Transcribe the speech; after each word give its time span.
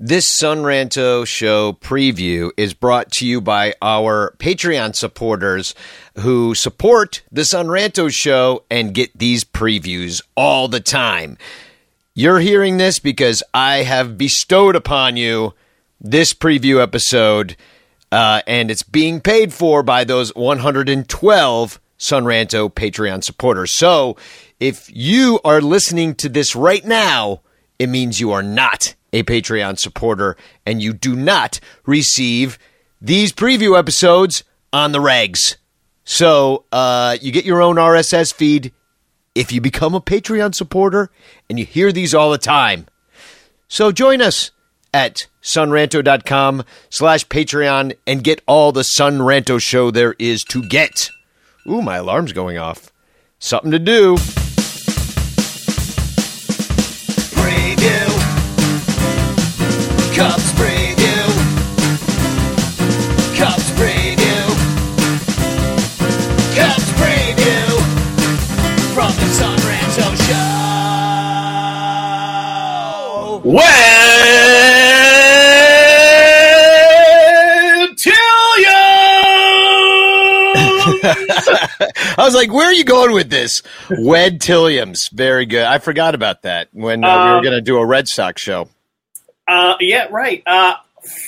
This 0.00 0.28
Son 0.28 0.58
Ranto 0.58 1.26
show 1.26 1.72
preview 1.72 2.52
is 2.56 2.72
brought 2.72 3.10
to 3.14 3.26
you 3.26 3.40
by 3.40 3.74
our 3.82 4.32
Patreon 4.38 4.94
supporters 4.94 5.74
who 6.20 6.54
support 6.54 7.22
the 7.32 7.44
Son 7.44 7.66
Ranto 7.66 8.08
show 8.08 8.62
and 8.70 8.94
get 8.94 9.18
these 9.18 9.42
previews 9.42 10.22
all 10.36 10.68
the 10.68 10.78
time. 10.78 11.36
You're 12.14 12.38
hearing 12.38 12.76
this 12.76 13.00
because 13.00 13.42
I 13.52 13.78
have 13.78 14.16
bestowed 14.16 14.76
upon 14.76 15.16
you 15.16 15.54
this 16.00 16.32
preview 16.32 16.80
episode, 16.80 17.56
uh, 18.12 18.42
and 18.46 18.70
it's 18.70 18.84
being 18.84 19.20
paid 19.20 19.52
for 19.52 19.82
by 19.82 20.04
those 20.04 20.32
112 20.36 21.80
Son 21.96 22.24
Ranto 22.24 22.72
Patreon 22.72 23.24
supporters. 23.24 23.74
So 23.74 24.16
if 24.60 24.88
you 24.94 25.40
are 25.44 25.60
listening 25.60 26.14
to 26.14 26.28
this 26.28 26.54
right 26.54 26.84
now, 26.84 27.40
it 27.78 27.88
means 27.88 28.20
you 28.20 28.32
are 28.32 28.42
not 28.42 28.94
a 29.12 29.22
Patreon 29.22 29.78
supporter 29.78 30.36
and 30.66 30.82
you 30.82 30.92
do 30.92 31.16
not 31.16 31.60
receive 31.86 32.58
these 33.00 33.32
preview 33.32 33.78
episodes 33.78 34.44
on 34.72 34.92
the 34.92 34.98
regs. 34.98 35.56
So 36.04 36.64
uh, 36.72 37.16
you 37.20 37.32
get 37.32 37.44
your 37.44 37.62
own 37.62 37.76
RSS 37.76 38.32
feed 38.32 38.72
if 39.34 39.52
you 39.52 39.60
become 39.60 39.94
a 39.94 40.00
Patreon 40.00 40.54
supporter 40.54 41.10
and 41.48 41.58
you 41.58 41.64
hear 41.64 41.92
these 41.92 42.14
all 42.14 42.30
the 42.30 42.38
time. 42.38 42.86
So 43.68 43.92
join 43.92 44.20
us 44.20 44.50
at 44.92 45.26
sonranto.com 45.42 46.64
slash 46.90 47.26
Patreon 47.26 47.94
and 48.06 48.24
get 48.24 48.42
all 48.46 48.72
the 48.72 48.84
Son 48.84 49.18
Ranto 49.18 49.60
show 49.60 49.90
there 49.90 50.14
is 50.18 50.42
to 50.44 50.66
get. 50.66 51.10
Ooh, 51.66 51.82
my 51.82 51.98
alarm's 51.98 52.32
going 52.32 52.58
off. 52.58 52.90
Something 53.38 53.70
to 53.70 53.78
do. 53.78 54.16
I 81.02 82.14
was 82.24 82.34
like, 82.34 82.52
where 82.52 82.66
are 82.66 82.72
you 82.72 82.84
going 82.84 83.12
with 83.12 83.30
this? 83.30 83.62
Wed 83.90 84.40
Tilliams. 84.40 85.10
Very 85.12 85.46
good. 85.46 85.64
I 85.64 85.78
forgot 85.78 86.14
about 86.14 86.42
that 86.42 86.68
when 86.72 87.04
uh, 87.04 87.08
we 87.08 87.30
were 87.30 87.36
Um, 87.38 87.42
going 87.42 87.54
to 87.56 87.60
do 87.60 87.76
a 87.78 87.86
Red 87.86 88.08
Sox 88.08 88.42
show. 88.42 88.68
Uh, 89.46 89.76
yeah, 89.80 90.06
right. 90.10 90.42
Uh, 90.46 90.74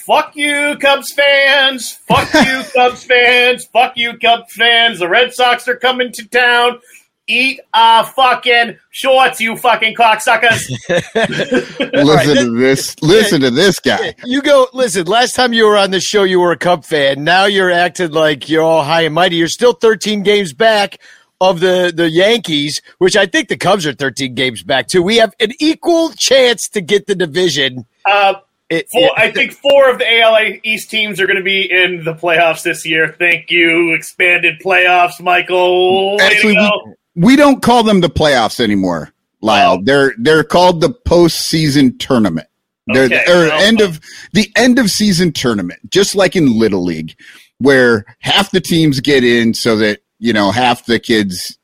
fuck 0.07 0.35
you, 0.37 0.77
Cubs 0.81 1.13
fans. 1.13 1.93
Fuck 2.09 2.33
you, 2.47 2.63
Cubs 2.75 3.05
fans. 3.05 3.65
Fuck 3.67 3.97
you, 3.97 4.19
Cubs 4.19 4.53
fans. 4.55 4.99
The 4.99 5.09
Red 5.09 5.33
Sox 5.35 5.69
are 5.69 5.77
coming 5.77 6.13
to 6.13 6.29
town. 6.29 6.81
Eat 7.31 7.61
uh 7.73 8.03
fucking 8.05 8.77
shorts, 8.91 9.41
you 9.41 9.57
fucking 9.57 9.95
cocksuckers. 9.95 10.61
Listen 11.93 12.37
to 12.37 12.59
this. 12.59 13.01
Listen 13.03 13.41
to 13.43 13.51
this 13.51 13.79
guy. 13.79 14.15
You 14.25 14.43
go, 14.43 14.67
listen, 14.73 15.07
last 15.07 15.35
time 15.35 15.53
you 15.53 15.67
were 15.67 15.77
on 15.77 15.91
the 15.93 16.01
show, 16.01 16.25
you 16.25 16.41
were 16.41 16.53
a 16.53 16.57
Cub 16.59 16.85
fan. 16.85 17.23
Now 17.25 17.45
you're 17.45 17.71
acting 17.71 18.11
like 18.11 18.49
you're 18.49 18.63
all 18.65 18.83
high 18.83 19.03
and 19.03 19.15
mighty. 19.15 19.37
You're 19.37 19.49
still 19.49 19.73
13 19.75 20.23
games 20.23 20.53
back 20.53 20.99
of 21.41 21.61
the, 21.61 21.93
the 21.95 22.11
Yankees, 22.11 22.83
which 22.99 23.17
I 23.17 23.27
think 23.27 23.49
the 23.49 23.57
Cubs 23.57 23.87
are 23.87 23.93
13 23.95 24.35
games 24.35 24.63
back 24.63 24.89
too. 24.89 25.03
We 25.03 25.17
have 25.19 25.35
an 25.41 25.53
equal 25.61 26.11
chance 26.17 26.69
to 26.71 26.81
get 26.81 27.07
the 27.07 27.15
division. 27.15 27.87
Uh, 28.05 28.35
It- 28.69 28.87
four, 28.93 29.03
it- 29.03 29.13
I 29.17 29.31
think 29.33 29.53
four 29.53 29.91
of 29.91 29.99
the 29.99 30.07
ALA 30.13 30.59
East 30.63 30.91
teams 30.91 31.19
are 31.21 31.27
going 31.27 31.39
to 31.39 31.43
be 31.43 31.63
in 31.71 32.05
the 32.05 32.15
playoffs 32.15 32.63
this 32.63 32.85
year. 32.87 33.15
Thank 33.19 33.51
you, 33.51 33.95
expanded 33.95 34.61
playoffs, 34.65 35.21
Michael. 35.21 36.19
Actually, 36.21 36.57
we, 36.57 36.95
we 37.15 37.37
don't 37.37 37.63
call 37.63 37.83
them 37.83 38.01
the 38.01 38.09
playoffs 38.11 38.61
anymore, 38.61 39.13
Lyle. 39.41 39.79
Oh. 39.79 39.83
They're 39.83 40.15
they're 40.19 40.45
called 40.45 40.81
the 40.81 40.91
postseason 40.91 41.99
tournament. 41.99 42.47
They're 42.87 43.05
Okay, 43.05 43.25
or 43.29 43.47
well- 43.49 43.61
end 43.63 43.81
of 43.81 44.01
the 44.33 44.51
end 44.57 44.79
of 44.79 44.89
season 44.89 45.33
tournament, 45.33 45.91
just 45.91 46.15
like 46.15 46.37
in 46.37 46.59
Little 46.59 46.85
League, 46.85 47.15
where 47.59 48.05
half 48.21 48.51
the 48.51 48.61
teams 48.61 49.01
get 49.01 49.25
in 49.25 49.55
so 49.55 49.77
that 49.77 50.01
you 50.19 50.33
know 50.33 50.51
half 50.51 50.87
the 50.87 50.99
kids 50.99 51.59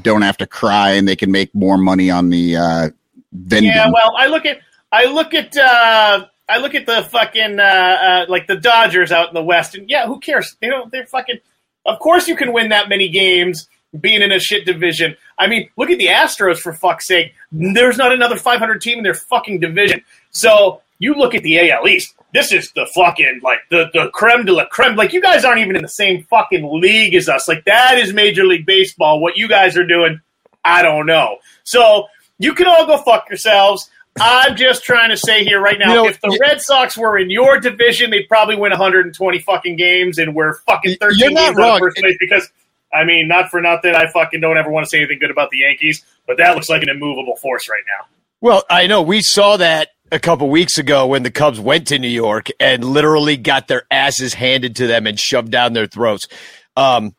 don't 0.00 0.22
have 0.22 0.38
to 0.38 0.46
cry 0.46 0.92
and 0.92 1.06
they 1.06 1.16
can 1.16 1.30
make 1.30 1.54
more 1.54 1.76
money 1.76 2.10
on 2.10 2.30
the 2.30 2.56
uh, 2.56 2.90
vending. 3.32 3.70
Yeah, 3.70 3.90
well, 3.92 4.14
I 4.16 4.26
look 4.28 4.46
at 4.46 4.60
I 4.90 5.06
look 5.06 5.34
at 5.34 5.56
uh, 5.56 6.26
I 6.48 6.58
look 6.58 6.74
at 6.74 6.86
the 6.86 7.02
fucking 7.02 7.58
uh, 7.58 7.62
uh, 7.62 8.26
like 8.28 8.46
the 8.46 8.56
Dodgers 8.56 9.12
out 9.12 9.28
in 9.28 9.34
the 9.34 9.42
West, 9.42 9.74
and 9.74 9.88
yeah, 9.90 10.06
who 10.06 10.18
cares? 10.20 10.56
They 10.60 10.68
don't. 10.68 10.90
They're 10.90 11.06
fucking. 11.06 11.38
Of 11.84 11.98
course, 11.98 12.28
you 12.28 12.36
can 12.36 12.52
win 12.52 12.68
that 12.68 12.88
many 12.88 13.08
games 13.08 13.68
being 14.00 14.22
in 14.22 14.32
a 14.32 14.38
shit 14.40 14.64
division. 14.64 15.16
I 15.38 15.46
mean, 15.46 15.68
look 15.76 15.90
at 15.90 15.98
the 15.98 16.06
Astros 16.06 16.58
for 16.58 16.72
fuck's 16.72 17.06
sake. 17.06 17.34
There's 17.50 17.96
not 17.98 18.12
another 18.12 18.36
500 18.36 18.80
team 18.80 18.98
in 18.98 19.04
their 19.04 19.14
fucking 19.14 19.60
division. 19.60 20.02
So 20.30 20.80
you 20.98 21.14
look 21.14 21.34
at 21.34 21.42
the 21.42 21.70
AL 21.70 21.86
East. 21.88 22.14
This 22.32 22.52
is 22.52 22.72
the 22.72 22.86
fucking 22.94 23.40
like 23.42 23.58
the 23.70 23.90
the 23.92 24.08
creme 24.14 24.44
de 24.46 24.52
la 24.52 24.64
creme. 24.66 24.96
Like 24.96 25.12
you 25.12 25.20
guys 25.20 25.44
aren't 25.44 25.60
even 25.60 25.76
in 25.76 25.82
the 25.82 25.88
same 25.88 26.24
fucking 26.30 26.80
league 26.80 27.14
as 27.14 27.28
us. 27.28 27.46
Like 27.48 27.64
that 27.66 27.98
is 27.98 28.12
Major 28.14 28.44
League 28.46 28.64
Baseball. 28.64 29.20
What 29.20 29.36
you 29.36 29.48
guys 29.48 29.76
are 29.76 29.86
doing, 29.86 30.20
I 30.64 30.80
don't 30.82 31.04
know. 31.06 31.38
So 31.64 32.06
you 32.38 32.54
can 32.54 32.66
all 32.66 32.86
go 32.86 32.96
fuck 32.98 33.28
yourselves. 33.28 33.90
I'm 34.20 34.56
just 34.56 34.84
trying 34.84 35.08
to 35.10 35.16
say 35.16 35.42
here 35.44 35.58
right 35.60 35.78
now, 35.78 35.88
You 35.90 35.94
know, 36.02 36.08
if 36.08 36.20
the 36.20 36.28
y- 36.28 36.36
Red 36.40 36.60
Sox 36.60 36.96
were 36.98 37.18
in 37.18 37.30
your 37.30 37.58
division, 37.58 38.10
they'd 38.10 38.28
probably 38.28 38.56
win 38.56 38.70
120 38.70 39.38
fucking 39.38 39.76
games, 39.76 40.18
and 40.18 40.34
we're 40.34 40.54
fucking 40.66 40.96
13 41.00 41.18
You're 41.18 41.30
not 41.30 41.38
games 41.40 41.48
out 41.48 41.50
of 41.52 41.56
wrong. 41.56 41.78
first 41.80 41.96
place 41.96 42.16
because, 42.20 42.50
I 42.92 43.04
mean, 43.04 43.28
not 43.28 43.50
for 43.50 43.60
nothing, 43.60 43.94
I 43.94 44.10
fucking 44.10 44.40
don't 44.40 44.58
ever 44.58 44.70
want 44.70 44.84
to 44.84 44.90
say 44.90 44.98
anything 44.98 45.18
good 45.18 45.30
about 45.30 45.50
the 45.50 45.58
Yankees, 45.58 46.04
but 46.26 46.36
that 46.38 46.54
looks 46.54 46.68
like 46.68 46.82
an 46.82 46.88
immovable 46.88 47.36
force 47.36 47.68
right 47.68 47.82
now. 47.98 48.06
Well, 48.40 48.64
I 48.68 48.86
know 48.86 49.02
we 49.02 49.22
saw 49.22 49.56
that 49.56 49.90
a 50.10 50.18
couple 50.18 50.48
weeks 50.50 50.76
ago 50.76 51.06
when 51.06 51.22
the 51.22 51.30
Cubs 51.30 51.58
went 51.58 51.86
to 51.88 51.98
New 51.98 52.08
York 52.08 52.48
and 52.60 52.84
literally 52.84 53.36
got 53.36 53.68
their 53.68 53.84
asses 53.90 54.34
handed 54.34 54.76
to 54.76 54.86
them 54.86 55.06
and 55.06 55.18
shoved 55.18 55.50
down 55.50 55.72
their 55.72 55.86
throats. 55.86 56.28
Um, 56.76 57.14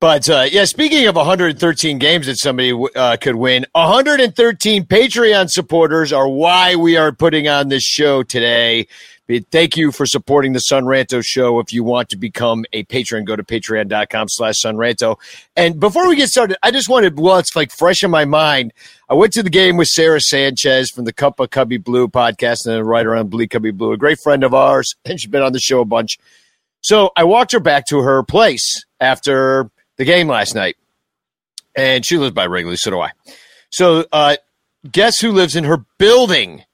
but 0.00 0.28
uh, 0.28 0.46
yeah, 0.50 0.64
speaking 0.64 1.06
of 1.06 1.14
113 1.14 1.98
games 1.98 2.26
that 2.26 2.36
somebody 2.36 2.72
uh, 2.96 3.16
could 3.18 3.36
win, 3.36 3.66
113 3.72 4.84
Patreon 4.84 5.48
supporters 5.48 6.12
are 6.12 6.28
why 6.28 6.74
we 6.74 6.96
are 6.96 7.12
putting 7.12 7.46
on 7.46 7.68
this 7.68 7.84
show 7.84 8.24
today. 8.24 8.88
Thank 9.50 9.76
you 9.76 9.92
for 9.92 10.04
supporting 10.04 10.52
the 10.52 10.58
Son 10.58 10.84
Ranto 10.84 11.22
show. 11.24 11.60
If 11.60 11.72
you 11.72 11.84
want 11.84 12.08
to 12.10 12.16
become 12.16 12.64
a 12.72 12.82
patron, 12.82 13.24
go 13.24 13.36
to 13.36 13.42
patreon.com 13.42 14.28
slash 14.28 14.56
sonranto. 14.62 15.16
And 15.56 15.78
before 15.78 16.08
we 16.08 16.16
get 16.16 16.28
started, 16.28 16.58
I 16.62 16.70
just 16.70 16.88
wanted, 16.88 17.18
well, 17.18 17.38
it's 17.38 17.54
like 17.54 17.70
fresh 17.70 18.02
in 18.02 18.10
my 18.10 18.24
mind. 18.24 18.72
I 19.08 19.14
went 19.14 19.32
to 19.34 19.42
the 19.42 19.48
game 19.48 19.76
with 19.76 19.88
Sarah 19.88 20.20
Sanchez 20.20 20.90
from 20.90 21.04
the 21.04 21.12
Cup 21.12 21.40
of 21.40 21.50
Cubby 21.50 21.78
Blue 21.78 22.08
podcast 22.08 22.66
and 22.66 22.76
a 22.76 22.84
writer 22.84 23.14
on 23.14 23.28
Bleed 23.28 23.50
Cubbie 23.50 23.76
Blue, 23.76 23.92
a 23.92 23.96
great 23.96 24.18
friend 24.22 24.42
of 24.44 24.54
ours, 24.54 24.94
and 25.04 25.20
she's 25.20 25.30
been 25.30 25.42
on 25.42 25.52
the 25.52 25.60
show 25.60 25.80
a 25.80 25.84
bunch. 25.84 26.18
So 26.82 27.10
I 27.16 27.24
walked 27.24 27.52
her 27.52 27.60
back 27.60 27.86
to 27.86 28.00
her 28.00 28.22
place 28.24 28.84
after 29.00 29.70
the 29.96 30.04
game 30.04 30.28
last 30.28 30.54
night. 30.54 30.76
And 31.74 32.04
she 32.04 32.18
lives 32.18 32.34
by 32.34 32.44
Wrigley, 32.44 32.76
so 32.76 32.90
do 32.90 33.00
I. 33.00 33.12
So 33.70 34.04
uh, 34.12 34.36
guess 34.90 35.20
who 35.20 35.30
lives 35.32 35.56
in 35.56 35.64
her 35.64 35.86
building? 35.96 36.64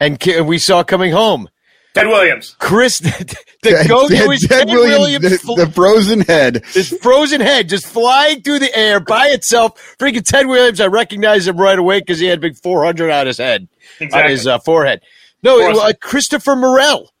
And 0.00 0.18
ki- 0.18 0.40
we 0.40 0.58
saw 0.58 0.82
coming 0.82 1.12
home. 1.12 1.48
Ted 1.94 2.08
Williams. 2.08 2.56
Chris, 2.58 2.98
the 3.62 3.84
go 3.88 4.08
to 4.08 4.14
is 4.32 4.40
Ted, 4.48 4.66
Williams, 4.68 5.30
the, 5.30 5.38
fl- 5.38 5.54
the 5.54 5.70
frozen 5.70 6.20
head. 6.22 6.62
this 6.74 6.92
frozen 6.98 7.40
head 7.40 7.68
just 7.68 7.86
flying 7.86 8.42
through 8.42 8.58
the 8.58 8.76
air 8.76 8.98
by 9.00 9.28
itself. 9.28 9.96
Freaking 9.98 10.24
Ted 10.24 10.46
Williams, 10.46 10.80
I 10.80 10.88
recognized 10.88 11.46
him 11.48 11.56
right 11.56 11.78
away 11.78 12.00
because 12.00 12.18
he 12.18 12.26
had 12.26 12.40
big 12.40 12.56
400 12.56 13.10
on 13.10 13.26
his 13.28 13.38
head, 13.38 13.68
on 14.12 14.28
his 14.28 14.46
uh, 14.46 14.58
forehead. 14.58 15.02
No, 15.42 15.58
it 15.60 15.76
uh, 15.76 15.92
Christopher 16.00 16.56
Morel. 16.56 17.12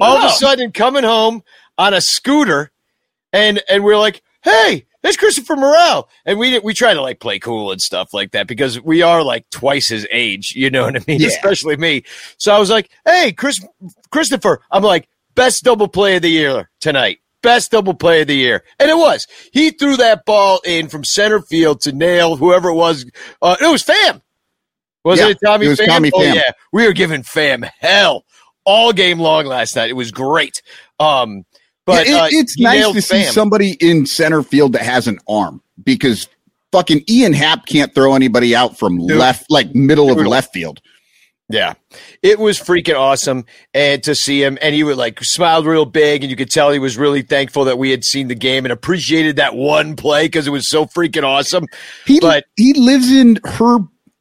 All 0.00 0.16
of 0.16 0.24
Oh. 0.24 0.28
a 0.28 0.30
sudden, 0.30 0.72
coming 0.72 1.04
home 1.04 1.42
on 1.76 1.92
a 1.92 2.00
scooter, 2.00 2.70
and 3.34 3.62
and 3.68 3.84
we're 3.84 3.98
like, 3.98 4.22
"Hey, 4.42 4.86
there's 5.02 5.16
Christopher 5.16 5.56
Morel. 5.56 6.08
And 6.26 6.38
we 6.38 6.58
we 6.60 6.74
try 6.74 6.94
to 6.94 7.00
like 7.02 7.20
play 7.20 7.38
cool 7.38 7.72
and 7.72 7.80
stuff 7.80 8.12
like 8.12 8.32
that 8.32 8.46
because 8.46 8.80
we 8.80 9.02
are 9.02 9.22
like 9.22 9.48
twice 9.50 9.88
his 9.88 10.06
age, 10.10 10.52
you 10.54 10.70
know 10.70 10.84
what 10.84 10.96
I 10.96 11.04
mean? 11.06 11.20
Yeah. 11.20 11.28
Especially 11.28 11.76
me. 11.76 12.02
So 12.38 12.52
I 12.54 12.58
was 12.58 12.70
like, 12.70 12.90
hey, 13.04 13.32
Chris 13.32 13.64
Christopher. 14.10 14.60
I'm 14.70 14.82
like, 14.82 15.08
best 15.34 15.64
double 15.64 15.88
play 15.88 16.16
of 16.16 16.22
the 16.22 16.30
year 16.30 16.70
tonight. 16.80 17.20
Best 17.42 17.70
double 17.70 17.94
play 17.94 18.20
of 18.20 18.26
the 18.26 18.36
year. 18.36 18.62
And 18.78 18.90
it 18.90 18.96
was. 18.98 19.26
He 19.52 19.70
threw 19.70 19.96
that 19.96 20.26
ball 20.26 20.60
in 20.64 20.88
from 20.88 21.04
center 21.04 21.40
field 21.40 21.80
to 21.82 21.92
nail 21.92 22.36
whoever 22.36 22.68
it 22.68 22.74
was. 22.74 23.10
Uh, 23.40 23.56
it 23.60 23.66
was 23.66 23.82
Pham. 23.82 24.20
Was 25.04 25.18
Yeah, 25.20 25.28
it 25.28 25.38
Tommy 25.42 25.64
it 25.64 25.70
was 25.70 25.80
Pham? 25.80 25.86
Tommy 25.86 26.10
Oh, 26.12 26.18
Pham. 26.20 26.34
yeah. 26.34 26.50
We 26.72 26.86
were 26.86 26.92
giving 26.92 27.22
Pham 27.22 27.64
hell 27.80 28.26
all 28.66 28.92
game 28.92 29.18
long 29.18 29.46
last 29.46 29.74
night. 29.74 29.88
It 29.88 29.94
was 29.94 30.10
great. 30.10 30.60
Um, 30.98 31.44
but 31.90 32.06
Yeah, 32.06 32.14
it- 32.14 32.20
uh, 32.20 32.28
it's 32.30 32.58
nice 32.58 32.92
to 32.92 33.02
see 33.02 33.24
somebody 33.24 33.76
in 33.80 34.06
center 34.06 34.42
field 34.42 34.72
that 34.74 34.82
has 34.82 35.06
an 35.06 35.18
arm 35.28 35.62
because 35.82 36.28
fucking 36.72 37.02
Ian 37.08 37.32
Happ 37.32 37.66
can't 37.66 37.94
throw 37.94 38.14
anybody 38.14 38.54
out 38.54 38.78
from 38.78 39.06
Dude. 39.06 39.16
left, 39.16 39.46
like 39.50 39.74
middle 39.74 40.10
of 40.10 40.24
left 40.26 40.52
field. 40.52 40.80
Yeah, 41.52 41.74
it 42.22 42.38
was 42.38 42.60
freaking 42.60 42.94
awesome, 42.96 43.44
and 43.74 44.00
to 44.04 44.14
see 44.14 44.40
him, 44.40 44.56
and 44.62 44.72
he 44.72 44.84
would 44.84 44.96
like 44.96 45.18
smiled 45.24 45.66
real 45.66 45.84
big, 45.84 46.22
and 46.22 46.30
you 46.30 46.36
could 46.36 46.48
tell 46.48 46.70
he 46.70 46.78
was 46.78 46.96
really 46.96 47.22
thankful 47.22 47.64
that 47.64 47.76
we 47.76 47.90
had 47.90 48.04
seen 48.04 48.28
the 48.28 48.36
game 48.36 48.64
and 48.64 48.70
appreciated 48.70 49.34
that 49.36 49.56
one 49.56 49.96
play 49.96 50.26
because 50.26 50.46
it 50.46 50.50
was 50.50 50.70
so 50.70 50.86
freaking 50.86 51.24
awesome. 51.24 51.64
He 52.06 52.20
But- 52.20 52.44
he 52.56 52.72
lives 52.74 53.10
in 53.10 53.40
her 53.44 53.78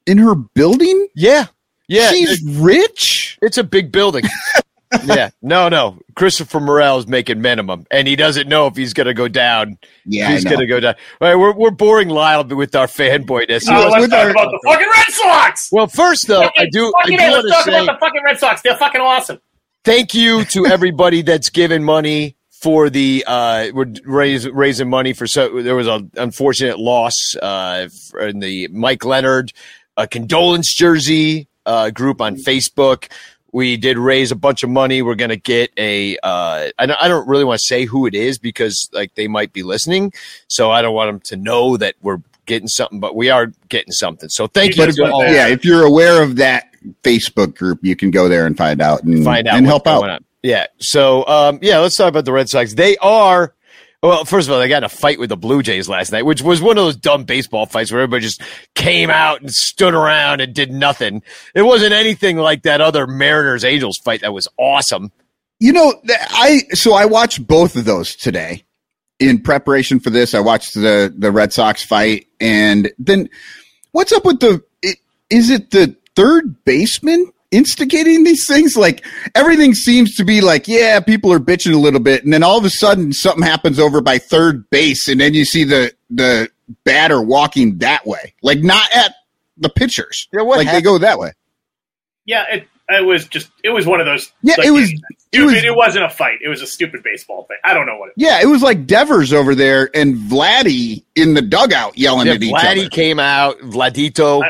in 0.08 0.18
her 0.18 0.34
building. 0.34 1.08
Yeah, 1.16 1.46
yeah, 1.88 2.10
She's 2.10 2.42
rich. 2.44 3.38
it's 3.44 3.60
a 3.60 3.64
big 3.64 3.92
building. 3.92 4.24
yeah, 5.06 5.30
no, 5.42 5.70
no, 5.70 6.00
Christopher 6.16 6.60
Morel 6.60 6.98
is 6.98 7.08
making 7.08 7.42
minimum, 7.42 7.86
and 7.92 8.08
he 8.08 8.16
doesn't 8.16 8.48
know 8.48 8.66
if 8.68 8.76
he's 8.76 8.94
going 8.94 9.06
to 9.08 9.14
go 9.14 9.28
down. 9.28 9.78
Yeah, 10.06 10.32
he's 10.32 10.44
going 10.44 10.60
to 10.60 10.66
go 10.66 10.80
down. 10.80 10.96
All 11.22 11.28
right, 11.28 11.36
we're 11.36 11.54
we're 11.54 11.70
boring 11.72 12.10
Lyle 12.10 12.44
with 12.44 12.76
our 12.76 12.88
fanboyness. 12.88 13.64
Oh, 13.70 13.90
let's 13.90 14.02
with 14.02 14.10
talk 14.10 14.26
our- 14.26 14.30
about 14.32 14.50
the 14.52 14.60
fucking 14.66 14.88
Red 14.88 15.08
Sox. 15.10 15.70
well, 15.72 15.88
first 15.88 16.28
though, 16.28 16.50
I 16.58 16.68
do 16.72 16.92
I 17.04 17.08
do 17.08 17.16
A, 17.16 17.30
let's 17.32 17.50
talk 17.50 17.66
say. 17.66 17.84
about 17.84 17.94
the 17.94 18.00
fucking 18.06 18.24
Red 18.24 18.40
Sox. 18.40 18.62
They're 18.64 18.78
fucking 18.78 19.02
awesome. 19.02 19.40
thank 19.86 20.14
you 20.16 20.44
to 20.46 20.66
everybody 20.66 21.22
that's 21.22 21.50
given 21.50 21.84
money 21.84 22.36
for 22.62 22.90
the 22.90 23.24
uh 23.28 23.68
we're 23.74 23.94
raise, 24.06 24.50
raising 24.50 24.90
money 24.90 25.14
for 25.14 25.26
so 25.28 25.62
there 25.62 25.76
was 25.76 25.88
an 25.88 26.12
unfortunate 26.18 26.78
loss 26.80 27.14
uh 27.42 27.88
in 28.22 28.40
the 28.40 28.68
Mike 28.70 29.06
Leonard 29.06 29.54
uh, 29.96 30.06
condolence 30.10 30.74
jersey 30.76 31.48
uh 31.66 31.90
group 31.92 32.20
on 32.22 32.36
Facebook 32.36 33.10
we 33.52 33.78
did 33.78 33.98
raise 33.98 34.32
a 34.32 34.36
bunch 34.36 34.64
of 34.64 34.70
money 34.70 35.02
we're 35.02 35.16
going 35.16 35.30
to 35.30 35.38
get 35.38 35.72
a 35.78 36.18
uh 36.24 36.70
I 36.78 36.86
don't, 36.86 37.02
I 37.02 37.08
don't 37.08 37.28
really 37.28 37.44
want 37.44 37.60
to 37.60 37.66
say 37.66 37.86
who 37.86 38.06
it 38.06 38.16
is 38.16 38.38
because 38.38 38.90
like 38.94 39.16
they 39.16 39.28
might 39.28 39.54
be 39.54 39.64
listening 39.64 40.14
so 40.48 40.72
I 40.72 40.82
don't 40.82 40.96
want 40.96 41.10
them 41.10 41.20
to 41.22 41.38
know 41.38 41.78
that 41.78 41.96
we're 42.02 42.22
getting 42.46 42.68
something 42.68 43.00
but 43.00 43.16
we 43.16 43.30
are 43.30 43.52
getting 43.68 43.92
something 43.92 44.30
so 44.30 44.48
thank 44.48 44.76
you 44.76 44.86
But 44.86 44.96
to 44.96 45.12
all 45.12 45.24
yeah, 45.24 45.48
if 45.48 45.64
you're 45.64 45.86
aware 45.86 46.24
of 46.24 46.38
that 46.38 46.70
Facebook 47.04 47.56
group, 47.56 47.80
you 47.84 47.96
can 47.96 48.12
go 48.12 48.30
there 48.30 48.46
and 48.46 48.58
find 48.58 48.82
out 48.82 49.04
and 49.04 49.24
find 49.24 49.48
out 49.48 49.58
and 49.58 49.66
help 49.66 49.88
out. 49.88 50.10
on. 50.10 50.26
Yeah. 50.44 50.68
So 50.80 51.26
um, 51.28 51.60
yeah, 51.62 51.80
let's 51.80 51.96
talk 51.96 52.10
about 52.10 52.26
the 52.26 52.32
Red 52.32 52.50
Sox. 52.50 52.74
They 52.74 52.98
are 52.98 53.54
well, 54.02 54.24
first 54.24 54.48
of 54.48 54.54
all, 54.54 54.60
they 54.60 54.70
got 54.70 54.78
in 54.78 54.84
a 54.86 54.90
fight 54.90 55.20
with 55.20 55.30
the 55.30 55.36
Blue 55.38 55.62
Jays 55.62 55.90
last 55.90 56.12
night, 56.12 56.26
which 56.26 56.42
was 56.42 56.62
one 56.62 56.78
of 56.78 56.84
those 56.86 56.96
dumb 56.96 57.26
baseball 57.26 57.66
fights 57.66 57.92
where 57.92 58.02
everybody 58.02 58.24
just 58.24 58.42
came 58.74 59.10
out 59.10 59.42
and 59.42 59.52
stood 59.52 59.94
around 59.94 60.40
and 60.40 60.54
did 60.54 60.72
nothing. 60.72 61.22
It 61.54 61.64
wasn't 61.64 61.92
anything 61.92 62.38
like 62.38 62.64
that 62.64 62.80
other 62.80 63.08
Mariners 63.08 63.66
Angels 63.66 63.98
fight 63.98 64.22
that 64.22 64.34
was 64.34 64.48
awesome. 64.58 65.12
You 65.60 65.74
know, 65.74 65.94
I 66.10 66.60
so 66.72 66.94
I 66.94 67.06
watched 67.06 67.46
both 67.46 67.76
of 67.76 67.84
those 67.84 68.16
today 68.16 68.64
in 69.20 69.42
preparation 69.42 70.00
for 70.00 70.10
this. 70.10 70.34
I 70.34 70.40
watched 70.40 70.76
the 70.76 71.14
the 71.16 71.34
Red 71.34 71.52
Sox 71.52 71.84
fight, 71.84 72.28
and 72.40 72.90
then 72.98 73.30
what's 73.92 74.14
up 74.14 74.24
with 74.24 74.40
the? 74.40 74.64
Is 75.30 75.50
it 75.50 75.72
the 75.72 75.96
third 76.16 76.64
baseman 76.64 77.32
instigating 77.52 78.24
these 78.24 78.46
things? 78.48 78.76
Like 78.78 79.06
everything 79.36 79.74
seems 79.74 80.16
to 80.16 80.24
be 80.26 80.42
like, 80.42 80.68
yeah, 80.68 81.00
people 81.00 81.32
are 81.34 81.40
bitching 81.40 81.74
a 81.74 81.78
little 81.78 82.00
bit, 82.00 82.24
and 82.24 82.34
then 82.34 82.44
all 82.44 82.58
of 82.58 82.66
a 82.66 82.70
sudden 82.70 83.14
something 83.14 83.44
happens 83.44 83.80
over 83.80 84.02
by 84.02 84.18
third 84.18 84.70
base, 84.70 85.08
and 85.08 85.20
then 85.20 85.34
you 85.34 85.46
see 85.46 85.64
the 85.64 85.94
the 86.10 86.50
batter 86.84 87.22
walking 87.22 87.78
that 87.80 88.06
way, 88.06 88.34
like 88.42 88.60
not 88.60 88.88
at 88.96 89.14
the 89.58 89.70
pitchers. 89.70 90.28
Yeah, 90.32 90.42
what 90.42 90.58
like 90.58 90.72
they 90.72 90.82
go 90.82 90.98
that 91.00 91.20
way. 91.20 91.32
Yeah, 92.26 92.46
it, 92.52 92.68
it 92.90 93.06
was 93.06 93.28
just 93.28 93.50
it 93.64 93.70
was 93.70 93.86
one 93.86 94.00
of 94.00 94.06
those. 94.06 94.32
Yeah, 94.44 94.56
like, 94.58 94.68
it 94.68 94.72
was- 94.72 94.92
It, 95.32 95.42
it 95.42 95.44
was- 95.44 95.64
it 95.64 95.76
wasn't 95.76 96.06
a 96.06 96.10
fight. 96.10 96.40
It 96.44 96.48
was 96.50 96.62
a 96.64 96.68
stupid 96.68 97.04
baseball 97.04 97.44
thing. 97.44 97.58
I 97.64 97.74
don't 97.76 97.86
know 97.86 97.98
what 97.98 98.08
it. 98.10 98.14
Was. 98.18 98.24
Yeah, 98.26 98.42
it 98.42 98.48
was 98.48 98.64
like 98.64 98.88
Devers 98.88 99.32
over 99.32 99.54
there 99.54 99.90
and 99.94 100.16
Vladdy 100.16 101.04
in 101.16 101.36
the 101.36 101.42
dugout 101.44 101.98
yelling 102.00 102.26
Yeah, 102.28 102.34
at 102.34 102.42
each 102.44 102.52
Vladdy 102.52 102.64
other. 102.64 102.76
Vladdy 102.82 102.92
came 102.92 103.20
out, 103.20 103.60
Vladito. 103.60 104.42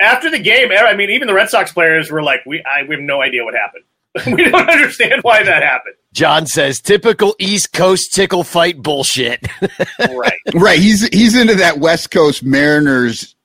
After 0.00 0.30
the 0.30 0.38
game, 0.38 0.70
I 0.72 0.94
mean, 0.94 1.10
even 1.10 1.28
the 1.28 1.34
Red 1.34 1.50
Sox 1.50 1.72
players 1.72 2.10
were 2.10 2.22
like, 2.22 2.40
"We, 2.46 2.62
I, 2.64 2.82
we 2.84 2.94
have 2.94 3.04
no 3.04 3.20
idea 3.22 3.44
what 3.44 3.54
happened. 3.54 3.84
we 4.34 4.50
don't 4.50 4.68
understand 4.68 5.22
why 5.22 5.42
that 5.42 5.62
happened." 5.62 5.94
John 6.12 6.46
says, 6.46 6.80
typical 6.80 7.36
East 7.38 7.72
Coast 7.72 8.12
tickle 8.12 8.42
fight 8.44 8.82
bullshit. 8.82 9.46
Right. 10.00 10.32
Right, 10.54 10.78
he's 10.78 11.06
he's 11.08 11.36
into 11.36 11.56
that 11.56 11.78
West 11.78 12.10
Coast 12.10 12.42
Mariners 12.42 13.36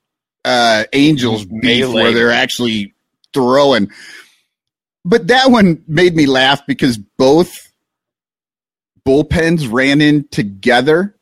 uh 0.43 0.85
Angels 0.93 1.45
beef 1.45 1.87
where 1.89 2.11
they're 2.11 2.31
actually 2.31 2.93
throwing. 3.33 3.91
But 5.03 5.27
that 5.27 5.51
one 5.51 5.83
made 5.87 6.15
me 6.15 6.25
laugh 6.25 6.65
because 6.65 6.97
both 6.97 7.71
bullpens 9.05 9.71
ran 9.71 10.01
in 10.01 10.27
together. 10.29 11.15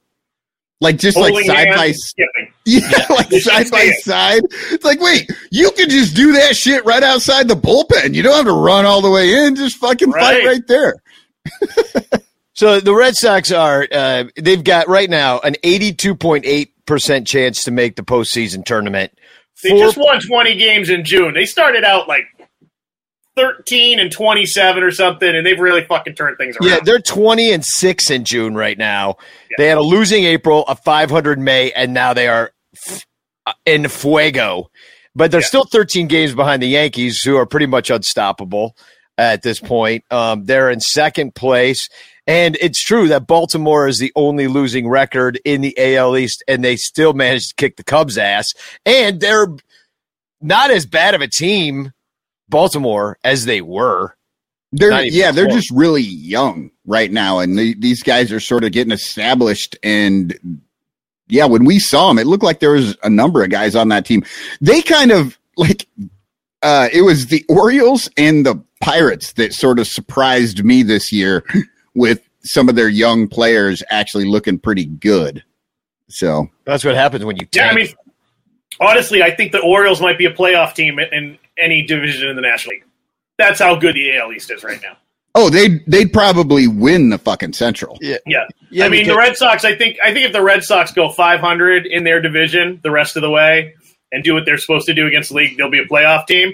Like 0.83 0.97
just 0.97 1.17
like 1.17 1.33
side 1.45 1.67
by 1.75 1.85
and 1.87 1.95
skipping. 1.95 2.53
yeah, 2.65 3.05
like 3.09 3.31
You 3.31 3.39
side 3.41 3.71
by 3.71 3.81
it. 3.83 4.03
side. 4.03 4.43
It's 4.71 4.83
like, 4.83 4.99
wait, 4.99 5.29
you 5.49 5.71
could 5.71 5.89
just 5.89 6.15
do 6.15 6.33
that 6.33 6.55
shit 6.55 6.83
right 6.85 7.01
outside 7.01 7.47
the 7.47 7.55
bullpen. 7.55 8.13
You 8.13 8.21
don't 8.21 8.35
have 8.35 8.45
to 8.45 8.51
run 8.51 8.85
all 8.85 9.01
the 9.01 9.09
way 9.09 9.33
in. 9.45 9.55
Just 9.55 9.77
fucking 9.77 10.11
fight 10.11 10.43
Right. 10.43 10.45
right 10.45 10.67
there. 10.67 10.95
So 12.55 12.79
the 12.79 12.93
Red 12.93 13.15
Sox 13.15 13.51
are 13.51 13.87
uh, 13.91 14.25
they've 14.35 14.63
got 14.63 14.87
right 14.87 15.09
now 15.09 15.39
an 15.39 15.55
eighty-two 15.63 16.13
point 16.13 16.45
eight 16.45 16.71
percent 16.85 17.25
chance 17.25 17.63
to 17.63 17.71
make 17.71 17.95
the 17.95 18.03
postseason 18.03 18.63
tournament. 18.63 19.11
They 19.63 19.69
Four- 19.71 19.79
just 19.79 19.97
won 19.97 20.19
20 20.21 20.55
games 20.57 20.89
in 20.91 21.03
June. 21.03 21.33
They 21.33 21.45
started 21.45 21.83
out 21.83 22.07
like 22.07 22.25
13 23.35 23.99
and 23.99 24.11
27 24.11 24.83
or 24.83 24.91
something, 24.91 25.27
and 25.35 25.45
they've 25.45 25.59
really 25.59 25.83
fucking 25.83 26.15
turned 26.15 26.37
things 26.37 26.55
around. 26.57 26.69
yeah, 26.69 26.79
they're 26.83 26.99
twenty 26.99 27.51
and 27.51 27.63
six 27.65 28.09
in 28.09 28.23
June 28.25 28.55
right 28.55 28.77
now. 28.77 29.15
They 29.57 29.67
had 29.67 29.77
a 29.77 29.81
losing 29.83 30.23
April, 30.25 30.63
a 30.67 30.75
five 30.75 31.09
hundred 31.09 31.39
May, 31.39 31.71
and 31.71 31.93
now 31.93 32.13
they 32.13 32.27
are 32.27 32.51
f- 32.87 33.05
in 33.65 33.87
fuego. 33.87 34.69
But 35.15 35.31
they're 35.31 35.41
Yeah. 35.41 35.47
still 35.47 35.65
thirteen 35.65 36.07
games 36.07 36.33
behind 36.35 36.61
the 36.61 36.67
Yankees, 36.67 37.21
who 37.21 37.35
are 37.37 37.45
pretty 37.45 37.65
much 37.67 37.89
unstoppable 37.89 38.75
at 39.17 39.41
this 39.43 39.59
point. 39.59 40.03
Um, 40.11 40.45
they're 40.45 40.69
in 40.71 40.79
second 40.79 41.35
place. 41.35 41.87
And 42.25 42.57
it's 42.61 42.81
true 42.81 43.09
that 43.09 43.27
Baltimore 43.27 43.85
is 43.85 43.99
the 43.99 44.13
only 44.15 44.47
losing 44.47 44.87
record 44.87 45.41
in 45.43 45.59
the 45.59 45.75
AL 45.77 46.15
East, 46.15 46.41
and 46.47 46.63
they 46.63 46.77
still 46.77 47.11
managed 47.13 47.49
to 47.49 47.55
kick 47.55 47.75
the 47.75 47.83
Cubs' 47.83 48.17
ass. 48.17 48.47
And 48.85 49.19
they're 49.19 49.47
not 50.41 50.71
as 50.71 50.85
bad 50.85 51.15
of 51.15 51.21
a 51.21 51.27
team, 51.27 51.91
Baltimore, 52.49 53.17
as 53.23 53.45
they 53.45 53.61
were. 53.61 54.15
They're 54.71 54.89
Not 54.89 55.05
even 55.05 55.19
yeah, 55.19 55.31
they're 55.31 55.47
just 55.47 55.69
really 55.69 56.01
young 56.01 56.71
right 56.85 57.11
now, 57.11 57.39
and 57.39 57.57
the, 57.57 57.75
these 57.75 58.01
guys 58.01 58.31
are 58.31 58.39
sort 58.39 58.63
of 58.63 58.71
getting 58.71 58.91
established. 58.91 59.77
And 59.83 60.61
yeah, 61.27 61.45
when 61.45 61.63
we 61.63 61.77
saw 61.77 62.07
them, 62.07 62.17
it 62.17 62.25
looked 62.25 62.43
like 62.43 62.59
there 62.59 62.71
was 62.71 62.97
a 63.03 63.09
number 63.09 63.43
of 63.43 63.51
guys 63.51 63.75
on 63.75 63.89
that 63.89 64.05
team. 64.05 64.23
They 64.61 64.81
kind 64.81 65.11
of 65.11 65.37
like 65.57 65.87
uh, 66.63 66.89
it 66.91 67.03
was 67.03 67.27
the 67.27 67.45
Orioles 67.49 68.09
and 68.17 68.45
the 68.45 68.63
Pirates 68.81 69.33
that 69.33 69.53
sort 69.53 69.79
of 69.79 69.87
surprised 69.87 70.63
me 70.63 70.81
this 70.81 71.11
year 71.11 71.43
with 71.93 72.27
some 72.41 72.67
of 72.67 72.75
their 72.75 72.89
young 72.89 73.27
players 73.27 73.83
actually 73.89 74.25
looking 74.25 74.57
pretty 74.57 74.85
good. 74.85 75.43
So 76.09 76.49
That's 76.65 76.83
what 76.83 76.95
happens 76.95 77.25
when 77.25 77.37
you 77.37 77.47
Yeah, 77.53 77.69
I 77.69 77.75
tank. 77.75 77.95
Mean, 78.79 78.89
honestly, 78.89 79.23
I 79.23 79.31
think 79.31 79.51
the 79.51 79.59
Orioles 79.59 80.01
might 80.01 80.17
be 80.17 80.25
a 80.25 80.33
playoff 80.33 80.73
team 80.73 80.99
in, 80.99 81.13
in 81.13 81.39
any 81.57 81.83
division 81.83 82.29
in 82.29 82.35
the 82.35 82.41
National 82.41 82.75
League. 82.75 82.85
That's 83.37 83.59
how 83.59 83.75
good 83.75 83.95
the 83.95 84.17
AL 84.17 84.31
East 84.33 84.51
is 84.51 84.63
right 84.63 84.81
now. 84.81 84.97
oh, 85.35 85.49
they 85.49 85.79
they'd 85.87 86.13
probably 86.13 86.67
win 86.67 87.09
the 87.09 87.17
fucking 87.17 87.53
Central. 87.53 87.97
yeah, 88.01 88.17
Yeah, 88.25 88.45
Yeah, 88.69 88.85
I 88.85 88.89
mean, 88.89 89.07
the 89.07 89.17
Red 89.17 89.35
Sox. 89.35 89.65
I 89.65 89.75
think. 89.75 89.97
I 90.03 90.13
think 90.13 90.27
if 90.27 90.33
the 90.33 90.43
Red 90.43 90.63
Sox 90.63 90.91
go 90.91 91.09
500 91.09 91.85
in 91.85 92.03
their 92.03 92.21
division 92.21 92.79
the 92.83 92.91
rest 92.91 93.15
of 93.15 93.21
the 93.21 93.29
way 93.31 93.73
and 94.11 94.23
do 94.23 94.33
what 94.33 94.45
they're 94.45 94.57
supposed 94.57 94.85
to 94.87 94.93
do 94.93 95.07
against 95.07 95.29
the 95.29 95.35
league, 95.35 95.57
they'll 95.57 95.71
be 95.71 95.79
a 95.79 95.85
playoff 95.85 96.27
team. 96.27 96.53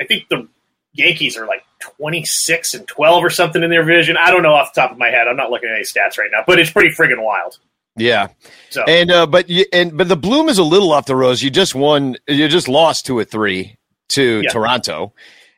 I 0.00 0.04
think 0.04 0.28
the 0.28 0.48
Yankees 0.92 1.36
are 1.36 1.46
like 1.46 1.62
26 1.80 2.74
and 2.74 2.88
12 2.88 3.24
or 3.24 3.30
something 3.30 3.62
in 3.62 3.70
their 3.70 3.84
division. 3.84 4.16
I 4.16 4.30
don't 4.30 4.42
know 4.42 4.54
off 4.54 4.74
the 4.74 4.80
top 4.80 4.90
of 4.90 4.98
my 4.98 5.08
head. 5.08 5.28
I'm 5.28 5.36
not 5.36 5.50
looking 5.50 5.68
at 5.68 5.76
any 5.76 5.84
stats 5.84 6.18
right 6.18 6.30
now, 6.30 6.42
but 6.46 6.58
it's 6.58 6.70
pretty 6.70 6.90
friggin' 6.90 7.22
wild. 7.22 7.58
Yeah. 7.98 8.28
So 8.70 8.82
And 8.84 9.10
uh, 9.10 9.26
but 9.26 9.48
you, 9.48 9.64
and 9.72 9.96
but 9.96 10.08
the 10.08 10.16
bloom 10.16 10.48
is 10.48 10.58
a 10.58 10.62
little 10.64 10.92
off 10.92 11.06
the 11.06 11.16
rose. 11.16 11.42
You 11.42 11.50
just 11.50 11.74
won. 11.74 12.16
You 12.28 12.48
just 12.48 12.68
lost 12.68 13.06
two 13.06 13.16
or 13.18 13.24
three 13.24 13.76
to 14.10 14.40
Yeah. 14.42 14.50
Toronto, 14.50 15.12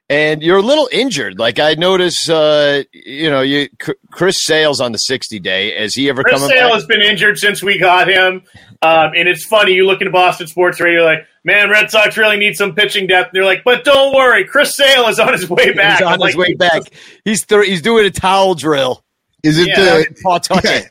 and 0.08 0.42
you're 0.42 0.58
a 0.58 0.62
little 0.62 0.88
injured. 0.92 1.38
Like 1.38 1.58
I 1.58 1.74
notice, 1.74 2.28
uh, 2.28 2.82
you 2.92 3.28
know, 3.30 3.40
you 3.42 3.68
Chris 4.10 4.44
Sales 4.44 4.80
on 4.80 4.92
the 4.92 4.98
60 4.98 5.38
day. 5.40 5.78
Has 5.80 5.94
he 5.94 6.08
ever 6.08 6.22
Chris 6.22 6.40
come 6.40 6.48
Sale 6.48 6.68
back? 6.68 6.74
has 6.74 6.86
been 6.86 7.02
injured 7.02 7.38
since 7.38 7.62
we 7.62 7.78
got 7.78 8.08
him, 8.08 8.42
um, 8.82 9.12
and 9.16 9.28
it's 9.28 9.44
funny. 9.44 9.72
You 9.72 9.86
look 9.86 10.00
into 10.00 10.12
Boston 10.12 10.46
sports 10.46 10.80
radio, 10.80 11.04
like, 11.04 11.26
man, 11.44 11.68
Red 11.70 11.90
Sox 11.90 12.16
really 12.16 12.36
need 12.36 12.54
some 12.56 12.74
pitching 12.74 13.06
depth. 13.08 13.30
they're 13.32 13.44
like, 13.44 13.62
but 13.64 13.84
don't 13.84 14.14
worry, 14.14 14.44
Chris 14.44 14.76
Sale 14.76 15.08
is 15.08 15.18
on 15.18 15.32
his 15.32 15.48
way 15.50 15.72
back. 15.72 15.98
He's 15.98 16.06
on 16.06 16.12
I'm 16.14 16.20
his 16.26 16.36
like, 16.36 16.48
way 16.48 16.54
back. 16.54 16.82
He's 17.24 17.44
th- 17.44 17.66
he's 17.66 17.82
doing 17.82 18.06
a 18.06 18.10
towel 18.10 18.54
drill. 18.54 19.04
Is 19.42 19.58
it 19.58 19.68
Yeah. 19.68 19.76
the 19.76 20.16
Pawtucket. 20.22 20.90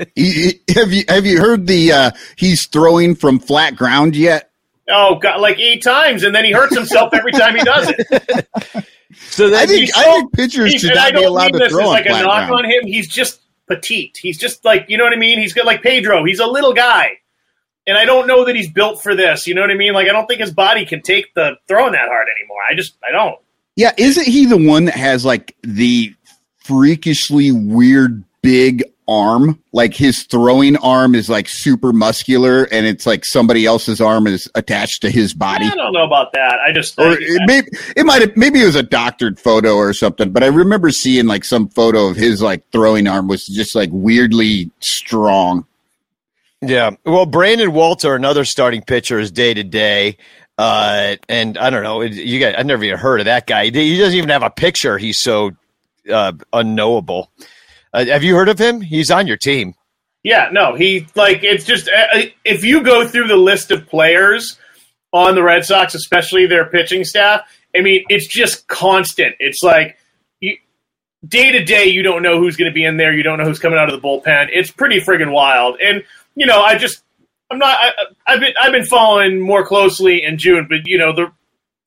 Yeah. 0.00 0.04
He- 0.14 0.60
he- 0.66 0.74
have 0.74 0.92
you 0.92 1.04
have 1.08 1.26
you 1.26 1.38
heard 1.40 1.66
the 1.66 1.92
uh, 1.92 2.10
he's 2.36 2.66
throwing 2.66 3.14
from 3.14 3.38
flat 3.38 3.76
ground 3.76 4.16
yet? 4.16 4.50
Oh, 4.92 5.16
God, 5.16 5.40
like 5.40 5.58
eight 5.60 5.82
times, 5.84 6.24
and 6.24 6.34
then 6.34 6.44
he 6.44 6.50
hurts 6.50 6.74
himself 6.74 7.14
every 7.14 7.30
time 7.32 7.54
he 7.54 7.62
does 7.62 7.92
it. 7.96 8.48
So 9.28 9.46
I 9.54 9.66
think 9.66 9.80
he's 9.80 9.92
I 9.94 10.04
think 10.04 10.32
pitchers 10.32 10.72
should 10.74 10.94
not 10.94 11.12
be 11.12 11.24
allowed 11.24 11.46
mean 11.46 11.52
to 11.54 11.58
this 11.58 11.72
throw 11.72 11.80
as 11.82 11.86
on 11.88 11.92
like 11.92 12.06
a 12.06 12.10
knock 12.10 12.48
ground. 12.48 12.52
on 12.52 12.64
him. 12.64 12.86
He's 12.86 13.08
just 13.08 13.40
petite. 13.66 14.16
He's 14.20 14.38
just 14.38 14.64
like 14.64 14.86
you 14.88 14.96
know 14.98 15.04
what 15.04 15.12
I 15.12 15.16
mean. 15.16 15.38
He's 15.40 15.52
got 15.52 15.66
like 15.66 15.82
Pedro. 15.82 16.24
He's 16.24 16.38
a 16.38 16.46
little 16.46 16.72
guy, 16.72 17.18
and 17.88 17.98
I 17.98 18.04
don't 18.04 18.26
know 18.28 18.44
that 18.44 18.54
he's 18.54 18.70
built 18.70 19.02
for 19.02 19.14
this. 19.16 19.46
You 19.48 19.54
know 19.54 19.62
what 19.62 19.70
I 19.70 19.74
mean? 19.74 19.92
Like 19.94 20.08
I 20.08 20.12
don't 20.12 20.26
think 20.26 20.40
his 20.40 20.52
body 20.52 20.84
can 20.86 21.02
take 21.02 21.34
the 21.34 21.56
throwing 21.66 21.92
that 21.92 22.08
hard 22.08 22.28
anymore. 22.38 22.58
I 22.68 22.74
just 22.74 22.94
I 23.06 23.10
don't. 23.10 23.36
Yeah, 23.74 23.92
isn't 23.98 24.26
he 24.26 24.46
the 24.46 24.56
one 24.56 24.84
that 24.84 24.94
has 24.94 25.24
like 25.24 25.56
the 25.62 26.14
freakishly 26.58 27.50
weird 27.52 28.22
big 28.42 28.84
arm? 29.10 29.60
Like 29.72 29.92
his 29.94 30.22
throwing 30.22 30.76
arm 30.78 31.14
is 31.14 31.28
like 31.28 31.48
super 31.48 31.92
muscular, 31.92 32.64
and 32.72 32.86
it's 32.86 33.04
like 33.06 33.24
somebody 33.26 33.66
else's 33.66 34.00
arm 34.00 34.26
is 34.26 34.48
attached 34.54 35.02
to 35.02 35.10
his 35.10 35.34
body. 35.34 35.66
I 35.66 35.74
don't 35.74 35.92
know 35.92 36.04
about 36.04 36.32
that. 36.34 36.60
I 36.60 36.72
just 36.72 36.98
Or 36.98 37.08
I- 37.08 37.16
it 37.18 37.42
may 37.46 37.62
it 37.96 38.06
might 38.06 38.22
have 38.22 38.36
maybe 38.36 38.62
it 38.62 38.66
was 38.66 38.76
a 38.76 38.82
doctored 38.82 39.38
photo 39.40 39.74
or 39.74 39.92
something, 39.92 40.30
but 40.30 40.42
I 40.42 40.46
remember 40.46 40.90
seeing 40.90 41.26
like 41.26 41.44
some 41.44 41.68
photo 41.68 42.06
of 42.06 42.16
his 42.16 42.40
like 42.40 42.62
throwing 42.70 43.06
arm 43.08 43.26
was 43.28 43.46
just 43.46 43.74
like 43.74 43.90
weirdly 43.92 44.70
strong. 44.80 45.66
Yeah. 46.62 46.90
Well, 47.04 47.26
Brandon 47.26 47.72
Walter, 47.72 48.14
another 48.14 48.44
starting 48.44 48.82
pitcher, 48.82 49.18
is 49.18 49.30
day 49.30 49.54
to 49.54 49.64
day. 49.64 50.16
Uh, 50.58 51.16
and 51.28 51.56
I 51.56 51.70
don't 51.70 51.82
know. 51.82 52.02
You 52.02 52.38
got. 52.38 52.58
I've 52.58 52.66
never 52.66 52.84
even 52.84 52.98
heard 52.98 53.20
of 53.20 53.24
that 53.26 53.46
guy. 53.46 53.70
He 53.70 53.96
doesn't 53.96 54.14
even 54.16 54.28
have 54.28 54.42
a 54.42 54.50
picture. 54.50 54.98
He's 54.98 55.18
so 55.18 55.52
uh, 56.12 56.32
unknowable. 56.52 57.30
Uh, 57.92 58.04
have 58.06 58.22
you 58.22 58.34
heard 58.34 58.48
of 58.48 58.58
him? 58.58 58.80
He's 58.80 59.10
on 59.10 59.26
your 59.26 59.36
team. 59.36 59.74
Yeah, 60.22 60.50
no, 60.52 60.74
he 60.74 61.06
like 61.14 61.42
it's 61.42 61.64
just 61.64 61.88
uh, 61.88 62.22
if 62.44 62.62
you 62.62 62.82
go 62.82 63.08
through 63.08 63.28
the 63.28 63.36
list 63.36 63.70
of 63.70 63.86
players 63.86 64.58
on 65.12 65.34
the 65.34 65.42
Red 65.42 65.64
Sox, 65.64 65.94
especially 65.94 66.46
their 66.46 66.66
pitching 66.66 67.04
staff, 67.04 67.42
I 67.74 67.80
mean, 67.80 68.04
it's 68.08 68.26
just 68.26 68.68
constant. 68.68 69.34
It's 69.38 69.62
like 69.62 69.96
day 71.26 71.52
to 71.52 71.64
day, 71.64 71.86
you 71.86 72.02
don't 72.02 72.22
know 72.22 72.38
who's 72.38 72.56
going 72.56 72.70
to 72.70 72.74
be 72.74 72.84
in 72.84 72.96
there. 72.96 73.12
You 73.12 73.22
don't 73.22 73.38
know 73.38 73.44
who's 73.44 73.58
coming 73.58 73.78
out 73.78 73.92
of 73.92 74.00
the 74.00 74.06
bullpen. 74.06 74.48
It's 74.52 74.70
pretty 74.70 75.00
friggin' 75.00 75.32
wild. 75.32 75.78
And 75.80 76.02
you 76.34 76.46
know, 76.46 76.60
I 76.60 76.76
just 76.76 77.02
I'm 77.50 77.58
not. 77.58 77.78
I, 77.80 77.92
I've 78.26 78.40
been 78.40 78.54
I've 78.60 78.72
been 78.72 78.86
following 78.86 79.40
more 79.40 79.66
closely 79.66 80.22
in 80.22 80.38
June, 80.38 80.66
but 80.68 80.80
you 80.86 80.98
know 80.98 81.12
the. 81.12 81.32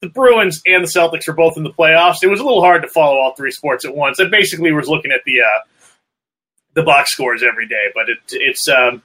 The 0.02 0.10
Bruins 0.10 0.62
and 0.66 0.84
the 0.84 0.90
Celtics 0.90 1.30
are 1.30 1.34
both 1.34 1.56
in 1.56 1.64
the 1.64 1.72
playoffs. 1.72 2.18
It 2.24 2.28
was 2.28 2.42
a 2.42 2.44
little 2.44 2.60
hard 2.60 2.82
to 2.82 2.90
follow 2.90 3.20
all 3.20 3.36
three 3.38 3.52
sports 3.52 3.86
at 3.86 3.96
once. 3.96 4.20
I 4.20 4.26
basically 4.26 4.74
was 4.74 4.90
looking 4.90 5.14
at 5.14 5.22
the 5.26 5.40
uh, 5.40 5.60
the 6.74 6.84
box 6.84 7.12
scores 7.12 7.44
every 7.44 7.68
day, 7.68 7.88
but 7.94 8.10
it, 8.10 8.18
it's 8.32 8.68
um, 8.68 9.04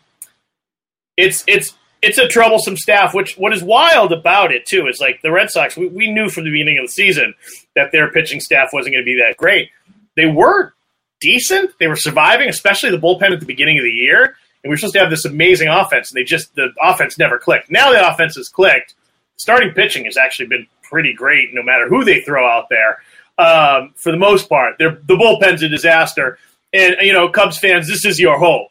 it's 1.17 1.45
it's 1.47 1.75
it's 2.03 2.19
a 2.19 2.29
troublesome 2.29 2.77
staff. 2.77 3.15
Which 3.15 3.37
what 3.37 3.53
is 3.53 3.63
wild 3.63 4.13
about 4.13 4.53
it 4.53 4.67
too 4.67 4.87
is 4.87 4.99
like 5.01 5.21
the 5.23 5.33
Red 5.33 5.51
Sox. 5.51 5.77
We, 5.77 5.89
we 5.89 6.11
knew 6.11 6.29
from 6.29 6.45
the 6.45 6.51
beginning 6.51 6.79
of 6.79 6.87
the 6.87 6.93
season 6.93 7.35
that 7.75 7.93
their 7.93 8.11
pitching 8.11 8.41
staff 8.41 8.71
wasn't 8.73 8.95
going 8.95 9.05
to 9.05 9.07
be 9.07 9.21
that 9.21 9.37
great. 9.37 9.71
They 10.17 10.27
were 10.27 10.75
decent. 11.21 11.73
They 11.79 11.89
were 11.89 11.97
surviving, 11.97 12.49
especially 12.49 12.91
the 12.91 12.99
bullpen 12.99 13.33
at 13.33 13.41
the 13.41 13.47
beginning 13.47 13.79
of 13.79 13.85
the 13.85 13.91
year. 13.91 14.37
And 14.63 14.71
we 14.71 14.71
were 14.71 14.77
supposed 14.77 14.95
to 14.95 15.01
have 15.01 15.11
this 15.11 15.25
amazing 15.25 15.69
offense, 15.69 16.11
and 16.11 16.17
they 16.17 16.25
just 16.25 16.55
the 16.55 16.71
offense 16.83 17.19
never 17.19 17.39
clicked. 17.39 17.71
Now 17.71 17.93
the 17.93 18.09
offense 18.09 18.37
has 18.37 18.49
clicked. 18.49 18.95
Starting 19.37 19.73
pitching 19.73 20.05
has 20.07 20.17
actually 20.17 20.49
been 20.49 20.67
pretty 20.83 21.13
great, 21.13 21.55
no 21.55 21.63
matter 21.63 21.89
who 21.89 22.05
they 22.05 22.23
throw 22.23 22.45
out 22.45 22.69
there. 22.69 22.99
Um, 23.39 23.93
for 23.95 24.11
the 24.11 24.19
most 24.19 24.49
part, 24.49 24.79
They're, 24.79 24.99
the 25.07 25.15
bullpen's 25.15 25.63
a 25.63 25.69
disaster. 25.69 26.39
And 26.73 26.97
you 27.01 27.13
know, 27.13 27.29
Cubs 27.29 27.59
fans, 27.59 27.89
this 27.89 28.05
is 28.05 28.19
your 28.19 28.39
hope 28.39 28.69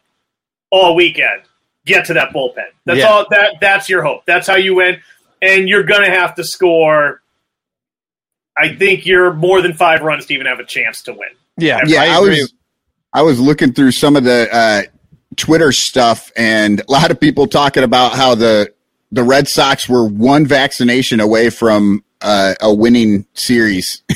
all 0.69 0.95
weekend. 0.95 1.41
Get 1.85 2.05
to 2.05 2.13
that 2.15 2.31
bullpen. 2.33 2.65
That's 2.85 2.99
Yeah. 2.99 3.07
all. 3.07 3.25
That 3.29 3.55
that's 3.61 3.89
your 3.89 4.03
hope. 4.03 4.23
That's 4.25 4.47
how 4.47 4.55
you 4.55 4.75
win. 4.75 5.01
And 5.41 5.67
you're 5.69 5.83
gonna 5.83 6.09
have 6.09 6.35
to 6.35 6.43
score. 6.43 7.21
I 8.57 8.75
think 8.75 9.05
you're 9.05 9.33
more 9.33 9.61
than 9.61 9.73
five 9.73 10.01
runs 10.01 10.25
to 10.27 10.33
even 10.33 10.47
have 10.47 10.59
a 10.59 10.65
chance 10.65 11.03
to 11.03 11.13
win. 11.13 11.29
Yeah. 11.57 11.79
Yeah, 11.85 12.01
I, 12.01 12.17
agree. 12.17 12.41
was 12.41 12.53
I 13.13 13.21
was 13.21 13.39
looking 13.39 13.71
through 13.73 13.91
some 13.91 14.15
of 14.15 14.23
the 14.23 14.47
uh, 14.53 14.81
Twitter 15.35 15.71
stuff, 15.71 16.31
and 16.35 16.81
a 16.81 16.91
lot 16.91 17.11
of 17.11 17.19
people 17.19 17.47
talking 17.47 17.83
about 17.83 18.13
how 18.13 18.35
the 18.35 18.73
the 19.11 19.23
Red 19.23 19.47
Sox 19.47 19.87
were 19.87 20.05
one 20.07 20.45
vaccination 20.45 21.19
away 21.19 21.49
from 21.49 22.03
uh, 22.21 22.55
a 22.61 22.73
winning 22.73 23.25
series. 23.33 24.01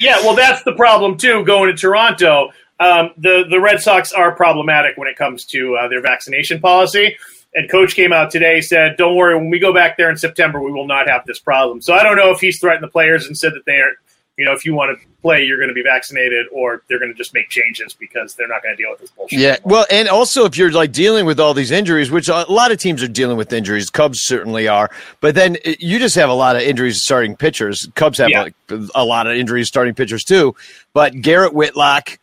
Yeah, 0.00 0.18
well, 0.22 0.34
that's 0.34 0.62
the 0.64 0.72
problem 0.72 1.16
too. 1.18 1.44
Going 1.44 1.68
to 1.70 1.76
Toronto, 1.76 2.50
um, 2.80 3.10
the 3.16 3.44
the 3.48 3.60
Red 3.60 3.80
Sox 3.80 4.12
are 4.12 4.32
problematic 4.34 4.96
when 4.96 5.06
it 5.06 5.16
comes 5.16 5.44
to 5.46 5.76
uh, 5.76 5.88
their 5.88 6.00
vaccination 6.00 6.60
policy. 6.60 7.16
And 7.52 7.68
coach 7.68 7.94
came 7.96 8.12
out 8.12 8.30
today 8.30 8.60
said, 8.60 8.96
"Don't 8.96 9.16
worry, 9.16 9.36
when 9.36 9.50
we 9.50 9.58
go 9.58 9.72
back 9.74 9.96
there 9.96 10.08
in 10.10 10.16
September, 10.16 10.60
we 10.60 10.72
will 10.72 10.86
not 10.86 11.08
have 11.08 11.24
this 11.26 11.38
problem." 11.38 11.80
So 11.80 11.94
I 11.94 12.02
don't 12.02 12.16
know 12.16 12.30
if 12.30 12.40
he's 12.40 12.60
threatened 12.60 12.84
the 12.84 12.88
players 12.88 13.26
and 13.26 13.36
said 13.36 13.54
that 13.54 13.64
they 13.66 13.78
are, 13.78 13.90
you 14.36 14.44
know, 14.44 14.52
if 14.52 14.64
you 14.64 14.72
want 14.72 14.96
to 14.96 15.06
play, 15.20 15.42
you're 15.42 15.56
going 15.58 15.68
to 15.68 15.74
be 15.74 15.82
vaccinated, 15.82 16.46
or 16.52 16.82
they're 16.88 17.00
going 17.00 17.10
to 17.10 17.18
just 17.18 17.34
make 17.34 17.48
changes 17.50 17.92
because 17.92 18.36
they're 18.36 18.46
not 18.46 18.62
going 18.62 18.76
to 18.76 18.80
deal 18.80 18.90
with 18.92 19.00
this 19.00 19.10
bullshit. 19.10 19.38
Yeah, 19.40 19.56
well, 19.64 19.84
and 19.90 20.08
also 20.08 20.44
if 20.44 20.56
you're 20.56 20.70
like 20.70 20.92
dealing 20.92 21.26
with 21.26 21.40
all 21.40 21.52
these 21.52 21.72
injuries, 21.72 22.08
which 22.10 22.28
a 22.28 22.46
lot 22.48 22.70
of 22.70 22.78
teams 22.78 23.02
are 23.02 23.08
dealing 23.08 23.36
with 23.36 23.52
injuries, 23.52 23.90
Cubs 23.90 24.20
certainly 24.22 24.68
are, 24.68 24.88
but 25.20 25.34
then 25.34 25.56
uh, 25.66 25.72
you 25.80 25.98
just 25.98 26.14
have 26.14 26.30
a 26.30 26.34
lot 26.34 26.54
of 26.54 26.62
injuries 26.62 27.02
starting 27.02 27.34
pitchers. 27.36 27.88
Cubs 27.96 28.18
have 28.18 28.30
Yeah. 28.30 28.42
like 28.44 28.54
a 28.94 29.04
lot 29.04 29.26
of 29.26 29.34
injuries 29.36 29.66
starting 29.66 29.92
pitchers 29.94 30.22
too, 30.22 30.54
but 30.94 31.20
Garrett 31.20 31.52
Whitlock, 31.52 32.16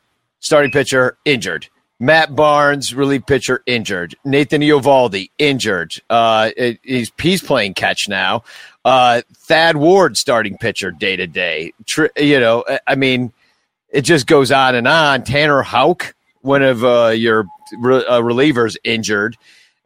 starting 0.48 0.72
pitcher, 0.72 1.18
injured. 1.26 1.68
Matt 2.00 2.36
Barnes, 2.36 2.94
relief 2.94 3.26
pitcher, 3.26 3.62
injured. 3.66 4.16
Nathan 4.24 4.62
Eovaldi, 4.62 5.30
injured. 5.38 5.94
Uh, 6.10 6.52
it- 6.56 6.80
he's 6.84 7.12
he's 7.20 7.42
playing 7.42 7.74
catch 7.74 8.08
now. 8.08 8.44
Uh, 8.86 9.22
Thad 9.36 9.78
Ward, 9.78 10.16
starting 10.18 10.58
pitcher, 10.58 10.92
day 10.92 11.16
to 11.16 11.28
day. 11.28 11.74
You 12.16 12.40
know, 12.40 12.64
I- 12.68 12.80
I 12.88 12.96
mean, 12.96 13.34
it 13.90 14.02
just 14.02 14.28
goes 14.28 14.52
on 14.52 14.76
and 14.76 14.88
on. 14.88 15.24
Tanner 15.24 15.62
Houck, 15.64 16.14
one 16.42 16.62
of 16.62 16.84
uh, 16.86 17.08
your 17.16 17.46
re- 17.80 18.06
uh, 18.06 18.22
relievers, 18.22 18.78
injured, 18.84 19.36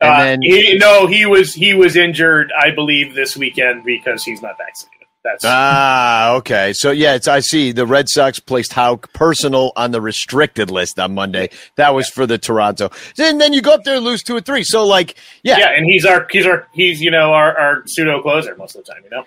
and 0.01 0.11
Uh, 0.11 0.19
then 0.19 0.41
he, 0.41 0.77
no, 0.77 1.07
he 1.07 1.25
was 1.25 1.53
he 1.53 1.73
was 1.73 1.95
injured, 1.95 2.51
I 2.59 2.71
believe, 2.71 3.15
this 3.15 3.37
weekend 3.37 3.85
because 3.85 4.23
he's 4.25 4.41
not 4.41 4.57
vaccinated. 4.57 5.00
That's 5.23 5.43
ah, 5.45 6.33
okay. 6.37 6.73
So 6.73 6.89
yeah, 6.89 7.13
it's 7.13 7.27
I 7.27 7.41
see 7.41 7.71
the 7.71 7.85
Red 7.85 8.09
Sox 8.09 8.39
placed 8.39 8.73
Houck 8.73 9.13
personal 9.13 9.71
on 9.75 9.91
the 9.91 10.01
restricted 10.01 10.71
list 10.71 10.97
on 10.99 11.13
Monday. 11.13 11.49
That 11.75 11.93
was 11.93 12.09
for 12.09 12.25
the 12.25 12.39
Toronto. 12.39 12.89
And 13.19 13.39
then 13.39 13.53
you 13.53 13.61
go 13.61 13.73
up 13.73 13.83
there 13.83 13.97
and 13.97 14.05
lose 14.05 14.23
two 14.23 14.35
or 14.35 14.41
three. 14.41 14.63
So 14.63 14.85
like, 14.85 15.15
yeah, 15.43 15.59
yeah, 15.59 15.69
and 15.75 15.85
he's 15.85 16.05
our 16.05 16.25
he's 16.31 16.47
our 16.47 16.67
he's 16.73 17.01
you 17.01 17.11
know 17.11 17.33
our, 17.33 17.55
our 17.55 17.83
pseudo 17.85 18.21
closer 18.21 18.55
most 18.55 18.75
of 18.75 18.83
the 18.83 18.91
time. 18.91 19.03
You 19.03 19.09
know. 19.11 19.23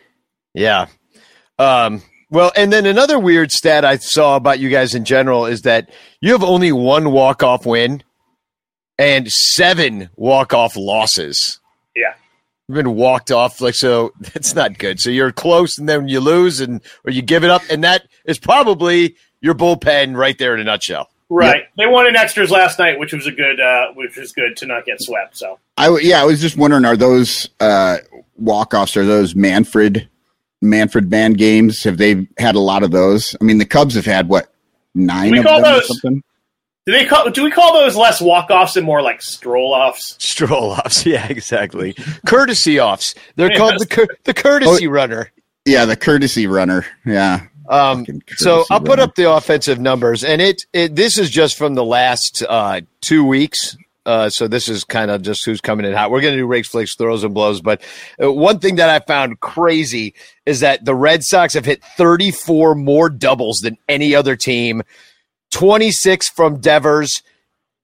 Yeah. 0.52 0.86
Um, 1.58 2.02
well, 2.28 2.50
and 2.56 2.72
then 2.72 2.86
another 2.86 3.18
weird 3.18 3.52
stat 3.52 3.84
I 3.84 3.96
saw 3.98 4.34
about 4.34 4.58
you 4.58 4.70
guys 4.70 4.94
in 4.94 5.04
general 5.04 5.46
is 5.46 5.62
that 5.62 5.90
you 6.20 6.32
have 6.32 6.42
only 6.42 6.72
one 6.72 7.12
walk 7.12 7.44
off 7.44 7.64
win 7.64 8.02
and 8.98 9.30
seven 9.30 10.10
walk 10.16 10.52
off 10.52 10.76
losses. 10.76 11.60
Yeah. 11.94 12.14
You've 12.68 12.76
been 12.76 12.94
walked 12.94 13.30
off, 13.30 13.60
like 13.60 13.74
so. 13.74 14.12
That's 14.20 14.54
not 14.54 14.78
good. 14.78 15.00
So 15.00 15.10
you're 15.10 15.32
close, 15.32 15.78
and 15.78 15.88
then 15.88 16.08
you 16.08 16.20
lose, 16.20 16.60
and 16.60 16.80
or 17.04 17.12
you 17.12 17.20
give 17.22 17.44
it 17.44 17.50
up, 17.50 17.62
and 17.70 17.84
that 17.84 18.08
is 18.24 18.38
probably 18.38 19.16
your 19.40 19.54
bullpen 19.54 20.16
right 20.16 20.38
there 20.38 20.54
in 20.54 20.60
a 20.60 20.64
nutshell. 20.64 21.10
Right. 21.28 21.64
They 21.76 21.86
won 21.86 22.06
in 22.06 22.16
extras 22.16 22.50
last 22.50 22.78
night, 22.78 22.98
which 22.98 23.12
was 23.12 23.26
a 23.26 23.32
good, 23.32 23.60
uh, 23.60 23.92
which 23.94 24.16
was 24.16 24.32
good 24.32 24.56
to 24.58 24.66
not 24.66 24.84
get 24.84 25.00
swept. 25.00 25.36
So 25.36 25.58
I 25.76 25.86
w- 25.86 26.06
yeah, 26.06 26.22
I 26.22 26.24
was 26.24 26.40
just 26.40 26.56
wondering, 26.56 26.84
are 26.84 26.96
those 26.96 27.48
uh, 27.60 27.98
walk 28.36 28.72
offs? 28.72 28.96
Are 28.96 29.04
those 29.04 29.34
Manfred 29.34 30.08
Manfred 30.62 31.10
band 31.10 31.36
games? 31.36 31.82
Have 31.84 31.98
they 31.98 32.28
had 32.38 32.54
a 32.54 32.60
lot 32.60 32.82
of 32.82 32.90
those? 32.92 33.36
I 33.40 33.44
mean, 33.44 33.58
the 33.58 33.66
Cubs 33.66 33.94
have 33.94 34.06
had 34.06 34.28
what 34.28 34.52
nine 34.94 35.32
We 35.32 35.38
of 35.40 35.44
call 35.44 35.60
them 35.62 35.80
or 35.80 35.82
something. 35.82 36.22
Do 36.86 36.92
they 36.92 37.06
call? 37.06 37.30
Do 37.30 37.42
we 37.44 37.50
call 37.50 37.72
those 37.74 37.96
less 37.96 38.20
walk 38.20 38.50
offs 38.50 38.76
and 38.76 38.84
more 38.86 39.02
like 39.02 39.22
stroll 39.22 39.72
offs? 39.72 40.16
Stroll 40.18 40.70
offs, 40.72 41.04
yeah, 41.06 41.26
exactly. 41.28 41.94
courtesy 42.26 42.78
offs. 42.80 43.14
They're 43.36 43.50
Yeah. 43.52 43.58
called 43.58 43.78
the 43.78 43.86
cur- 43.86 44.16
the 44.24 44.34
courtesy 44.34 44.86
runner. 44.88 45.30
Yeah, 45.64 45.84
the 45.86 45.96
courtesy 45.96 46.46
runner. 46.46 46.84
Yeah, 47.06 47.46
Um, 47.70 48.04
so 48.36 48.64
I'll 48.70 48.80
put 48.82 48.98
up 49.00 49.14
the 49.14 49.32
offensive 49.32 49.80
numbers, 49.80 50.22
and 50.22 50.42
it, 50.42 50.62
it 50.74 50.94
this 50.94 51.16
is 51.18 51.30
just 51.30 51.56
from 51.56 51.74
the 51.74 51.84
last 51.84 52.42
uh, 52.48 52.82
two 53.00 53.24
weeks 53.24 53.76
Uh, 54.06 54.28
so 54.28 54.46
this 54.46 54.68
is 54.68 54.84
kind 54.84 55.10
of 55.10 55.22
just 55.22 55.46
who's 55.46 55.62
coming 55.62 55.86
in 55.86 55.94
hot. 55.94 56.10
We're 56.10 56.20
going 56.20 56.34
to 56.34 56.38
do 56.38 56.46
rakes, 56.46 56.68
flicks, 56.68 56.94
throws, 56.94 57.24
and 57.24 57.32
blows. 57.32 57.62
But 57.62 57.80
uh, 58.22 58.30
one 58.30 58.58
thing 58.58 58.76
that 58.76 58.90
I 58.90 58.98
found 59.06 59.40
crazy 59.40 60.12
is 60.44 60.60
that 60.60 60.84
the 60.84 60.94
Red 60.94 61.22
Sox 61.24 61.54
have 61.54 61.64
hit 61.64 61.82
34 61.96 62.74
more 62.74 63.08
doubles 63.08 63.60
than 63.62 63.78
any 63.88 64.14
other 64.14 64.36
team. 64.36 64.82
26 65.54 66.30
from 66.30 66.58
Devers, 66.58 67.22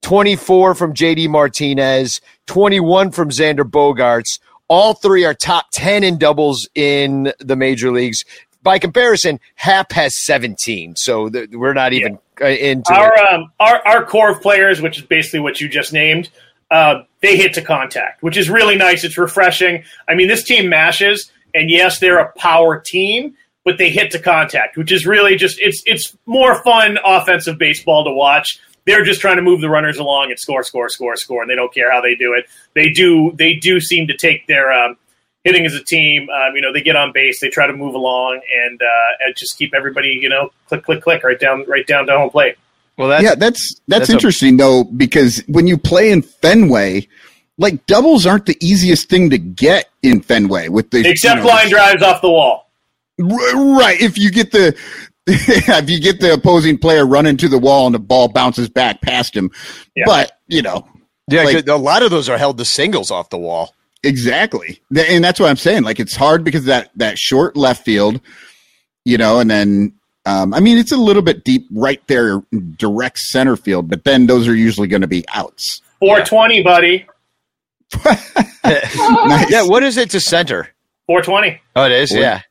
24 0.03 0.75
from 0.75 0.93
JD 0.93 1.29
Martinez, 1.29 2.21
21 2.47 3.13
from 3.13 3.31
Xander 3.31 3.63
Bogaerts. 3.63 4.41
All 4.67 4.95
three 4.95 5.25
are 5.25 5.35
top 5.35 5.67
10 5.73 6.03
in 6.03 6.19
doubles 6.19 6.69
in 6.75 7.33
the 7.39 7.55
major 7.55 7.93
leagues. 7.93 8.25
By 8.65 8.81
comparison, 8.81 9.39
Happ 9.55 9.93
has 9.93 10.21
17. 10.25 10.97
So 10.97 11.29
th- 11.29 11.51
we're 11.53 11.73
not 11.73 11.93
even 11.93 12.19
uh, 12.41 12.47
into 12.47 12.93
Our, 12.93 13.15
it. 13.15 13.33
um, 13.33 13.53
our 13.61 13.87
our 13.87 14.05
core 14.05 14.33
of 14.33 14.43
players, 14.43 14.83
which 14.83 14.99
is 14.99 15.05
basically 15.05 15.41
what 15.41 15.61
you 15.61 15.69
just 15.69 15.93
named, 15.93 16.29
uh, 16.73 17.03
they 17.23 17.37
hit 17.37 17.55
to 17.55 17.63
contact, 17.63 18.21
which 18.23 18.37
is 18.37 18.51
really 18.51 18.77
nice. 18.77 19.05
It's 19.05 19.17
refreshing. 19.17 19.85
I 20.09 20.17
mean, 20.17 20.27
this 20.27 20.43
team 20.43 20.69
mashes, 20.69 21.31
and 21.55 21.71
yes, 21.71 22.01
they're 22.01 22.19
a 22.19 22.33
power 22.33 22.81
team, 22.81 23.35
but 23.65 23.79
they 23.79 23.91
hit 23.91 24.11
to 24.13 24.19
contact, 24.19 24.77
which 24.77 24.93
is 24.93 25.07
really 25.07 25.37
just 25.37 25.59
it's 25.61 25.83
it's 25.87 26.17
more 26.27 26.63
fun 26.63 26.99
offensive 27.05 27.59
baseball 27.59 28.05
to 28.05 28.11
watch. 28.11 28.59
They're 28.87 29.05
just 29.05 29.21
trying 29.21 29.37
to 29.37 29.43
move 29.43 29.61
the 29.61 29.69
runners 29.69 29.99
along 29.99 30.31
and 30.31 30.39
score, 30.39 30.63
score, 30.63 30.89
score, 30.89 31.17
score, 31.17 31.43
and 31.43 31.51
they 31.51 31.55
don't 31.55 31.73
care 31.73 31.93
how 31.93 32.01
they 32.01 32.15
do 32.15 32.35
it. 32.35 32.47
They 32.75 32.91
do 32.91 33.33
they 33.37 33.55
do 33.55 33.81
seem 33.81 34.07
to 34.09 34.17
take 34.17 34.47
their 34.47 34.73
um, 34.73 34.97
hitting 35.45 35.67
as 35.67 35.75
a 35.75 35.85
team. 35.85 36.29
Um, 36.31 36.55
you 36.55 36.63
know, 36.63 36.73
they 36.73 36.83
get 36.83 36.97
on 36.97 37.13
base, 37.13 37.41
they 37.41 37.51
try 37.51 37.67
to 37.67 37.73
move 37.73 37.95
along, 37.95 38.41
and, 38.65 38.81
uh, 38.81 39.25
and 39.27 39.37
just 39.37 39.59
keep 39.59 39.75
everybody 39.75 40.19
you 40.21 40.29
know 40.29 40.51
click, 40.67 40.85
click, 40.85 41.03
click 41.03 41.23
right 41.23 41.39
down 41.39 41.65
right 41.69 41.87
down 41.87 42.07
to 42.07 42.17
home 42.17 42.31
plate. 42.31 42.57
Well, 42.97 43.09
that's, 43.09 43.23
yeah, 43.23 43.35
that's 43.35 43.81
that's, 43.87 44.01
that's 44.01 44.11
a- 44.11 44.13
interesting 44.13 44.57
though 44.57 44.85
because 44.85 45.43
when 45.47 45.67
you 45.67 45.77
play 45.77 46.11
in 46.11 46.23
Fenway, 46.23 47.07
like 47.59 47.87
doubles 47.87 48.27
aren't 48.27 48.47
the 48.47 48.57
easiest 48.61 49.09
thing 49.09 49.31
to 49.31 49.39
get 49.39 49.91
in 50.03 50.23
Fenway 50.23 50.69
with 50.69 50.91
the 50.91 51.07
Except 51.07 51.37
you 51.37 51.43
know, 51.45 51.49
line 51.49 51.69
drives 51.69 52.03
off 52.03 52.23
the 52.23 52.31
wall. 52.31 52.70
R- 53.21 53.77
Right. 53.77 54.01
If 54.01 54.19
you 54.19 54.31
get 54.31 54.53
the 54.53 54.77
if 55.27 55.91
you 55.91 56.01
get 56.01 56.21
the 56.21 56.33
opposing 56.35 56.79
player 56.79 57.07
running 57.07 57.37
to 57.39 57.49
the 57.49 57.59
wall 57.59 57.87
and 57.87 57.95
the 57.95 57.99
ball 57.99 58.29
bounces 58.29 58.69
back 58.69 59.01
past 59.01 59.37
him, 59.37 59.51
Yeah. 59.95 60.05
but 60.07 60.33
you 60.49 60.63
know 60.63 60.87
yeah, 61.29 61.45
like- 61.45 61.69
a 61.69 61.75
lot 61.77 62.03
of 62.03 62.11
those 62.11 62.29
are 62.29 62.39
held 62.39 62.59
to 62.59 62.65
singles 62.65 63.11
off 63.11 63.31
the 63.31 63.39
wall. 63.39 63.75
exactly, 64.03 64.81
and 64.97 65.23
that's 65.23 65.39
what 65.39 65.49
I'm 65.51 65.57
saying. 65.57 65.83
Like 65.85 66.01
it's 66.01 66.17
hard 66.17 66.43
because 66.45 66.65
that 66.65 66.91
that 66.97 67.19
short 67.19 67.57
left 67.57 67.85
field, 67.85 68.21
you 69.05 69.19
know, 69.19 69.39
and 69.41 69.51
then 69.51 69.93
um, 70.27 70.53
I 70.55 70.61
mean 70.61 70.79
it's 70.79 70.93
a 70.93 70.97
little 70.97 71.23
bit 71.23 71.45
deep 71.45 71.67
right 71.71 72.01
there, 72.09 72.43
direct 72.77 73.19
center 73.19 73.57
field, 73.57 73.89
but 73.91 74.05
then 74.05 74.27
those 74.27 74.49
are 74.49 74.55
usually 74.57 74.89
going 74.89 75.03
to 75.03 75.07
be 75.09 75.25
outs. 75.33 75.83
420, 76.01 76.63
buddy. 76.63 77.07
Nice. 78.65 79.51
Yeah, 79.51 79.63
what 79.67 79.83
is 79.83 79.97
it 79.97 80.11
to 80.11 80.21
center? 80.21 80.69
420. 81.07 81.61
Oh, 81.77 81.85
it 81.85 81.93
is. 81.93 82.13
Boy. 82.13 82.21
Yeah. 82.21 82.43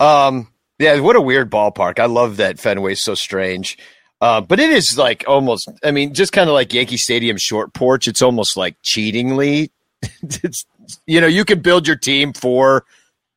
Um. 0.00 0.48
Yeah. 0.78 1.00
What 1.00 1.16
a 1.16 1.20
weird 1.20 1.50
ballpark. 1.50 1.98
I 1.98 2.06
love 2.06 2.36
that 2.36 2.56
Fenway's 2.56 3.02
so 3.02 3.14
strange. 3.14 3.78
Uh, 4.20 4.40
but 4.40 4.58
it 4.58 4.70
is 4.70 4.98
like 4.98 5.24
almost. 5.28 5.70
I 5.84 5.90
mean, 5.90 6.14
just 6.14 6.32
kind 6.32 6.48
of 6.48 6.54
like 6.54 6.72
Yankee 6.72 6.96
Stadium 6.96 7.36
short 7.36 7.72
porch. 7.72 8.08
It's 8.08 8.22
almost 8.22 8.56
like 8.56 8.76
cheatingly. 8.82 9.70
it's 10.22 10.64
you 11.06 11.20
know 11.20 11.26
you 11.26 11.44
can 11.44 11.60
build 11.60 11.86
your 11.86 11.96
team 11.96 12.32
for 12.32 12.84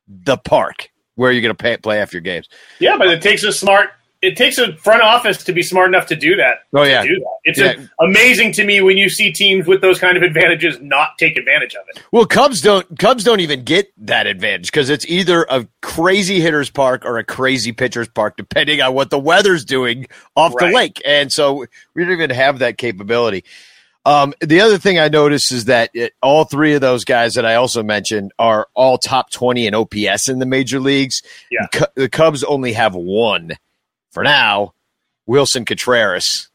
the 0.08 0.36
park 0.36 0.90
where 1.14 1.30
you're 1.30 1.42
going 1.42 1.54
to 1.54 1.78
play 1.78 2.00
after 2.00 2.16
your 2.16 2.22
games. 2.22 2.48
Yeah, 2.78 2.96
but 2.98 3.08
it 3.08 3.22
takes 3.22 3.44
a 3.44 3.52
smart. 3.52 3.90
It 4.22 4.36
takes 4.36 4.56
a 4.56 4.76
front 4.76 5.02
office 5.02 5.42
to 5.44 5.52
be 5.52 5.62
smart 5.62 5.88
enough 5.88 6.06
to 6.06 6.16
do 6.16 6.36
that. 6.36 6.58
Oh, 6.72 6.84
to 6.84 6.88
yeah. 6.88 7.02
do 7.02 7.16
that. 7.18 7.26
It's 7.44 7.58
Yeah. 7.58 7.74
amazing 8.00 8.52
to 8.52 8.64
me 8.64 8.80
when 8.80 8.96
you 8.96 9.10
see 9.10 9.32
teams 9.32 9.66
with 9.66 9.80
those 9.80 9.98
kind 9.98 10.16
of 10.16 10.22
advantages 10.22 10.78
not 10.80 11.18
take 11.18 11.36
advantage 11.36 11.74
of 11.74 11.82
it. 11.88 12.00
Well, 12.12 12.24
Cubs 12.24 12.60
don't 12.60 12.86
Cubs 13.00 13.24
don't 13.24 13.40
even 13.40 13.64
get 13.64 13.92
that 14.06 14.28
advantage 14.28 14.70
because 14.70 14.90
it's 14.90 15.04
either 15.08 15.44
a 15.50 15.66
crazy 15.82 16.40
hitter's 16.40 16.70
park 16.70 17.04
or 17.04 17.18
a 17.18 17.24
crazy 17.24 17.72
pitcher's 17.72 18.06
park, 18.08 18.36
depending 18.36 18.80
on 18.80 18.94
what 18.94 19.10
the 19.10 19.18
weather's 19.18 19.64
doing 19.64 20.06
off 20.36 20.54
the 20.56 20.66
lake. 20.68 21.02
And 21.04 21.32
so 21.32 21.66
we 21.94 22.04
don't 22.04 22.12
even 22.12 22.30
have 22.30 22.60
that 22.60 22.78
capability. 22.78 23.44
Um, 24.04 24.34
the 24.40 24.60
other 24.60 24.78
thing 24.78 24.98
I 24.98 25.08
noticed 25.08 25.52
is 25.52 25.66
that 25.66 25.90
it, 25.94 26.12
all 26.22 26.44
three 26.44 26.74
of 26.74 26.80
those 26.80 27.04
guys 27.04 27.34
that 27.34 27.46
I 27.46 27.54
also 27.56 27.82
mentioned 27.84 28.32
are 28.38 28.66
all 28.74 28.98
top 28.98 29.30
20 29.30 29.66
in 29.66 29.74
OPS 29.74 30.28
in 30.28 30.38
the 30.40 30.46
major 30.46 30.80
leagues. 30.80 31.22
Yeah. 31.50 31.66
Cu- 31.72 31.84
the 31.94 32.08
Cubs 32.08 32.42
only 32.44 32.72
have 32.72 32.94
one 32.96 33.52
for 34.12 34.22
now, 34.22 34.74
Willson 35.28 35.66
Contreras, 35.66 36.48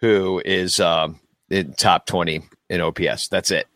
who 0.00 0.40
is 0.44 0.80
um, 0.80 1.20
in 1.50 1.74
top 1.74 2.06
20 2.06 2.42
in 2.70 2.80
OPS. 2.80 3.28
That's 3.28 3.50
it. 3.50 3.66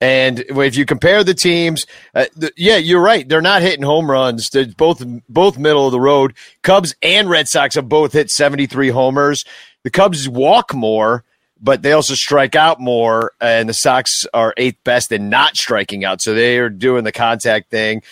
And 0.00 0.40
if 0.40 0.76
you 0.76 0.84
compare 0.84 1.22
the 1.22 1.32
teams, 1.32 1.84
uh, 2.12 2.24
the, 2.34 2.52
yeah, 2.56 2.76
you're 2.76 3.00
right. 3.00 3.28
They're 3.28 3.40
not 3.40 3.62
hitting 3.62 3.84
home 3.84 4.10
runs. 4.10 4.48
They're 4.50 4.66
both 4.66 5.00
both 5.28 5.58
middle 5.58 5.86
of 5.86 5.92
the 5.92 6.00
road. 6.00 6.34
Cubs 6.62 6.92
and 7.02 7.30
Red 7.30 7.46
Sox 7.46 7.76
have 7.76 7.88
both 7.88 8.12
hit 8.12 8.28
73 8.28 8.88
homers. 8.88 9.44
The 9.84 9.90
Cubs 9.90 10.28
walk 10.28 10.74
more, 10.74 11.22
but 11.60 11.82
they 11.82 11.92
also 11.92 12.14
strike 12.14 12.56
out 12.56 12.80
more. 12.80 13.30
And 13.40 13.68
the 13.68 13.74
Sox 13.74 14.26
are 14.34 14.52
eighth 14.56 14.82
best 14.82 15.12
in 15.12 15.28
not 15.30 15.56
striking 15.56 16.04
out, 16.04 16.20
so 16.20 16.34
they 16.34 16.58
are 16.58 16.68
doing 16.68 17.04
the 17.04 17.12
contact 17.12 17.70
thing. 17.70 18.02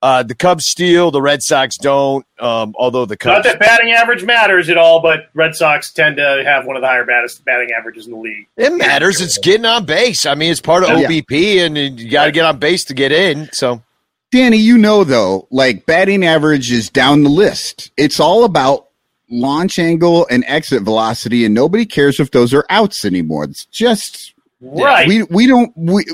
Uh, 0.00 0.22
the 0.22 0.34
Cubs 0.34 0.64
steal, 0.66 1.10
the 1.10 1.20
Red 1.20 1.42
Sox 1.42 1.76
don't. 1.76 2.24
Um, 2.38 2.72
although 2.78 3.04
the 3.04 3.14
Not 3.24 3.42
Cubs, 3.42 3.44
that 3.46 3.58
batting 3.58 3.90
average 3.90 4.22
matters 4.22 4.68
at 4.68 4.76
all, 4.78 5.00
but 5.02 5.28
Red 5.34 5.54
Sox 5.56 5.92
tend 5.92 6.18
to 6.18 6.42
have 6.44 6.66
one 6.66 6.76
of 6.76 6.82
the 6.82 6.86
higher 6.88 7.04
battest 7.04 7.44
batting 7.44 7.70
averages 7.76 8.06
in 8.06 8.12
the 8.12 8.18
league. 8.18 8.46
it 8.56 8.70
matters. 8.74 9.20
It's 9.20 9.38
getting 9.38 9.64
on 9.66 9.86
base. 9.86 10.24
I 10.24 10.34
mean, 10.36 10.52
it's 10.52 10.60
part 10.60 10.84
of 10.84 10.90
Yeah. 11.00 11.08
OBP, 11.08 11.58
and 11.66 11.76
you 11.98 12.10
got 12.10 12.26
to 12.26 12.30
get 12.32 12.44
on 12.44 12.58
base 12.58 12.84
to 12.84 12.94
get 12.94 13.10
in. 13.10 13.48
So 13.52 13.82
Danny, 14.30 14.58
you 14.58 14.78
know 14.78 15.02
though, 15.02 15.48
like 15.50 15.84
batting 15.86 16.24
average 16.24 16.70
is 16.70 16.90
down 16.90 17.24
the 17.24 17.30
list. 17.30 17.90
It's 17.96 18.20
all 18.20 18.44
about 18.44 18.86
launch 19.30 19.78
angle 19.80 20.26
and 20.30 20.44
exit 20.46 20.82
velocity, 20.82 21.44
and 21.44 21.54
nobody 21.54 21.84
cares 21.84 22.20
if 22.20 22.30
those 22.30 22.54
are 22.54 22.64
outs 22.70 23.04
anymore. 23.04 23.44
It's 23.44 23.64
just 23.66 24.32
Right. 24.60 25.06
we 25.08 25.22
we 25.24 25.46
don't 25.48 25.72
we, 25.76 26.04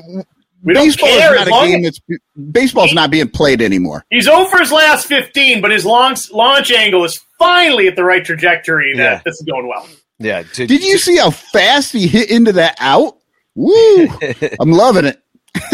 We 0.65 0.73
don't 0.75 0.87
baseball 0.87 1.09
care 1.11 1.35
is 1.35 1.41
not 1.41 1.49
long 1.51 1.65
a 1.67 1.71
game 1.77 1.85
as- 1.85 2.01
that's 2.09 2.21
baseball's 2.53 2.93
not 2.95 3.11
being 3.11 3.29
played 3.29 3.61
anymore. 3.63 4.05
He's 4.11 4.27
over 4.29 4.59
his 4.59 4.73
last 4.73 5.07
15, 5.07 5.61
but 5.61 5.71
his 5.71 5.85
launch, 5.85 6.33
launch 6.33 6.73
angle 6.73 7.05
is 7.05 7.21
finally 7.39 7.87
at 7.87 7.97
the 7.97 8.05
right 8.05 8.25
trajectory 8.25 8.97
that 8.97 9.03
Yeah. 9.03 9.21
this 9.25 9.35
is 9.37 9.43
going 9.49 9.69
well. 9.69 9.87
yeah, 10.19 10.43
to- 10.55 10.67
Did 10.67 10.83
you 10.83 10.99
see 10.99 11.19
how 11.19 11.31
fast 11.31 11.93
he 11.93 12.07
hit 12.07 12.31
into 12.31 12.53
that 12.53 12.77
out? 12.81 13.19
Woo! 13.55 14.09
I'm 14.61 14.73
loving 14.73 15.05
it. 15.05 15.21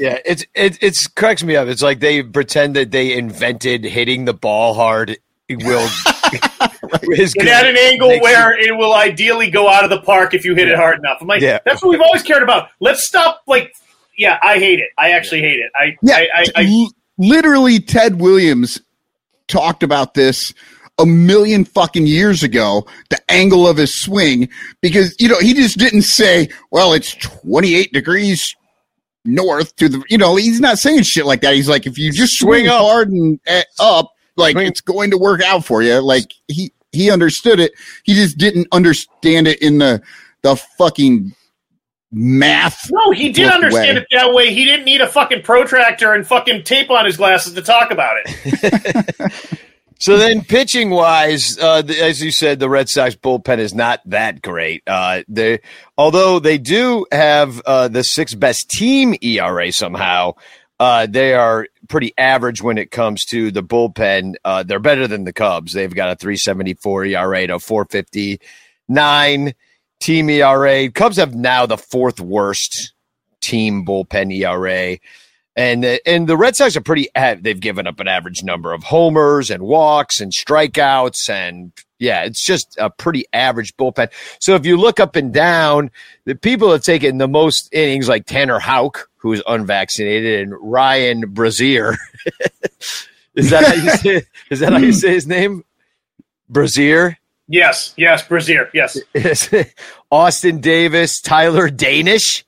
yeah, 0.00 0.18
it's 0.24 0.44
it 0.56 0.76
it's 0.82 1.06
cracks 1.06 1.44
me 1.44 1.54
up. 1.54 1.68
It's 1.68 1.82
like 1.82 2.00
they 2.00 2.22
pretend 2.24 2.74
that 2.74 2.90
they 2.90 3.16
invented 3.16 3.84
hitting 3.84 4.24
the 4.24 4.34
ball 4.34 4.74
hard. 4.74 5.16
It 5.48 5.62
will 5.62 5.86
is 7.12 7.32
at 7.40 7.66
an 7.66 7.76
angle 7.76 8.08
Makes 8.08 8.22
where 8.24 8.58
it 8.58 8.76
will 8.76 8.92
ideally 8.92 9.50
go 9.50 9.68
out 9.68 9.84
of 9.84 9.90
the 9.90 10.00
park 10.00 10.34
if 10.34 10.44
you 10.44 10.54
hit 10.56 10.68
it 10.68 10.76
hard 10.76 10.98
enough. 10.98 11.18
I'm 11.20 11.28
like, 11.28 11.42
Yeah. 11.42 11.58
that's 11.64 11.82
what 11.82 11.90
we've 11.90 12.00
always 12.00 12.22
cared 12.24 12.42
about. 12.42 12.70
Let's 12.80 13.06
stop. 13.06 13.42
Like, 13.46 13.70
yeah, 14.16 14.38
I 14.42 14.58
hate 14.58 14.80
it. 14.80 14.90
I 14.98 15.10
actually 15.10 15.40
hate 15.40 15.58
it. 15.58 15.70
I, 15.74 15.96
Yeah, 16.02 16.16
I, 16.16 16.28
I, 16.34 16.46
I 16.56 16.64
l- 16.66 16.92
literally, 17.18 17.80
Ted 17.80 18.20
Williams 18.20 18.80
talked 19.48 19.82
about 19.82 20.14
this 20.14 20.52
a 20.98 21.06
million 21.06 21.64
fucking 21.64 22.06
years 22.06 22.42
ago. 22.42 22.86
The 23.10 23.18
angle 23.30 23.66
of 23.66 23.76
his 23.76 23.98
swing, 24.00 24.48
because 24.80 25.14
you 25.18 25.28
know 25.28 25.38
he 25.38 25.54
just 25.54 25.78
didn't 25.78 26.02
say, 26.02 26.48
"Well, 26.70 26.92
it's 26.92 27.14
28 27.14 27.92
degrees 27.92 28.44
north 29.24 29.74
to 29.76 29.88
the." 29.88 30.02
You 30.08 30.18
know, 30.18 30.36
he's 30.36 30.60
not 30.60 30.78
saying 30.78 31.02
shit 31.02 31.26
like 31.26 31.40
that. 31.42 31.54
He's 31.54 31.68
like, 31.68 31.86
if 31.86 31.98
you 31.98 32.12
just 32.12 32.38
swing, 32.38 32.66
Swing 32.66 32.66
hard 32.70 33.10
and 33.10 33.40
uh, 33.46 33.62
up, 33.80 34.10
like 34.36 34.52
Swing- 34.54 34.66
it's 34.68 34.80
going 34.80 35.10
to 35.10 35.18
work 35.18 35.42
out 35.42 35.64
for 35.64 35.82
you. 35.82 35.98
Like 35.98 36.32
he 36.48 36.72
he 36.92 37.10
understood 37.10 37.58
it. 37.60 37.72
He 38.04 38.14
just 38.14 38.38
didn't 38.38 38.68
understand 38.72 39.48
it 39.48 39.60
in 39.60 39.78
the 39.78 40.00
the 40.42 40.56
fucking 40.78 41.34
math. 42.14 42.90
no, 42.90 43.10
he 43.10 43.30
did 43.30 43.50
understand 43.50 43.96
way. 43.96 44.02
it 44.02 44.06
that 44.12 44.32
way. 44.32 44.54
He 44.54 44.64
didn't 44.64 44.84
need 44.84 45.00
a 45.00 45.08
fucking 45.08 45.42
protractor 45.42 46.12
and 46.12 46.26
fucking 46.26 46.62
tape 46.64 46.90
on 46.90 47.04
his 47.04 47.16
glasses 47.16 47.54
to 47.54 47.62
talk 47.62 47.90
about 47.90 48.16
it. 48.24 49.32
So 50.00 50.18
then, 50.18 50.44
pitching 50.44 50.90
wise, 50.90 51.56
uh, 51.58 51.80
the, 51.80 51.98
as 51.98 52.20
you 52.20 52.32
said, 52.32 52.58
the 52.58 52.68
Red 52.68 52.88
Sox 52.88 53.14
bullpen 53.14 53.58
is 53.58 53.72
not 53.72 54.00
that 54.06 54.42
great. 54.42 54.82
Uh, 54.86 55.22
they, 55.28 55.60
although 55.96 56.40
they 56.40 56.58
do 56.58 57.06
have 57.10 57.60
uh, 57.64 57.88
the 57.88 58.02
sixth 58.02 58.38
best 58.38 58.68
team 58.68 59.14
ERA 59.22 59.72
somehow, 59.72 60.34
uh, 60.80 61.06
they 61.06 61.32
are 61.32 61.68
pretty 61.88 62.12
average 62.18 62.60
when 62.60 62.76
it 62.76 62.90
comes 62.90 63.24
to 63.26 63.50
the 63.50 63.62
bullpen. 63.62 64.34
Uh, 64.44 64.62
they're 64.62 64.80
better 64.80 65.06
than 65.06 65.24
the 65.24 65.32
Cubs. 65.32 65.72
They've 65.72 65.94
got 65.94 66.10
a 66.10 66.16
374 66.16 67.04
ERA 67.06 67.46
to 67.46 67.58
459 67.58 69.54
team 70.00 70.28
ERA. 70.28 70.90
Cubs 70.90 71.16
have 71.16 71.34
now 71.34 71.66
the 71.66 71.78
fourth 71.78 72.20
worst 72.20 72.92
team 73.40 73.84
bullpen 73.84 74.32
ERA. 74.32 74.98
And 75.56 75.84
the, 75.84 76.08
and 76.08 76.26
the 76.26 76.36
Red 76.36 76.56
Sox 76.56 76.76
are 76.76 76.80
pretty. 76.80 77.08
Eh, 77.14 77.36
they've 77.40 77.60
given 77.60 77.86
up 77.86 78.00
an 78.00 78.08
average 78.08 78.42
number 78.42 78.72
of 78.72 78.82
homers 78.82 79.50
and 79.50 79.62
walks 79.62 80.20
and 80.20 80.32
strikeouts 80.32 81.28
and 81.30 81.72
Yeah, 82.00 82.24
it's 82.24 82.44
just 82.44 82.76
a 82.78 82.90
pretty 82.90 83.24
average 83.32 83.76
bullpen. 83.76 84.10
So 84.40 84.56
if 84.56 84.66
you 84.66 84.76
look 84.76 84.98
up 84.98 85.14
and 85.14 85.32
down, 85.32 85.92
the 86.24 86.34
people 86.34 86.72
have 86.72 86.82
taken 86.82 87.18
the 87.18 87.28
most 87.28 87.68
innings, 87.72 88.08
like 88.08 88.26
Tanner 88.26 88.58
Houck, 88.58 89.08
who 89.18 89.32
is 89.32 89.42
unvaccinated, 89.46 90.40
and 90.40 90.54
Ryan 90.60 91.32
Brasier. 91.32 91.96
is 93.34 93.50
that 93.50 93.64
how 93.64 93.74
you 93.74 93.90
say? 93.96 94.22
Is 94.50 94.58
that 94.58 94.72
how 94.72 94.78
you 94.78 94.92
say 94.92 95.14
his 95.14 95.26
name? 95.28 95.64
Brasier. 96.50 97.16
Yes, 97.48 97.92
yes, 97.96 98.26
Brasier. 98.26 98.70
Yes. 98.72 98.98
Austin 100.10 100.60
Davis, 100.60 101.20
Tyler 101.20 101.68
Danish. 101.68 102.44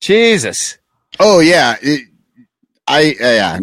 Jesus. 0.00 0.78
Oh 1.18 1.40
yeah, 1.40 1.76
it, 1.80 2.02
I 2.86 3.14
uh, 3.20 3.24
yeah. 3.24 3.58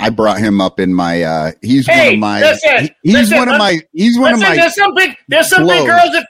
I 0.00 0.10
brought 0.10 0.38
him 0.38 0.60
up 0.60 0.78
in 0.80 0.94
my. 0.94 1.22
uh 1.22 1.52
He's 1.60 1.86
one 1.88 2.08
of 2.14 2.18
my. 2.18 2.40
listen, 2.40 2.78
he- 2.80 2.90
he's 3.02 3.14
listen, 3.14 3.38
one 3.38 3.48
of 3.48 3.58
my. 3.58 3.80
He's 3.92 4.18
one 4.18 4.34
of 4.34 4.40
my. 4.40 4.56
there's 4.56 4.74
some 4.74 4.94
big 4.94 5.16
there's 5.28 5.48
some 5.48 5.66
big 5.66 5.86
girls 5.86 6.14
in 6.14 6.24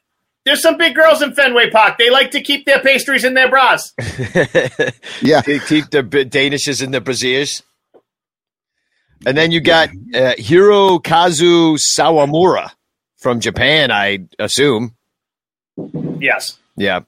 there's 0.44 0.62
some 0.62 0.76
big 0.78 0.94
girls 0.94 1.20
in 1.22 1.34
Fenway 1.34 1.70
Park. 1.70 1.98
They 1.98 2.08
like 2.10 2.30
to 2.30 2.40
keep 2.40 2.64
their 2.64 2.80
pastries 2.80 3.24
in 3.24 3.34
their 3.34 3.48
bras. 3.50 3.92
Yeah, 5.22 5.42
They 5.42 5.58
keep 5.58 5.90
the 5.90 6.02
Danishes 6.02 6.82
in 6.82 6.90
the 6.90 7.00
Braziers. 7.02 7.62
And 9.26 9.36
then 9.36 9.50
you 9.50 9.60
got 9.60 9.88
uh, 9.90 10.34
Hirokazu 10.38 11.76
Sawamura 11.78 12.70
from 13.18 13.40
Japan, 13.40 13.90
I 13.90 14.20
assume. 14.38 14.94
Yes. 16.20 16.58
Yeah. 16.76 17.00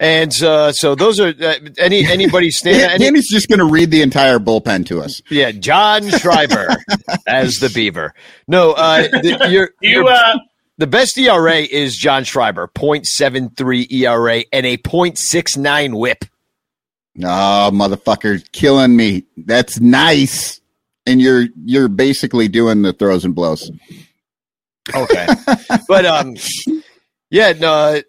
And 0.00 0.32
uh, 0.42 0.72
so 0.72 0.94
those 0.94 1.20
are 1.20 1.28
uh, 1.40 1.54
any 1.78 2.04
anybody 2.04 2.50
stand 2.52 2.78
Dan- 2.78 2.90
any, 2.90 3.04
Danny's 3.04 3.30
just 3.30 3.48
going 3.48 3.60
to 3.60 3.64
read 3.64 3.90
the 3.90 4.02
entire 4.02 4.38
bullpen 4.38 4.86
to 4.86 5.00
us. 5.00 5.22
yeah 5.30 5.52
John 5.52 6.08
Schreiber 6.10 6.76
as 7.26 7.54
the 7.56 7.70
Beaver. 7.70 8.12
No, 8.48 8.72
uh, 8.72 9.02
the, 9.08 9.46
your, 9.50 9.70
You 9.80 9.90
your- 10.04 10.10
uh 10.10 10.38
the 10.76 10.88
best 10.88 11.16
ERA 11.16 11.58
is 11.58 11.96
John 11.96 12.24
Schreiber, 12.24 12.66
0.73 12.74 13.92
ERA 13.92 14.42
and 14.52 14.66
a 14.66 14.76
0.69 14.76 15.94
WHIP. 15.94 16.24
Oh, 17.22 17.70
motherfucker, 17.72 18.42
killing 18.50 18.96
me. 18.96 19.22
That's 19.36 19.78
nice. 19.78 20.60
And 21.06 21.20
you're 21.22 21.44
you're 21.64 21.86
basically 21.86 22.48
doing 22.48 22.82
the 22.82 22.92
throws 22.92 23.24
and 23.24 23.36
blows. 23.36 23.70
Okay, 24.92 25.26
but 25.88 26.04
um, 26.04 26.34
yeah, 27.30 27.52
no, 27.52 28.02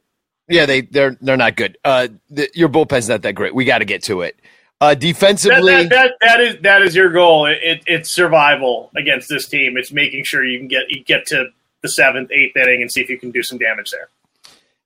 yeah, 0.50 0.66
they 0.66 0.82
they're 0.82 1.18
they're 1.22 1.38
not 1.38 1.56
good. 1.56 1.78
Uh, 1.86 2.08
the, 2.30 2.50
your 2.54 2.70
bullpen's 2.70 3.08
not 3.08 3.22
that 3.22 3.34
great. 3.34 3.54
We 3.54 3.64
got 3.66 3.80
to 3.80 3.86
get 3.86 4.04
to 4.04 4.22
it. 4.22 4.40
Uh, 4.82 4.90
that, 4.90 5.00
defensively, 5.00 5.72
that, 5.72 5.90
that, 5.90 6.12
that 6.20 6.42
is 6.42 6.58
that 6.62 6.82
is 6.82 6.94
your 6.96 7.10
goal. 7.10 7.46
It, 7.46 7.60
it, 7.64 7.84
it's 7.88 8.10
survival 8.10 8.92
against 8.98 9.30
this 9.30 9.48
team. 9.48 9.78
It's 9.78 9.92
making 9.92 10.26
sure 10.26 10.44
you 10.44 10.60
can 10.60 10.68
get 10.68 10.84
you 10.90 11.04
get 11.04 11.26
to 11.28 11.46
the 11.82 11.88
seventh, 11.90 12.30
eighth 12.32 12.58
inning 12.58 12.82
and 12.82 12.92
see 12.92 13.00
if 13.00 13.10
you 13.10 13.18
can 13.18 13.32
do 13.32 13.42
some 13.42 13.58
damage 13.58 13.92
there. 13.92 14.10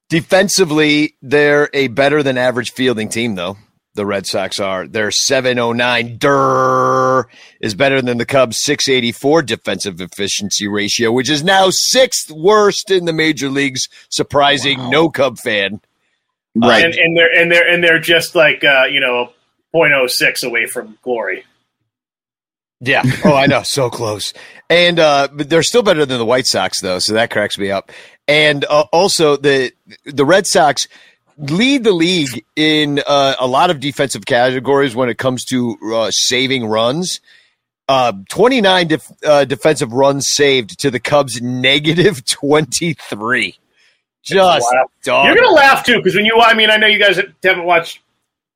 defensively, 0.10 1.16
they're 1.22 1.70
a 1.74 1.88
better 1.88 2.22
than 2.22 2.38
average 2.38 2.72
fielding 2.74 3.10
team, 3.10 3.36
though. 3.36 3.58
The 4.00 4.06
Red 4.06 4.26
Sox 4.26 4.62
are. 4.62 4.88
They're 4.88 5.12
709. 5.12 6.18
Durr 6.20 7.28
is 7.60 7.76
better 7.76 8.02
than 8.02 8.18
the 8.18 8.26
Cubs' 8.26 8.64
684 8.64 9.42
defensive 9.42 10.00
efficiency 10.00 10.70
ratio, 10.70 11.12
which 11.12 11.30
is 11.30 11.44
now 11.44 11.68
sixth 11.70 12.32
worst 12.32 12.92
in 12.92 13.04
the 13.04 13.12
major 13.12 13.50
leagues. 13.50 13.90
Surprising 14.08 14.90
no 14.90 15.10
Cub 15.10 15.38
fan. 15.38 15.82
Right. 16.56 16.86
And, 16.86 16.94
and 16.96 17.18
they're 17.18 17.42
and 17.42 17.52
they're 17.52 17.70
and 17.70 17.84
they're 17.84 18.00
just 18.00 18.36
like 18.36 18.64
uh, 18.64 18.86
you 18.86 19.02
know 19.02 19.34
0.06 19.76 20.48
away 20.48 20.66
from 20.66 20.98
glory. 21.02 21.44
Yeah. 22.80 23.04
Oh, 23.26 23.36
I 23.36 23.48
know. 23.48 23.64
So 23.64 23.90
close. 23.90 24.32
And 24.70 24.98
uh, 24.98 25.28
but 25.34 25.50
they're 25.50 25.62
still 25.62 25.84
better 25.84 26.06
than 26.06 26.20
the 26.20 26.26
White 26.26 26.46
Sox, 26.46 26.80
though, 26.80 27.00
so 27.00 27.16
that 27.16 27.32
cracks 27.32 27.58
me 27.58 27.70
up. 27.70 27.92
And 28.30 28.64
uh, 28.64 28.86
also 28.94 29.36
the 29.36 29.74
the 30.06 30.24
Red 30.24 30.48
Sox 30.48 30.88
lead 31.40 31.84
the 31.84 31.92
league 31.92 32.44
in 32.56 33.02
uh, 33.08 33.36
a 33.40 33.48
lot 33.48 33.70
of 33.70 33.80
defensive 33.80 34.26
categories 34.26 34.96
when 34.96 35.10
it 35.10 35.18
comes 35.18 35.46
to 35.46 35.78
uh, 35.94 36.12
saving 36.12 36.66
runs. 36.66 37.22
Uh, 37.88 38.14
29 38.30 38.88
def- 38.88 39.12
uh, 39.26 39.46
defensive 39.46 39.94
runs 39.94 40.28
saved 40.30 40.80
to 40.80 40.92
the 40.92 41.00
Cubs 41.00 41.42
negative 41.42 42.24
23. 42.30 43.58
Just 44.22 44.68
dog. 45.04 45.26
You're 45.26 45.36
gonna 45.36 45.56
laugh 45.56 45.86
too 45.86 45.98
because 45.98 46.14
when 46.14 46.26
you 46.26 46.40
I 46.40 46.54
mean 46.54 46.70
I 46.70 46.78
know 46.78 46.88
you 46.88 47.00
guys 47.00 47.20
haven't 47.42 47.64
watched 47.64 48.00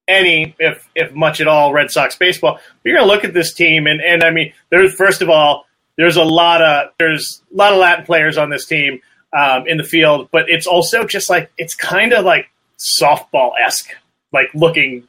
any 0.07 0.55
if 0.59 0.87
if 0.93 1.13
much 1.13 1.39
at 1.39 1.47
all 1.47 1.71
Red 1.73 1.89
Sox 1.89 2.15
baseball. 2.17 2.55
But 2.55 2.61
you're 2.83 2.97
gonna 2.97 3.11
look 3.11 3.23
at 3.23 3.33
this 3.33 3.53
team 3.53 3.87
and 3.87 4.01
and 4.01 4.23
I 4.23 4.29
mean 4.29 4.53
there's 4.69 4.93
first 4.93 5.21
of 5.21 5.29
all 5.29 5.65
there's 5.97 6.17
a 6.17 6.23
lot 6.23 6.61
of 6.61 6.89
there's 6.99 7.41
a 7.51 7.55
lot 7.55 7.71
of 7.71 7.79
Latin 7.79 8.05
players 8.05 8.37
on 8.37 8.49
this 8.49 8.65
team 8.65 8.99
um, 9.31 9.65
in 9.67 9.77
the 9.77 9.83
field, 9.83 10.29
but 10.31 10.49
it's 10.49 10.67
also 10.67 11.05
just 11.05 11.29
like 11.29 11.51
it's 11.57 11.75
kind 11.75 12.13
of 12.13 12.25
like 12.25 12.49
softball 12.79 13.51
esque 13.63 13.89
like 14.31 14.47
looking 14.53 15.07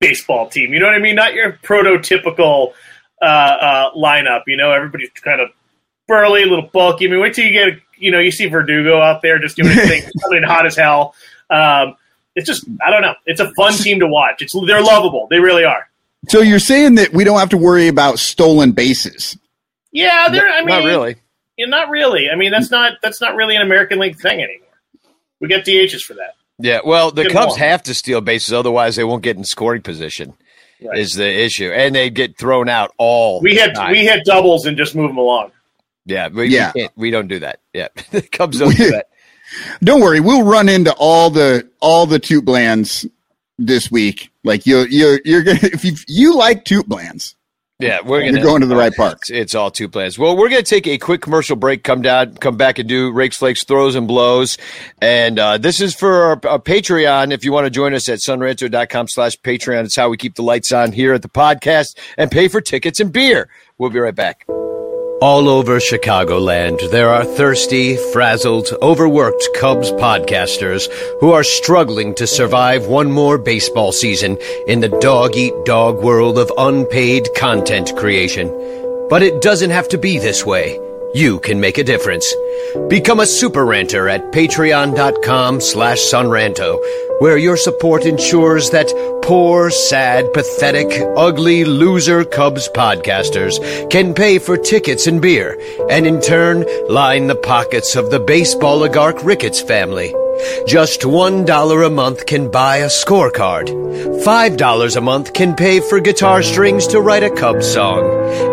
baseball 0.00 0.48
team. 0.48 0.72
You 0.72 0.80
know 0.80 0.86
what 0.86 0.94
I 0.94 0.98
mean? 0.98 1.14
Not 1.16 1.34
your 1.34 1.52
prototypical 1.62 2.72
uh, 3.20 3.24
uh, 3.24 3.94
lineup. 3.94 4.42
You 4.46 4.56
know, 4.56 4.70
everybody's 4.72 5.10
kind 5.10 5.40
of 5.40 5.50
burly, 6.06 6.42
a 6.42 6.46
little 6.46 6.68
bulky. 6.72 7.06
I 7.06 7.10
mean, 7.10 7.20
wait 7.20 7.34
till 7.34 7.44
you 7.44 7.52
get, 7.52 7.80
you 7.98 8.10
know, 8.10 8.18
you 8.18 8.30
see 8.30 8.46
Verdugo 8.46 9.00
out 9.00 9.22
there 9.22 9.38
just 9.38 9.56
doing 9.56 9.70
his 9.74 9.88
thing, 9.88 10.02
coming 10.22 10.38
in 10.38 10.42
hot 10.44 10.66
as 10.66 10.76
hell. 10.76 11.14
Um, 11.50 11.96
it's 12.34 12.46
just, 12.46 12.66
I 12.86 12.90
don't 12.90 13.02
know. 13.02 13.14
It's 13.24 13.40
a 13.40 13.50
fun 13.54 13.72
team 13.72 14.00
to 14.00 14.06
watch. 14.06 14.42
It's 14.42 14.54
they're 14.66 14.82
lovable. 14.82 15.26
They 15.30 15.38
really 15.40 15.64
are. 15.64 15.88
so 16.28 16.40
you're 16.42 16.58
saying 16.58 16.96
that 16.96 17.12
we 17.12 17.24
don't 17.24 17.38
have 17.38 17.48
to 17.50 17.56
worry 17.56 17.88
about 17.88 18.18
stolen 18.18 18.72
bases. 18.72 19.38
Yeah, 19.92 20.28
they're. 20.28 20.46
I 20.46 20.58
mean, 20.58 20.68
Not 20.68 20.84
really. 20.84 21.16
yeah, 21.56 21.66
not 21.66 21.88
really. 21.88 22.28
I 22.28 22.36
mean, 22.36 22.50
that's 22.50 22.70
not 22.70 22.94
that's 23.02 23.22
not 23.22 23.34
really 23.34 23.56
an 23.56 23.62
American 23.62 23.98
League 23.98 24.18
thing 24.20 24.42
anymore. 24.42 24.68
We 25.40 25.48
get 25.48 25.64
DHs 25.64 26.02
for 26.02 26.12
that. 26.14 26.34
Yeah, 26.58 26.80
well, 26.84 27.10
the 27.10 27.24
Good 27.24 27.32
Cubs 27.32 27.50
one. 27.52 27.58
have 27.60 27.82
to 27.84 27.94
steal 27.94 28.20
bases, 28.20 28.52
otherwise 28.52 28.96
they 28.96 29.04
won't 29.04 29.22
get 29.22 29.36
in 29.36 29.44
scoring 29.44 29.82
position. 29.82 30.34
Right. 30.82 30.98
Is 30.98 31.14
the 31.14 31.26
issue, 31.26 31.70
and 31.72 31.94
they 31.94 32.10
get 32.10 32.36
thrown 32.36 32.68
out 32.68 32.92
all. 32.98 33.40
We 33.40 33.54
hit 33.54 33.74
time. 33.74 33.92
we 33.92 34.00
hit 34.04 34.24
doubles 34.26 34.66
and 34.66 34.76
just 34.76 34.94
move 34.94 35.08
them 35.08 35.16
along. 35.16 35.52
yeah, 36.04 36.28
we, 36.28 36.48
Yeah. 36.48 36.72
we, 36.74 36.80
can't, 36.82 36.92
we 36.96 37.10
don't 37.10 37.28
do 37.28 37.38
that. 37.38 37.60
Yeah, 37.72 37.88
the 38.10 38.20
Cubs 38.20 38.58
don't 38.60 38.76
do 38.76 38.90
that. 38.90 39.08
Don't 39.82 40.00
worry, 40.02 40.20
we'll 40.20 40.42
run 40.44 40.68
into 40.68 40.92
all 40.98 41.30
the 41.30 41.66
all 41.80 42.04
the 42.06 42.20
TOOTBLANs 42.20 43.08
this 43.58 43.90
week. 43.90 44.30
Like 44.44 44.66
you 44.66 44.80
you 44.80 45.18
you're 45.24 45.42
gonna 45.44 45.58
if 45.62 45.82
you 45.84 45.94
you 46.08 46.34
like 46.36 46.64
TOOTBLANs, 46.66 47.34
Yeah, 47.78 48.00
we're 48.02 48.20
gonna, 48.20 48.38
you're 48.38 48.46
gonna 48.46 48.64
the 48.64 48.76
right 48.76 48.94
park. 48.94 49.18
It's, 49.22 49.30
it's 49.30 49.54
all 49.54 49.70
two 49.70 49.88
plans. 49.88 50.18
Well, 50.18 50.34
we're 50.34 50.48
going 50.48 50.62
to 50.62 50.68
take 50.68 50.86
a 50.86 50.96
quick 50.96 51.20
commercial 51.20 51.56
break. 51.56 51.84
Come 51.84 52.00
down, 52.00 52.34
come 52.36 52.56
back, 52.56 52.78
and 52.78 52.88
do 52.88 53.12
rakes, 53.12 53.36
flakes, 53.36 53.64
throws, 53.64 53.94
and 53.94 54.08
blows. 54.08 54.56
And 55.02 55.38
uh, 55.38 55.58
this 55.58 55.82
is 55.82 55.94
for 55.94 56.22
our, 56.22 56.40
our 56.48 56.58
Patreon. 56.58 57.32
If 57.32 57.44
you 57.44 57.52
want 57.52 57.66
to 57.66 57.70
join 57.70 57.92
us 57.92 58.08
at 58.08 58.20
sonranto.com 58.20 59.08
slash 59.08 59.38
Patreon, 59.40 59.84
it's 59.84 59.96
how 59.96 60.08
we 60.08 60.16
keep 60.16 60.36
the 60.36 60.42
lights 60.42 60.72
on 60.72 60.92
here 60.92 61.12
at 61.12 61.20
the 61.20 61.28
podcast 61.28 61.98
and 62.16 62.30
pay 62.30 62.48
for 62.48 62.62
tickets 62.62 62.98
and 62.98 63.12
beer. 63.12 63.50
We'll 63.76 63.90
be 63.90 63.98
right 63.98 64.14
back. 64.14 64.46
All 65.22 65.48
over 65.48 65.78
Chicagoland, 65.78 66.90
there 66.90 67.08
are 67.08 67.24
thirsty, 67.24 67.96
frazzled, 68.12 68.68
overworked 68.82 69.48
Cubs 69.54 69.90
podcasters 69.92 70.88
who 71.20 71.32
are 71.32 71.42
struggling 71.42 72.14
to 72.16 72.26
survive 72.26 72.84
one 72.84 73.10
more 73.10 73.38
baseball 73.38 73.92
season 73.92 74.36
in 74.66 74.80
the 74.80 74.90
dog 75.00 75.34
eat 75.34 75.54
dog 75.64 76.02
world 76.02 76.36
of 76.36 76.52
unpaid 76.58 77.30
content 77.34 77.96
creation. 77.96 78.48
But 79.08 79.22
it 79.22 79.40
doesn't 79.40 79.70
have 79.70 79.88
to 79.88 79.96
be 79.96 80.18
this 80.18 80.44
way. 80.44 80.78
You 81.16 81.40
can 81.40 81.60
make 81.60 81.78
a 81.78 81.82
difference. 81.82 82.30
Become 82.88 83.20
a 83.20 83.26
super 83.26 83.64
ranter 83.64 84.06
at 84.06 84.32
patreon.com 84.32 85.62
slash 85.62 86.00
sonranto, 86.00 86.78
where 87.22 87.38
your 87.38 87.56
support 87.56 88.04
ensures 88.04 88.68
that 88.72 88.92
poor, 89.22 89.70
sad, 89.70 90.30
pathetic, 90.34 90.88
ugly, 91.16 91.64
loser 91.64 92.22
Cubs 92.22 92.68
podcasters 92.68 93.56
can 93.88 94.12
pay 94.12 94.38
for 94.38 94.58
tickets 94.58 95.06
and 95.06 95.22
beer, 95.22 95.58
and 95.88 96.06
in 96.06 96.20
turn 96.20 96.66
line 96.90 97.28
the 97.28 97.34
pockets 97.34 97.96
of 97.96 98.10
the 98.10 98.20
baseball 98.20 98.80
oligarch 98.80 99.24
Ricketts 99.24 99.62
family. 99.62 100.12
Just 100.66 101.04
one 101.04 101.44
dollar 101.44 101.82
a 101.82 101.90
month 101.90 102.26
can 102.26 102.50
buy 102.50 102.78
a 102.78 102.86
scorecard. 102.86 103.70
Five 104.22 104.56
dollars 104.56 104.96
a 104.96 105.00
month 105.00 105.32
can 105.32 105.54
pay 105.54 105.80
for 105.80 106.00
guitar 106.00 106.42
strings 106.42 106.86
to 106.88 107.00
write 107.00 107.22
a 107.22 107.30
Cubs 107.30 107.72
song. 107.72 108.04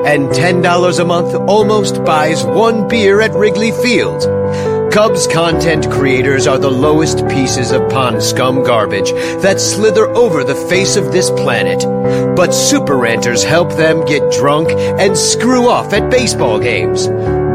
And 0.06 0.34
ten 0.34 0.62
dollars 0.62 1.00
a 1.00 1.06
month 1.06 1.34
almost 1.50 2.04
buys 2.06 2.46
one 2.46 2.88
beer 2.88 3.20
at 3.20 3.34
Wrigley 3.34 3.72
Field. 3.72 4.22
Cubs 4.94 5.28
content 5.28 5.90
creators 5.90 6.46
are 6.46 6.60
the 6.60 6.70
lowest 6.70 7.28
pieces 7.28 7.72
of 7.72 7.90
pond 7.90 8.22
scum 8.22 8.64
garbage 8.64 9.12
that 9.42 9.60
slither 9.60 10.08
over 10.10 10.44
the 10.44 10.56
face 10.70 10.96
of 10.96 11.12
this 11.12 11.32
planet. 11.32 11.84
But 12.36 12.54
super 12.54 12.96
ranters 12.96 13.44
help 13.44 13.76
them 13.76 14.06
get 14.06 14.32
drunk 14.32 14.70
and 14.70 15.18
screw 15.18 15.68
off 15.68 15.92
at 15.94 16.12
baseball 16.12 16.60
games. 16.60 17.10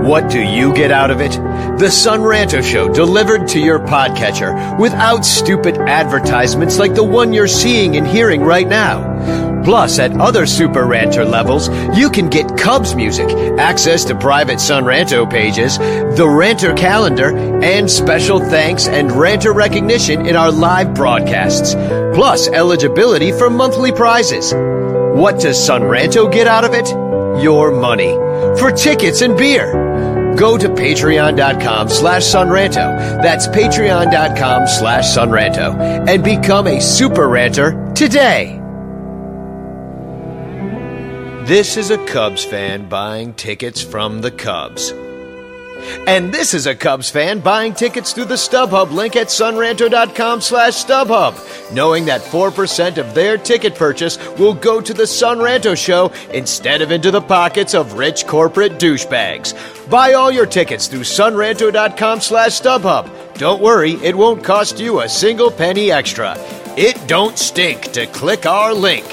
What 0.04 0.30
do 0.30 0.40
you 0.40 0.72
get 0.74 0.90
out 0.90 1.10
of 1.10 1.20
it? 1.20 1.32
The 1.78 1.90
Son 1.90 2.20
Ranto 2.20 2.62
Show 2.62 2.92
delivered 2.92 3.48
to 3.48 3.60
your 3.60 3.78
podcatcher 3.78 4.78
without 4.78 5.24
stupid 5.24 5.76
advertisements 5.76 6.78
like 6.78 6.94
the 6.94 7.04
one 7.04 7.32
you're 7.32 7.46
seeing 7.46 7.96
and 7.96 8.06
hearing 8.06 8.40
right 8.40 8.66
now. 8.66 9.62
Plus, 9.64 9.98
at 9.98 10.18
other 10.18 10.46
Super 10.46 10.86
Ranter 10.86 11.24
levels, 11.24 11.68
you 11.94 12.08
can 12.08 12.30
get 12.30 12.56
Cubs 12.56 12.94
music, 12.94 13.28
access 13.58 14.04
to 14.06 14.14
private 14.14 14.60
Son 14.60 14.84
Ranto 14.84 15.28
pages, 15.30 15.76
the 15.76 16.26
Ranter 16.26 16.72
calendar, 16.74 17.36
and 17.62 17.90
special 17.90 18.40
thanks 18.40 18.88
and 18.88 19.12
Ranter 19.12 19.52
recognition 19.52 20.26
in 20.26 20.36
our 20.36 20.50
live 20.50 20.94
broadcasts. 20.94 21.74
Plus, 22.14 22.48
eligibility 22.48 23.30
for 23.32 23.50
monthly 23.50 23.92
prizes. 23.92 24.54
What 24.54 25.40
does 25.40 25.62
Son 25.62 25.82
Ranto 25.82 26.32
get 26.32 26.46
out 26.46 26.64
of 26.64 26.72
it? 26.72 26.88
Your 27.42 27.70
money. 27.70 28.14
For 28.58 28.70
tickets 28.70 29.20
and 29.20 29.36
beer. 29.36 29.87
Go 30.38 30.56
to 30.56 30.68
patreon.com 30.68 31.88
slash 31.88 32.22
sonranto. 32.22 33.20
That's 33.22 33.48
patreon.com 33.48 34.68
slash 34.68 35.04
sonranto. 35.04 36.08
And 36.08 36.22
become 36.22 36.68
a 36.68 36.80
super 36.80 37.28
ranter 37.28 37.92
today. 37.94 38.60
This 41.46 41.76
is 41.76 41.90
a 41.90 41.98
Cubs 42.06 42.44
fan 42.44 42.88
buying 42.88 43.32
tickets 43.34 43.82
from 43.82 44.20
the 44.20 44.30
Cubs. 44.30 44.92
And 46.06 46.32
this 46.32 46.54
is 46.54 46.66
a 46.66 46.74
Cubs 46.74 47.10
fan 47.10 47.40
buying 47.40 47.74
tickets 47.74 48.12
through 48.12 48.26
the 48.26 48.34
StubHub 48.34 48.90
link 48.90 49.14
at 49.16 49.28
sonranto.com 49.28 50.40
slash 50.40 50.84
StubHub, 50.84 51.72
knowing 51.72 52.06
that 52.06 52.20
4% 52.20 52.98
of 52.98 53.14
their 53.14 53.38
ticket 53.38 53.74
purchase 53.74 54.18
will 54.38 54.54
go 54.54 54.80
to 54.80 54.92
the 54.92 55.06
Son 55.06 55.38
Ranto 55.38 55.76
show 55.76 56.12
instead 56.32 56.82
of 56.82 56.90
into 56.90 57.10
the 57.10 57.20
pockets 57.20 57.74
of 57.74 57.94
rich 57.94 58.26
corporate 58.26 58.78
douchebags. 58.78 59.54
Buy 59.88 60.14
all 60.14 60.32
your 60.32 60.46
tickets 60.46 60.88
through 60.88 61.00
sonranto.com 61.00 62.20
slash 62.20 62.60
StubHub. 62.60 63.34
Don't 63.34 63.62
worry, 63.62 63.92
it 64.02 64.16
won't 64.16 64.42
cost 64.42 64.80
you 64.80 65.00
a 65.00 65.08
single 65.08 65.50
penny 65.50 65.92
extra. 65.92 66.34
It 66.76 67.06
don't 67.06 67.38
stink 67.38 67.92
to 67.92 68.06
click 68.06 68.46
our 68.46 68.74
link. 68.74 69.06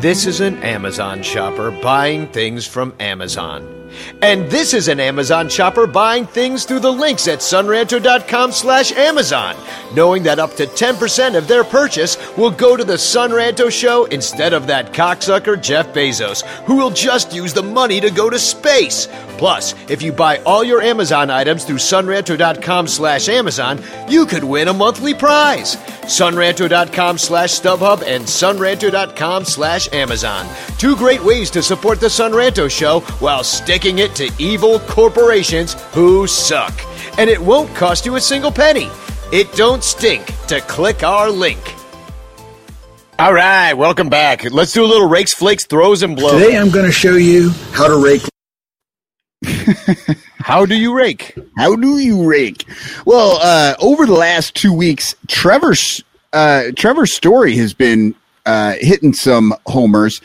This 0.00 0.26
is 0.26 0.40
an 0.40 0.62
Amazon 0.62 1.22
shopper 1.22 1.70
buying 1.70 2.28
things 2.28 2.66
from 2.66 2.94
Amazon. 3.00 3.77
And 4.22 4.50
this 4.50 4.74
is 4.74 4.88
an 4.88 5.00
Amazon 5.00 5.48
shopper 5.48 5.86
buying 5.86 6.26
things 6.26 6.64
through 6.64 6.80
the 6.80 6.92
links 6.92 7.28
at 7.28 7.38
sonranto.com 7.38 8.52
slash 8.52 8.92
Amazon, 8.92 9.56
knowing 9.94 10.22
that 10.24 10.38
up 10.38 10.54
to 10.56 10.66
10% 10.66 11.36
of 11.36 11.48
their 11.48 11.64
purchase 11.64 12.16
will 12.36 12.50
go 12.50 12.76
to 12.76 12.84
the 12.84 12.98
Son 12.98 13.30
Ranto 13.30 13.70
show 13.70 14.04
instead 14.06 14.52
of 14.52 14.66
that 14.66 14.92
cocksucker 14.92 15.60
Jeff 15.60 15.88
Bezos, 15.94 16.42
who 16.64 16.76
will 16.76 16.90
just 16.90 17.32
use 17.32 17.52
the 17.52 17.62
money 17.62 18.00
to 18.00 18.10
go 18.10 18.28
to 18.28 18.38
space. 18.38 19.08
Plus, 19.38 19.74
if 19.88 20.02
you 20.02 20.12
buy 20.12 20.38
all 20.38 20.64
your 20.64 20.82
Amazon 20.82 21.30
items 21.30 21.64
through 21.64 21.76
sonranto.com 21.76 22.88
slash 22.88 23.28
Amazon, 23.28 23.80
you 24.08 24.26
could 24.26 24.42
win 24.44 24.68
a 24.68 24.74
monthly 24.74 25.14
prize. 25.14 25.76
Sonranto.com 26.08 27.18
slash 27.18 27.50
StubHub 27.50 28.02
and 28.02 28.24
sonranto.com 28.24 29.44
slash 29.44 29.92
Amazon. 29.92 30.46
Two 30.78 30.96
great 30.96 31.22
ways 31.22 31.50
to 31.50 31.62
support 31.62 32.00
the 32.00 32.10
Son 32.10 32.32
Ranto 32.32 32.68
show 32.70 33.00
while 33.20 33.44
sticking 33.44 33.87
it 33.96 34.14
to 34.16 34.30
evil 34.38 34.78
corporations 34.80 35.72
who 35.94 36.26
suck. 36.26 36.78
And 37.16 37.30
it 37.30 37.40
won't 37.40 37.74
cost 37.74 38.04
you 38.04 38.16
a 38.16 38.20
single 38.20 38.52
penny. 38.52 38.90
It 39.32 39.50
don't 39.54 39.82
stink 39.82 40.26
to 40.48 40.60
click 40.60 41.02
our 41.02 41.30
link. 41.30 41.58
All 43.18 43.32
right, 43.32 43.72
welcome 43.72 44.10
back. 44.10 44.44
Let's 44.52 44.74
do 44.74 44.84
a 44.84 44.86
little 44.86 45.08
rakes, 45.08 45.32
flakes, 45.32 45.64
throws, 45.64 46.02
and 46.02 46.14
blows. 46.14 46.42
Today 46.42 46.58
I'm 46.58 46.68
going 46.68 46.84
to 46.84 46.92
show 46.92 47.16
you 47.16 47.52
how 47.72 47.88
to 47.88 47.96
rake. 47.96 48.22
How 50.38 50.64
do 50.64 50.76
you 50.76 50.96
rake? 50.96 51.36
How 51.56 51.76
do 51.76 51.98
you 51.98 52.26
rake? 52.26 52.64
Well, 53.04 53.38
uh, 53.42 53.74
over 53.80 54.06
the 54.06 54.14
last 54.14 54.54
two 54.54 54.72
weeks, 54.72 55.14
Trevor's 55.26 56.02
uh, 56.32 56.70
Trevor 56.74 57.06
Story 57.06 57.54
has 57.56 57.74
been 57.74 58.14
uh, 58.46 58.76
hitting 58.80 59.12
some 59.12 59.54
homers. 59.66 60.22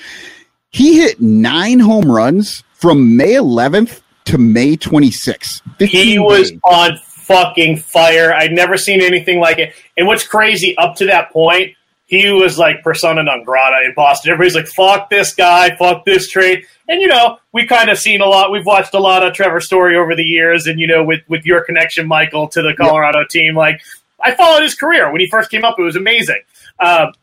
He 0.69 0.97
hit 1.01 1.19
nine 1.19 1.79
home 1.79 2.09
runs 2.09 2.63
from 2.83 3.15
May 3.15 3.35
11th 3.35 4.01
to 4.25 4.37
May 4.37 4.75
26th. 4.75 5.61
He 5.79 6.19
was 6.19 6.51
days. 6.51 6.59
on 6.65 6.97
fucking 6.97 7.77
fire. 7.77 8.33
I'd 8.33 8.51
never 8.51 8.75
seen 8.77 9.01
anything 9.01 9.39
like 9.39 9.57
it. 9.57 9.73
And 9.95 10.05
what's 10.05 10.27
crazy, 10.27 10.77
up 10.77 10.97
to 10.97 11.05
that 11.05 11.31
point, 11.31 11.77
he 12.07 12.29
was 12.29 12.59
like 12.59 12.83
persona 12.83 13.23
non 13.23 13.45
grata 13.45 13.85
in 13.85 13.93
Boston. 13.93 14.33
Everybody's 14.33 14.55
like, 14.55 14.67
fuck 14.67 15.09
this 15.09 15.33
guy, 15.33 15.73
fuck 15.77 16.03
this 16.03 16.27
trade. 16.29 16.65
And, 16.89 16.99
you 16.99 17.07
know, 17.07 17.37
we 17.53 17.65
kind 17.65 17.89
of 17.89 17.97
seen 17.97 18.19
a 18.19 18.25
lot, 18.25 18.51
we've 18.51 18.65
watched 18.65 18.93
a 18.93 18.99
lot 18.99 19.25
of 19.25 19.33
Trevor 19.33 19.61
Story 19.61 19.95
over 19.95 20.13
the 20.13 20.25
years. 20.25 20.67
And, 20.67 20.77
you 20.77 20.87
know, 20.87 21.05
with, 21.05 21.21
with 21.29 21.45
your 21.45 21.63
connection, 21.63 22.05
Michael, 22.05 22.49
to 22.49 22.61
the 22.61 22.73
Colorado 22.73 23.23
team, 23.29 23.55
like, 23.55 23.79
I 24.21 24.35
followed 24.35 24.63
his 24.63 24.75
career. 24.75 25.09
When 25.09 25.21
he 25.21 25.27
first 25.27 25.49
came 25.49 25.63
up, 25.63 25.79
it 25.79 25.83
was 25.83 25.95
amazing. 25.95 26.41
Uh, 26.77 27.13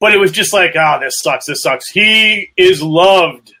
but 0.00 0.14
it 0.14 0.18
was 0.18 0.32
just 0.32 0.54
like, 0.54 0.74
oh, 0.74 1.00
this 1.02 1.20
sucks, 1.20 1.44
this 1.44 1.60
sucks. 1.60 1.90
He 1.90 2.48
is 2.56 2.82
loved 2.82 3.52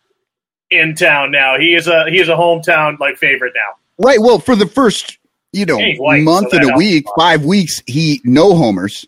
in 0.72 0.94
town 0.94 1.30
now. 1.30 1.58
He 1.58 1.74
is 1.74 1.86
a 1.86 2.10
he 2.10 2.20
is 2.20 2.28
a 2.28 2.34
hometown 2.34 2.98
like 2.98 3.16
favorite 3.16 3.52
now. 3.54 4.04
Right. 4.04 4.20
Well, 4.20 4.38
for 4.38 4.56
the 4.56 4.66
first, 4.66 5.18
you 5.52 5.66
know, 5.66 5.78
white, 5.98 6.22
month 6.22 6.50
so 6.50 6.58
and 6.58 6.70
a 6.70 6.76
week, 6.76 7.04
five 7.16 7.44
weeks, 7.44 7.82
he 7.86 8.20
no 8.24 8.54
homers. 8.54 9.06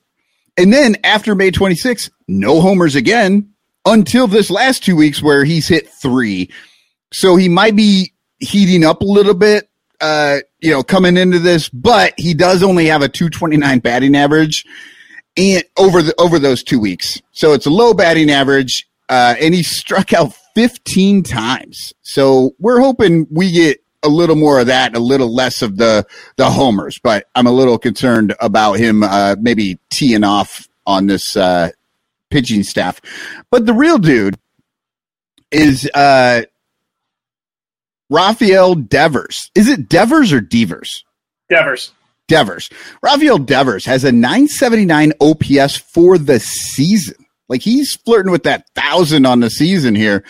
And 0.56 0.72
then 0.72 0.96
after 1.02 1.34
May 1.34 1.50
26th, 1.50 2.10
no 2.28 2.60
homers 2.60 2.94
again 2.94 3.54
until 3.84 4.26
this 4.26 4.50
last 4.50 4.84
two 4.84 4.96
weeks 4.96 5.22
where 5.22 5.44
he's 5.44 5.68
hit 5.68 5.88
three. 5.88 6.50
So 7.12 7.36
he 7.36 7.48
might 7.48 7.76
be 7.76 8.12
heating 8.38 8.84
up 8.84 9.00
a 9.00 9.04
little 9.04 9.34
bit, 9.34 9.68
uh, 10.00 10.38
you 10.60 10.70
know, 10.70 10.82
coming 10.82 11.16
into 11.16 11.38
this, 11.38 11.68
but 11.68 12.14
he 12.16 12.34
does 12.34 12.62
only 12.62 12.86
have 12.86 13.02
a 13.02 13.08
229 13.08 13.80
batting 13.80 14.14
average 14.14 14.64
and 15.36 15.64
over 15.76 16.02
the, 16.02 16.14
over 16.20 16.38
those 16.38 16.62
two 16.62 16.78
weeks. 16.78 17.20
So 17.32 17.52
it's 17.52 17.66
a 17.66 17.70
low 17.70 17.94
batting 17.94 18.30
average. 18.30 18.88
Uh, 19.08 19.34
and 19.40 19.54
he 19.54 19.62
struck 19.62 20.12
out 20.12 20.34
15 20.54 21.22
times. 21.22 21.92
So 22.02 22.54
we're 22.58 22.80
hoping 22.80 23.26
we 23.30 23.52
get 23.52 23.80
a 24.02 24.08
little 24.08 24.36
more 24.36 24.60
of 24.60 24.66
that, 24.66 24.94
a 24.94 25.00
little 25.00 25.32
less 25.32 25.62
of 25.62 25.76
the 25.76 26.06
the 26.36 26.50
homers. 26.50 26.98
But 26.98 27.28
I'm 27.34 27.46
a 27.46 27.52
little 27.52 27.78
concerned 27.78 28.34
about 28.40 28.74
him 28.74 29.02
uh, 29.02 29.36
maybe 29.40 29.78
teeing 29.90 30.24
off 30.24 30.68
on 30.86 31.06
this 31.06 31.36
uh, 31.36 31.70
pitching 32.30 32.62
staff. 32.62 33.00
But 33.50 33.66
the 33.66 33.74
real 33.74 33.98
dude 33.98 34.38
is 35.50 35.88
uh, 35.94 36.42
Rafael 38.10 38.74
Devers. 38.74 39.50
Is 39.54 39.68
it 39.68 39.88
Devers 39.88 40.32
or 40.32 40.40
Devers? 40.40 41.04
Devers. 41.48 41.92
Devers. 42.26 42.70
Rafael 43.02 43.38
Devers 43.38 43.84
has 43.84 44.04
a 44.04 44.12
979 44.12 45.12
OPS 45.20 45.76
for 45.76 46.16
the 46.18 46.40
season. 46.40 47.23
Like 47.48 47.62
he's 47.62 47.94
flirting 47.94 48.32
with 48.32 48.44
that 48.44 48.68
thousand 48.74 49.26
on 49.26 49.40
the 49.40 49.50
season 49.50 49.94
here. 49.94 50.24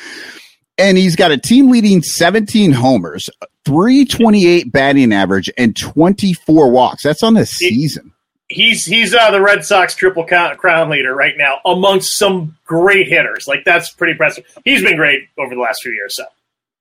And 0.77 0.99
he's 0.99 1.15
got 1.15 1.31
a 1.31 1.39
team 1.39 1.71
leading 1.71 2.03
17 2.03 2.73
homers, 2.73 3.31
328 3.65 4.73
batting 4.73 5.13
average, 5.13 5.49
and 5.57 5.77
24 5.77 6.71
walks. 6.71 7.05
That's 7.05 7.23
on 7.23 7.35
the 7.35 7.47
season. 7.47 8.13
He's 8.49 8.85
he's 8.85 9.15
uh, 9.15 9.31
the 9.31 9.41
Red 9.41 9.65
Sox 9.65 9.95
triple 9.95 10.25
crown 10.25 10.91
leader 10.91 11.15
right 11.15 11.35
now 11.37 11.61
amongst 11.65 12.19
some 12.19 12.57
great 12.65 13.09
hitters. 13.09 13.47
Like 13.47 13.65
that's 13.65 13.91
pretty 13.91 14.13
impressive. 14.13 14.45
He's 14.65 14.83
been 14.83 14.97
great 14.97 15.29
over 15.39 15.55
the 15.55 15.61
last 15.61 15.83
few 15.83 15.93
years. 15.93 16.17
So 16.17 16.25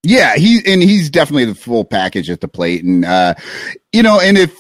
Yeah, 0.02 0.36
he 0.36 0.60
and 0.66 0.82
he's 0.82 1.10
definitely 1.10 1.46
the 1.46 1.56
full 1.56 1.86
package 1.86 2.30
at 2.30 2.42
the 2.42 2.50
plate. 2.50 2.84
And 2.84 3.06
uh, 3.06 3.36
you 3.94 4.04
know, 4.04 4.20
and 4.20 4.38
if 4.38 4.58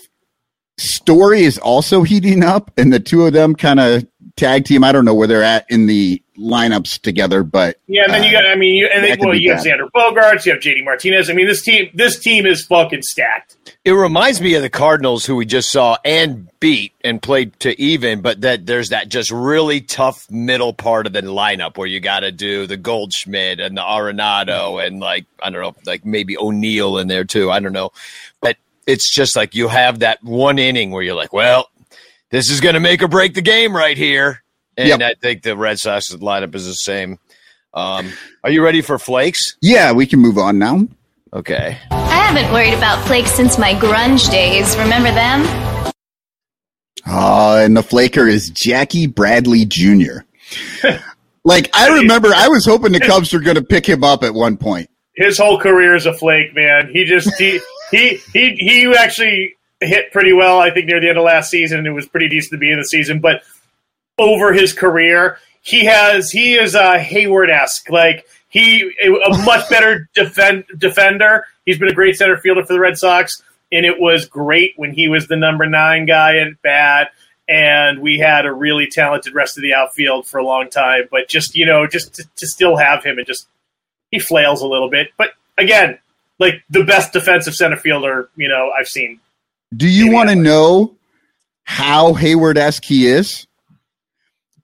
Story 0.77 1.43
is 1.43 1.59
also 1.59 2.01
heating 2.01 2.43
up 2.43 2.71
and 2.77 2.91
the 2.91 2.99
two 2.99 3.27
of 3.27 3.33
them 3.33 3.55
kind 3.55 3.79
of 3.79 4.07
tag 4.35 4.65
team, 4.65 4.83
I 4.83 4.91
don't 4.91 5.05
know 5.05 5.13
where 5.13 5.27
they're 5.27 5.43
at 5.43 5.65
in 5.69 5.85
the 5.85 6.21
lineups 6.37 6.99
together, 7.01 7.43
but 7.43 7.77
yeah, 7.87 8.03
and 8.05 8.13
then 8.13 8.23
you 8.23 8.31
got 8.31 8.45
I 8.45 8.55
mean, 8.55 8.75
you, 8.75 8.87
and 8.87 9.03
that 9.03 9.19
then 9.19 9.19
well, 9.19 9.31
be 9.31 9.43
you 9.43 9.53
have. 9.53 9.63
Xander 9.63 9.89
Bogaerts, 9.95 10.45
you 10.45 10.53
have 10.53 10.61
JD 10.61 10.83
Martinez. 10.83 11.29
I 11.29 11.33
mean, 11.33 11.47
this 11.47 11.61
team 11.61 11.89
this 11.93 12.19
team 12.19 12.45
is 12.45 12.65
fucking 12.65 13.03
stacked. 13.03 13.57
It 13.85 13.91
reminds 13.91 14.41
me 14.41 14.55
of 14.55 14.61
the 14.61 14.69
Cardinals 14.69 15.25
who 15.25 15.35
we 15.35 15.45
just 15.45 15.69
saw 15.69 15.97
and 16.05 16.47
beat 16.59 16.93
and 17.03 17.21
played 17.21 17.59
to 17.59 17.79
even, 17.79 18.21
but 18.21 18.41
that 18.41 18.65
there's 18.65 18.89
that 18.89 19.09
just 19.09 19.29
really 19.29 19.81
tough 19.81 20.29
middle 20.31 20.73
part 20.73 21.05
of 21.05 21.13
the 21.13 21.21
lineup 21.21 21.77
where 21.77 21.87
you 21.87 21.99
got 21.99 22.21
to 22.21 22.31
do 22.31 22.65
the 22.65 22.77
Goldschmidt 22.77 23.59
and 23.59 23.77
the 23.77 23.81
Arenado 23.81 24.85
and 24.85 24.99
like 24.99 25.25
I 25.41 25.49
don't 25.49 25.61
know, 25.61 25.75
like 25.85 26.05
maybe 26.05 26.37
O'Neill 26.37 26.97
in 26.97 27.07
there 27.07 27.25
too. 27.25 27.51
I 27.51 27.59
don't 27.59 27.73
know, 27.73 27.91
but 28.41 28.57
it's 28.87 29.13
just 29.13 29.35
like 29.35 29.55
you 29.55 29.67
have 29.67 29.99
that 29.99 30.23
one 30.23 30.59
inning 30.59 30.91
where 30.91 31.03
you're 31.03 31.15
like, 31.15 31.33
well, 31.33 31.69
this 32.33 32.49
is 32.49 32.61
going 32.61 32.73
to 32.73 32.79
make 32.79 33.03
or 33.03 33.07
break 33.07 33.35
the 33.35 33.43
game 33.43 33.75
right 33.75 33.95
here, 33.95 34.43
and 34.75 34.87
Yep. 34.89 35.01
I 35.01 35.13
think 35.21 35.43
the 35.43 35.55
Red 35.55 35.77
Sox 35.77 36.11
lineup 36.15 36.55
is 36.55 36.65
the 36.65 36.73
same. 36.73 37.19
Um, 37.75 38.11
are 38.43 38.49
you 38.49 38.63
ready 38.63 38.81
for 38.81 38.97
flakes? 38.97 39.55
yeah, 39.61 39.91
we 39.91 40.07
can 40.07 40.19
move 40.19 40.39
on 40.39 40.57
now. 40.57 40.87
Okay. 41.31 41.77
I 41.91 42.15
haven't 42.15 42.51
worried 42.51 42.73
about 42.73 43.05
flakes 43.05 43.31
since 43.31 43.57
my 43.59 43.73
grunge 43.75 44.29
days. 44.31 44.75
Remember 44.77 45.11
them? 45.11 45.41
Oh, 47.07 47.57
and 47.63 47.75
the 47.77 47.83
flaker 47.83 48.27
is 48.27 48.49
Jackie 48.49 49.07
Bradley 49.07 49.65
Jr. 49.65 50.21
like 51.43 51.69
I 51.75 51.99
remember, 51.99 52.29
I 52.33 52.47
was 52.47 52.65
hoping 52.65 52.93
the 52.93 52.99
Cubs 52.99 53.31
were 53.33 53.41
going 53.41 53.55
to 53.57 53.63
pick 53.63 53.87
him 53.87 54.03
up 54.03 54.23
at 54.23 54.33
one 54.33 54.57
point. 54.57 54.89
His 55.15 55.37
whole 55.37 55.59
career 55.59 55.95
is 55.95 56.05
a 56.07 56.13
flake, 56.13 56.55
man. 56.55 56.89
He 56.91 57.03
just 57.05 57.31
he 57.37 57.59
he 57.91 58.17
he 58.33 58.55
he 58.55 58.93
actually 58.97 59.55
hit 59.85 60.11
pretty 60.11 60.33
well. 60.33 60.59
I 60.59 60.71
think 60.71 60.87
near 60.87 60.99
the 60.99 61.09
end 61.09 61.17
of 61.17 61.23
last 61.23 61.49
season, 61.49 61.85
it 61.85 61.91
was 61.91 62.07
pretty 62.07 62.29
decent 62.29 62.51
to 62.51 62.57
be 62.57 62.71
in 62.71 62.77
the 62.77 62.85
season. 62.85 63.19
But 63.19 63.43
over 64.17 64.53
his 64.53 64.73
career, 64.73 65.39
he 65.61 65.85
has 65.85 66.29
he 66.29 66.55
is 66.55 66.75
a 66.75 66.99
Hayward 66.99 67.49
esque 67.49 67.89
like 67.89 68.25
he 68.49 68.93
a 69.03 69.29
much 69.45 69.67
better 69.69 70.09
defend, 70.13 70.65
defender. 70.77 71.45
He's 71.65 71.79
been 71.79 71.89
a 71.89 71.93
great 71.93 72.15
center 72.15 72.37
fielder 72.37 72.63
for 72.63 72.73
the 72.73 72.79
Red 72.79 72.97
Sox, 72.97 73.41
and 73.71 73.85
it 73.85 73.99
was 73.99 74.25
great 74.25 74.73
when 74.75 74.93
he 74.93 75.07
was 75.07 75.27
the 75.27 75.37
number 75.37 75.65
nine 75.65 76.05
guy 76.05 76.37
at 76.37 76.61
bat. 76.61 77.11
And 77.47 77.99
we 77.99 78.19
had 78.19 78.45
a 78.45 78.53
really 78.53 78.87
talented 78.87 79.33
rest 79.33 79.57
of 79.57 79.63
the 79.63 79.73
outfield 79.73 80.27
for 80.27 80.37
a 80.37 80.45
long 80.45 80.69
time. 80.69 81.03
But 81.09 81.27
just 81.27 81.55
you 81.55 81.65
know, 81.65 81.87
just 81.87 82.15
to, 82.15 82.23
to 82.35 82.47
still 82.47 82.77
have 82.77 83.03
him 83.03 83.17
and 83.17 83.25
just 83.25 83.47
he 84.11 84.19
flails 84.19 84.61
a 84.61 84.67
little 84.67 84.89
bit. 84.89 85.09
But 85.17 85.31
again, 85.57 85.97
like 86.39 86.63
the 86.69 86.83
best 86.83 87.13
defensive 87.13 87.55
center 87.55 87.77
fielder 87.77 88.29
you 88.35 88.49
know 88.49 88.71
I've 88.77 88.87
seen. 88.87 89.19
Do 89.75 89.87
you 89.87 90.11
want 90.11 90.29
to 90.29 90.35
know 90.35 90.95
how 91.63 92.13
Hayward 92.13 92.57
esque 92.57 92.83
he 92.85 93.07
is? 93.07 93.47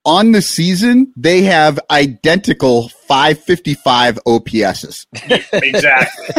On 0.06 0.32
the 0.32 0.41
season, 0.41 1.13
they 1.17 1.41
have 1.43 1.80
identical 1.91 2.89
555 3.08 4.19
OPSs. 4.26 5.06
Exactly, 5.52 6.36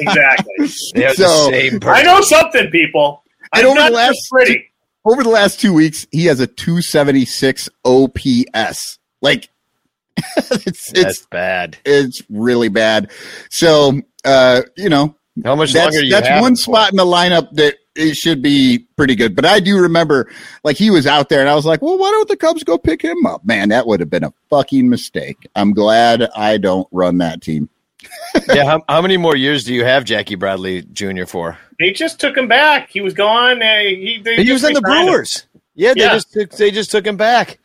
exactly. 0.00 0.68
They're 0.94 1.14
So, 1.14 1.22
the 1.50 1.50
same 1.50 1.80
I 1.84 2.02
know 2.02 2.20
something, 2.20 2.70
people. 2.70 3.22
And 3.54 3.62
I'm 3.64 3.70
over 3.70 3.80
not 3.80 3.88
the 3.90 3.96
last 3.96 4.14
just 4.14 4.30
pretty. 4.30 4.64
Over 5.04 5.22
the 5.22 5.30
last 5.30 5.58
two 5.60 5.72
weeks, 5.72 6.06
he 6.12 6.26
has 6.26 6.38
a 6.40 6.46
276 6.46 7.70
OPS. 7.84 8.98
Like, 9.22 9.48
it's, 10.36 10.92
it's, 10.92 11.26
bad. 11.26 11.78
it's 11.84 12.22
really 12.28 12.68
bad. 12.68 13.10
So, 13.50 14.00
uh, 14.24 14.62
you 14.76 14.90
know, 14.90 15.14
How 15.44 15.54
much 15.56 15.72
that's, 15.72 15.84
longer 15.94 16.00
do 16.00 16.06
you 16.06 16.12
that's 16.12 16.28
have 16.28 16.42
one 16.42 16.50
him 16.52 16.56
for? 16.56 16.62
spot 16.62 16.90
in 16.90 16.96
the 16.96 17.04
lineup 17.06 17.50
that 17.52 17.76
it 17.98 18.14
should 18.16 18.40
be 18.42 18.86
pretty 18.96 19.14
good. 19.14 19.34
But 19.36 19.44
I 19.44 19.60
do 19.60 19.76
remember, 19.78 20.30
like, 20.64 20.76
he 20.76 20.90
was 20.90 21.06
out 21.06 21.28
there, 21.28 21.40
and 21.40 21.48
I 21.48 21.54
was 21.54 21.66
like, 21.66 21.82
well, 21.82 21.98
why 21.98 22.10
don't 22.10 22.28
the 22.28 22.36
Cubs 22.36 22.64
go 22.64 22.78
pick 22.78 23.02
him 23.02 23.26
up? 23.26 23.44
Man, 23.44 23.68
that 23.70 23.86
would 23.86 24.00
have 24.00 24.10
been 24.10 24.24
a 24.24 24.32
fucking 24.50 24.88
mistake. 24.88 25.46
I'm 25.54 25.72
glad 25.72 26.22
I 26.36 26.56
don't 26.58 26.88
run 26.92 27.18
that 27.18 27.42
team. 27.42 27.68
yeah, 28.54 28.64
how, 28.64 28.82
how 28.88 29.02
many 29.02 29.16
more 29.16 29.34
years 29.36 29.64
do 29.64 29.74
you 29.74 29.84
have 29.84 30.04
Jackie 30.04 30.36
Bradley 30.36 30.82
Jr. 30.92 31.24
for? 31.26 31.58
They 31.80 31.90
just 31.92 32.20
took 32.20 32.36
him 32.36 32.46
back. 32.48 32.90
He 32.90 33.00
was 33.00 33.12
gone. 33.14 33.60
Uh, 33.62 33.80
he, 33.80 34.20
they 34.24 34.42
He 34.44 34.52
was 34.52 34.64
on 34.64 34.72
the 34.72 34.80
resigned 34.80 35.00
him. 35.08 35.12
Brewers. 35.14 35.46
Yeah, 35.74 35.94
they 35.94 36.00
Yeah. 36.02 36.12
just 36.14 36.32
took, 36.32 36.50
they 36.52 36.70
just 36.70 36.90
took 36.90 37.06
him 37.06 37.16
back. 37.16 37.58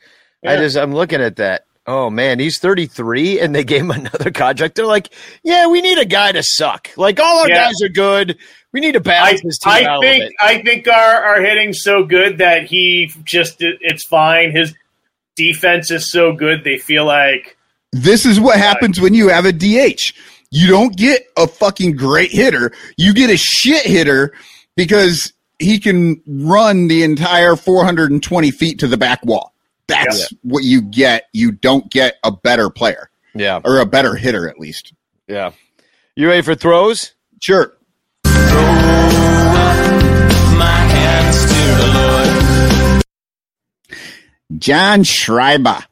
I 0.46 0.58
just 0.58 0.76
I'm 0.76 0.94
looking 0.94 1.22
at 1.22 1.38
that. 1.38 1.66
Oh 1.86 2.10
man, 2.10 2.40
he's 2.40 2.60
33, 2.60 3.40
and 3.40 3.54
they 3.54 3.64
gave 3.64 3.82
him 3.82 3.92
another 3.92 4.32
contract. 4.32 4.76
They're 4.76 4.86
like, 4.86 5.14
yeah, 5.44 5.68
we 5.68 5.82
need 5.82 5.98
a 5.98 6.06
guy 6.06 6.32
to 6.32 6.42
suck. 6.44 6.90
Like 6.98 7.20
all 7.20 7.40
our 7.44 7.50
Yeah. 7.50 7.66
guys 7.66 7.82
are 7.84 7.90
good. 7.90 8.38
We 8.74 8.80
need 8.80 8.94
to 8.94 9.02
I, 9.08 9.40
this 9.44 9.60
team 9.60 9.72
I 9.72 9.84
out 9.86 10.02
think 10.02 10.24
little 10.24 10.28
bit. 10.30 10.36
I 10.42 10.62
think 10.64 10.88
our 10.88 11.24
our 11.24 11.42
hitting's 11.42 11.82
so 11.84 12.04
good 12.04 12.40
that 12.40 12.66
he 12.66 13.12
just 13.24 13.62
it- 13.62 13.78
it's 13.82 14.04
fine. 14.06 14.52
His 14.52 14.74
defense 15.36 15.92
is 15.92 16.12
so 16.12 16.34
good. 16.34 16.64
They 16.64 16.78
feel 16.78 17.06
like 17.06 17.56
This 17.92 18.26
is 18.26 18.40
what 18.40 18.58
happens 18.58 19.00
when 19.00 19.14
you 19.14 19.30
have 19.30 19.46
a 19.46 19.52
DH. 19.54 20.14
You 20.52 20.68
don't 20.68 20.96
get 20.96 21.28
a 21.38 21.48
fucking 21.48 21.96
great 21.96 22.32
hitter. 22.32 22.72
You 22.98 23.14
get 23.14 23.30
a 23.30 23.38
shit 23.38 23.86
hitter 23.86 24.34
because 24.76 25.34
he 25.60 25.80
can 25.80 26.22
run 26.28 26.88
the 26.88 27.04
entire 27.04 27.56
420 27.56 28.52
feet 28.52 28.80
to 28.80 28.88
the 28.88 28.98
back 28.98 29.24
wall. 29.26 29.54
That's 29.88 30.32
what 30.44 30.64
you 30.64 30.82
get. 30.82 31.26
You 31.34 31.52
don't 31.52 31.90
get 31.92 32.16
a 32.24 32.32
better 32.32 32.70
player 32.70 33.10
Yeah, 33.36 33.62
or 33.64 33.80
a 33.80 33.86
better 33.86 34.16
hitter, 34.16 34.48
at 34.50 34.60
least. 34.60 34.94
yeah. 35.28 35.52
You 36.16 36.28
ready 36.30 36.42
for 36.44 36.54
throws? 36.56 37.14
Sure. 37.42 37.74
John 44.64 45.04
Schreiber 45.04 45.84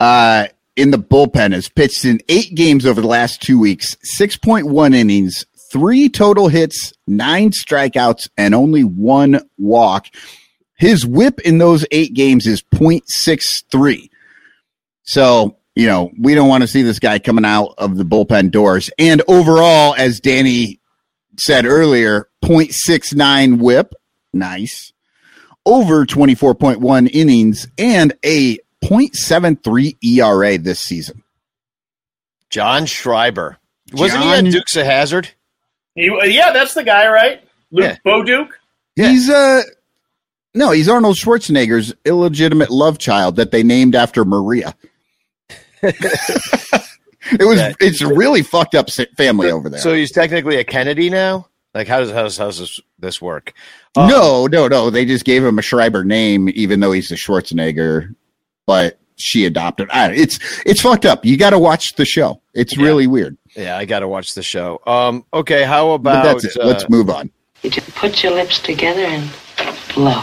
uh, 0.00 0.46
in 0.76 0.90
the 0.90 0.98
bullpen 0.98 1.52
has 1.52 1.68
pitched 1.68 2.06
in 2.06 2.20
eight 2.28 2.54
games 2.54 2.86
over 2.86 3.02
the 3.02 3.06
last 3.06 3.42
two 3.42 3.58
weeks, 3.58 3.96
6.1 4.18 4.94
innings, 4.94 5.44
three 5.70 6.08
total 6.08 6.48
hits, 6.48 6.94
nine 7.06 7.50
strikeouts, 7.50 8.28
and 8.36 8.54
only 8.54 8.82
one 8.82 9.46
walk. 9.58 10.06
His 10.74 11.04
whip 11.06 11.40
in 11.40 11.58
those 11.58 11.84
eight 11.90 12.14
games 12.14 12.46
is 12.46 12.62
0.63. 12.74 14.08
So, 15.02 15.58
you 15.74 15.86
know, 15.86 16.10
we 16.18 16.34
don't 16.34 16.48
want 16.48 16.62
to 16.62 16.68
see 16.68 16.82
this 16.82 16.98
guy 16.98 17.18
coming 17.18 17.44
out 17.44 17.74
of 17.78 17.96
the 17.96 18.04
bullpen 18.04 18.50
doors. 18.50 18.90
And 18.98 19.22
overall, 19.28 19.94
as 19.96 20.18
Danny 20.20 20.80
said 21.44 21.66
earlier, 21.66 22.28
0.69 22.44 23.58
whip. 23.60 23.94
Nice 24.32 24.92
over 25.64 26.04
24.1 26.04 27.08
innings 27.12 27.68
and 27.78 28.12
a 28.24 28.56
0.73 28.84 29.96
ERA 30.02 30.58
this 30.58 30.80
season. 30.80 31.22
John 32.50 32.86
Schreiber. 32.86 33.58
Wasn't 33.92 34.22
he 34.24 34.28
John- 34.30 34.46
on 34.46 34.50
Dukes 34.50 34.76
of 34.76 34.86
Hazzard? 34.86 35.30
he, 35.94 36.10
yeah, 36.34 36.52
that's 36.52 36.74
the 36.74 36.82
guy, 36.82 37.08
right? 37.08 37.44
Luke 37.70 37.84
Yeah. 37.84 37.96
Bo 38.04 38.22
Duke. 38.24 38.58
Yeah. 38.96 39.08
He's 39.10 39.30
uh 39.30 39.62
no, 40.54 40.70
he's 40.72 40.88
Arnold 40.88 41.16
Schwarzenegger's 41.16 41.94
illegitimate 42.04 42.70
love 42.70 42.98
child 42.98 43.36
that 43.36 43.52
they 43.52 43.62
named 43.62 43.94
after 43.94 44.24
Maria. 44.24 44.74
it 47.30 47.44
was 47.44 47.58
Yeah. 47.58 47.72
it's 47.80 48.00
a 48.00 48.08
really 48.08 48.42
fucked 48.42 48.74
up 48.74 48.88
family 49.16 49.50
over 49.50 49.68
there. 49.70 49.80
So 49.80 49.94
he's 49.94 50.10
technically 50.12 50.56
a 50.56 50.64
Kennedy 50.64 51.10
now. 51.10 51.48
Like 51.74 51.88
how 51.88 52.00
does 52.00 52.10
how 52.10 52.22
does, 52.24 52.36
how 52.36 52.46
does 52.46 52.58
this, 52.58 52.80
this 52.98 53.22
work? 53.22 53.52
Um, 53.96 54.08
no, 54.08 54.46
no, 54.46 54.68
no. 54.68 54.90
They 54.90 55.04
just 55.04 55.24
gave 55.24 55.44
him 55.44 55.58
a 55.58 55.62
Schreiber 55.62 56.04
name, 56.04 56.48
even 56.54 56.80
though 56.80 56.92
he's 56.92 57.10
a 57.10 57.14
Schwarzenegger. 57.16 58.14
But 58.66 58.98
she 59.16 59.44
adopted. 59.46 59.88
I, 59.90 60.12
it's 60.12 60.38
it's 60.66 60.80
fucked 60.82 61.04
up. 61.06 61.24
You 61.24 61.36
got 61.36 61.50
to 61.50 61.58
watch 61.58 61.94
the 61.94 62.04
show. 62.04 62.40
It's 62.54 62.76
Yeah. 62.76 62.84
really 62.84 63.06
weird. 63.06 63.36
Yeah, 63.56 63.76
I 63.76 63.84
got 63.86 64.00
to 64.00 64.08
watch 64.08 64.34
the 64.34 64.42
show. 64.42 64.80
Um, 64.86 65.24
okay, 65.32 65.64
how 65.64 65.96
But 65.98 66.12
about 66.16 66.24
that's 66.24 66.44
it. 66.56 66.56
uh, 66.62 66.66
Let's 66.66 66.88
move 66.88 67.08
on. 67.10 67.30
You 67.62 67.70
just 67.70 67.94
put 67.94 68.22
your 68.22 68.32
lips 68.32 68.58
together 68.60 69.02
and 69.02 69.30
blow. 69.94 70.22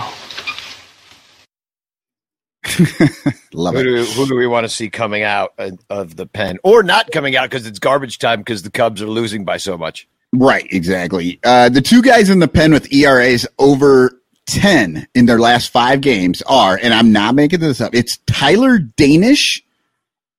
Love 3.53 3.73
who 3.75 3.79
it. 3.81 3.83
do, 3.83 4.03
who 4.05 4.27
do 4.27 4.35
we 4.35 4.47
want 4.47 4.63
to 4.65 4.69
see 4.69 4.89
coming 4.89 5.23
out 5.23 5.53
of- 5.57 5.79
of 5.89 6.15
the 6.15 6.25
pen 6.25 6.57
or 6.63 6.83
not 6.83 7.11
coming 7.11 7.35
out 7.35 7.49
because 7.49 7.65
it's 7.65 7.79
garbage 7.79 8.19
time 8.19 8.39
because 8.39 8.63
the 8.63 8.71
Cubs 8.71 9.01
are 9.01 9.07
losing 9.07 9.43
by 9.45 9.57
so 9.57 9.77
much? 9.77 10.07
Right, 10.33 10.67
exactly. 10.71 11.39
Uh, 11.43 11.69
the 11.69 11.81
two 11.81 12.01
guys 12.01 12.29
in 12.29 12.39
the 12.39 12.47
pen 12.47 12.71
with 12.71 12.91
ERAs 12.93 13.47
over 13.57 14.11
10 14.45 15.07
in 15.15 15.25
their 15.25 15.39
last 15.39 15.71
five 15.71 16.01
games 16.01 16.41
are, 16.43 16.79
and 16.81 16.93
I'm 16.93 17.11
not 17.11 17.35
making 17.35 17.59
this 17.59 17.81
up, 17.81 17.95
it's 17.95 18.17
Tyler 18.27 18.77
Danish 18.77 19.63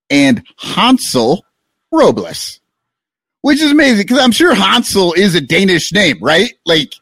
and 0.08 0.42
Hansel 0.58 1.44
Robles, 1.92 2.60
which 3.42 3.60
is 3.60 3.70
amazing 3.70 4.04
because 4.06 4.18
I'm 4.18 4.32
sure 4.32 4.54
Hansel 4.54 5.12
is 5.14 5.34
a 5.34 5.40
Danish 5.40 5.92
name, 5.92 6.18
right? 6.20 6.52
Like 6.64 6.94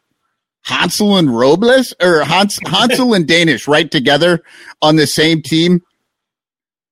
Hansel 0.63 1.17
and 1.17 1.35
Robles 1.35 1.93
or 2.01 2.23
Hans, 2.23 2.59
Hansel 2.67 3.13
and 3.13 3.27
Danish 3.27 3.67
right 3.67 3.89
together 3.89 4.43
on 4.81 4.95
the 4.97 5.07
same 5.07 5.41
team. 5.41 5.81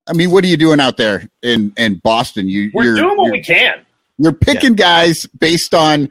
I 0.08 0.13
mean, 0.13 0.32
what 0.32 0.43
are 0.43 0.47
you 0.47 0.58
doing 0.58 0.80
out 0.80 0.97
there 0.97 1.30
in, 1.43 1.73
in 1.77 1.95
Boston? 1.99 2.47
You, 2.47 2.71
We're 2.73 2.84
you're, 2.86 2.95
doing 2.95 3.17
what 3.17 3.32
we 3.32 3.41
can. 3.41 3.86
you're 4.17 4.32
picking 4.34 4.75
guys 4.75 5.25
based 5.38 5.73
on 5.73 6.10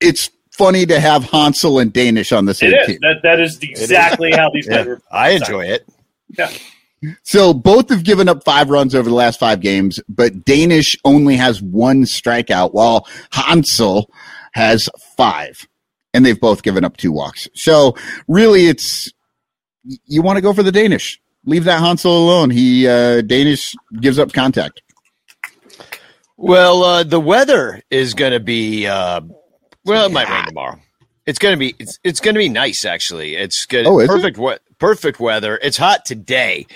it's 0.00 0.30
funny 0.52 0.86
to 0.86 1.00
have 1.00 1.24
Hansel 1.24 1.78
and 1.80 1.92
Danish 1.92 2.30
on 2.32 2.44
the 2.44 2.54
same 2.54 2.72
It 2.72 2.80
is. 2.82 2.86
team. 2.86 2.98
That 3.02 3.16
that 3.24 3.40
is 3.40 3.58
exactly 3.60 4.30
how 4.32 4.50
these 4.54 4.66
guys 4.68 4.86
Yeah, 4.86 4.92
are. 4.92 5.02
I 5.10 5.30
enjoy 5.30 5.64
it. 5.66 5.86
Yeah. 6.38 6.50
So 7.24 7.52
both 7.52 7.90
have 7.90 8.04
given 8.04 8.28
up 8.28 8.42
five 8.44 8.70
runs 8.70 8.94
over 8.94 9.08
the 9.08 9.14
last 9.14 9.38
five 9.38 9.60
games, 9.60 10.00
but 10.08 10.44
Danish 10.44 10.96
only 11.04 11.36
has 11.36 11.60
one 11.60 12.04
strikeout 12.04 12.72
while 12.72 13.06
Hansel 13.32 14.10
has 14.52 14.88
five. 15.16 15.66
And 16.16 16.24
they've 16.24 16.40
both 16.40 16.62
given 16.62 16.82
up 16.82 16.96
two 16.96 17.12
walks. 17.12 17.46
So 17.54 17.94
really 18.26 18.66
it's 18.66 19.12
you 20.06 20.22
want 20.22 20.36
to 20.38 20.40
go 20.40 20.52
for 20.54 20.62
the 20.62 20.72
Danish. 20.72 21.20
Leave 21.44 21.64
that 21.64 21.80
Hansel 21.80 22.10
alone. 22.10 22.50
He 22.50 22.88
uh 22.88 23.20
Danish 23.20 23.74
gives 24.00 24.18
up 24.18 24.32
contact. 24.32 24.80
Well, 26.38 26.82
uh, 26.84 27.02
the 27.02 27.20
weather 27.20 27.82
is 27.90 28.14
going 28.14 28.32
to 28.32 28.40
be 28.40 28.86
uh, 28.86 29.20
well, 29.84 30.06
it 30.06 30.12
might 30.12 30.28
rain 30.28 30.44
tomorrow. 30.46 30.78
It's 31.24 31.38
going 31.38 31.54
to 31.54 31.58
be 31.58 31.74
it's 31.78 31.98
it's 32.04 32.20
going 32.20 32.34
to 32.34 32.38
be 32.38 32.48
nice 32.48 32.84
actually. 32.84 33.36
It's 33.36 33.66
good. 33.66 33.86
Oh, 33.86 33.98
is 34.00 34.04
it? 34.04 34.08
perfect 34.08 34.38
we- 34.38 34.56
perfect 34.78 35.20
weather. 35.20 35.58
It's 35.62 35.76
hot 35.76 36.04
today. 36.04 36.66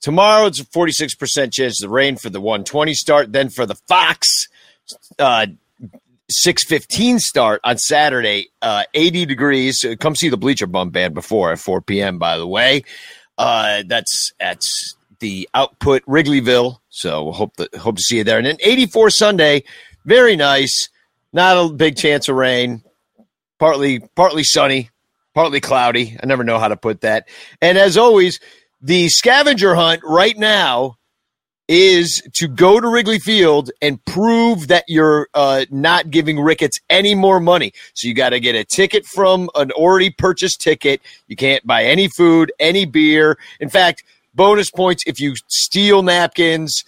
Tomorrow 0.00 0.46
it's 0.46 0.60
a 0.60 0.64
46% 0.64 1.52
chance 1.52 1.82
of 1.82 1.90
rain 1.90 2.16
for 2.16 2.30
the 2.30 2.40
120 2.40 2.94
start, 2.94 3.32
then 3.32 3.50
for 3.50 3.66
the 3.66 3.76
Fox 3.88 4.48
uh 5.18 5.46
615 6.30 7.18
start 7.18 7.60
on 7.64 7.76
Saturday, 7.78 8.48
uh 8.62 8.84
80 8.94 9.26
degrees. 9.26 9.84
Uh, 9.84 9.94
Come 9.98 10.14
see 10.14 10.28
the 10.28 10.36
Bleacher 10.36 10.66
Bum 10.66 10.90
band 10.90 11.14
before 11.14 11.52
at 11.52 11.58
4 11.58 11.80
p.m. 11.82 12.18
by 12.18 12.38
the 12.38 12.46
way. 12.46 12.82
Uh 13.38 13.82
that's 13.86 14.32
at 14.40 14.60
the 15.20 15.48
output 15.54 16.02
Wrigleyville. 16.06 16.78
So 16.88 17.32
hope 17.32 17.54
hope 17.78 17.96
to 17.96 18.02
see 18.02 18.18
you 18.18 18.24
there. 18.24 18.38
And 18.38 18.46
then 18.46 18.56
84 18.60 19.10
Sunday, 19.10 19.64
very 20.04 20.36
nice. 20.36 20.88
Not 21.32 21.56
a 21.56 21.72
big 21.72 21.96
chance 21.96 22.28
of 22.28 22.36
rain. 22.36 22.82
Partly 23.58 24.00
partly 24.16 24.44
sunny, 24.44 24.90
partly 25.34 25.60
cloudy. 25.60 26.16
I 26.22 26.26
never 26.26 26.44
know 26.44 26.58
how 26.58 26.68
to 26.68 26.76
put 26.76 27.02
that. 27.02 27.28
And 27.60 27.76
as 27.76 27.96
always, 27.96 28.40
the 28.80 29.08
scavenger 29.08 29.74
hunt 29.74 30.00
right 30.04 30.36
now 30.36 30.96
is 31.70 32.20
to 32.32 32.48
go 32.48 32.80
to 32.80 32.88
Wrigley 32.88 33.20
Field 33.20 33.70
and 33.80 34.04
prove 34.04 34.66
that 34.66 34.84
you're 34.88 35.28
uh, 35.34 35.66
not 35.70 36.10
giving 36.10 36.40
Ricketts 36.40 36.80
any 36.90 37.14
more 37.14 37.38
money. 37.38 37.72
So 37.94 38.08
you 38.08 38.14
got 38.14 38.30
to 38.30 38.40
get 38.40 38.56
a 38.56 38.64
ticket 38.64 39.06
from 39.06 39.48
an 39.54 39.70
already 39.70 40.10
purchased 40.10 40.60
ticket. 40.60 41.00
You 41.28 41.36
can't 41.36 41.64
buy 41.64 41.84
any 41.84 42.08
food, 42.08 42.50
any 42.58 42.86
beer. 42.86 43.38
In 43.60 43.68
fact, 43.68 44.02
bonus 44.34 44.68
points 44.68 45.04
if 45.06 45.20
you 45.20 45.36
steal 45.46 46.02
napkins. 46.02 46.84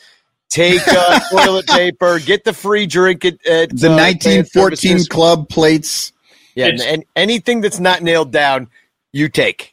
Take 0.51 0.83
uh, 0.89 1.21
toilet 1.31 1.69
paper. 1.69 2.19
Get 2.19 2.43
the 2.43 2.53
free 2.53 2.87
drink 2.87 3.25
at, 3.25 3.35
at 3.47 3.71
The 3.71 3.89
uh, 3.89 3.97
1914 3.97 5.05
club 5.05 5.49
plates. 5.49 6.13
Yeah, 6.57 6.67
and, 6.67 6.81
and 6.81 7.05
anything 7.15 7.61
that's 7.61 7.79
not 7.79 8.03
nailed 8.03 8.33
down, 8.33 8.69
you 9.13 9.29
take. 9.29 9.72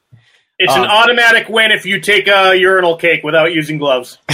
It's 0.59 0.73
an 0.73 0.81
Um, 0.81 0.87
automatic 0.87 1.47
win 1.47 1.71
if 1.71 1.85
you 1.85 2.01
take 2.01 2.27
a 2.27 2.53
urinal 2.53 2.97
cake 2.97 3.23
without 3.23 3.53
using 3.53 3.77
gloves. 3.77 4.17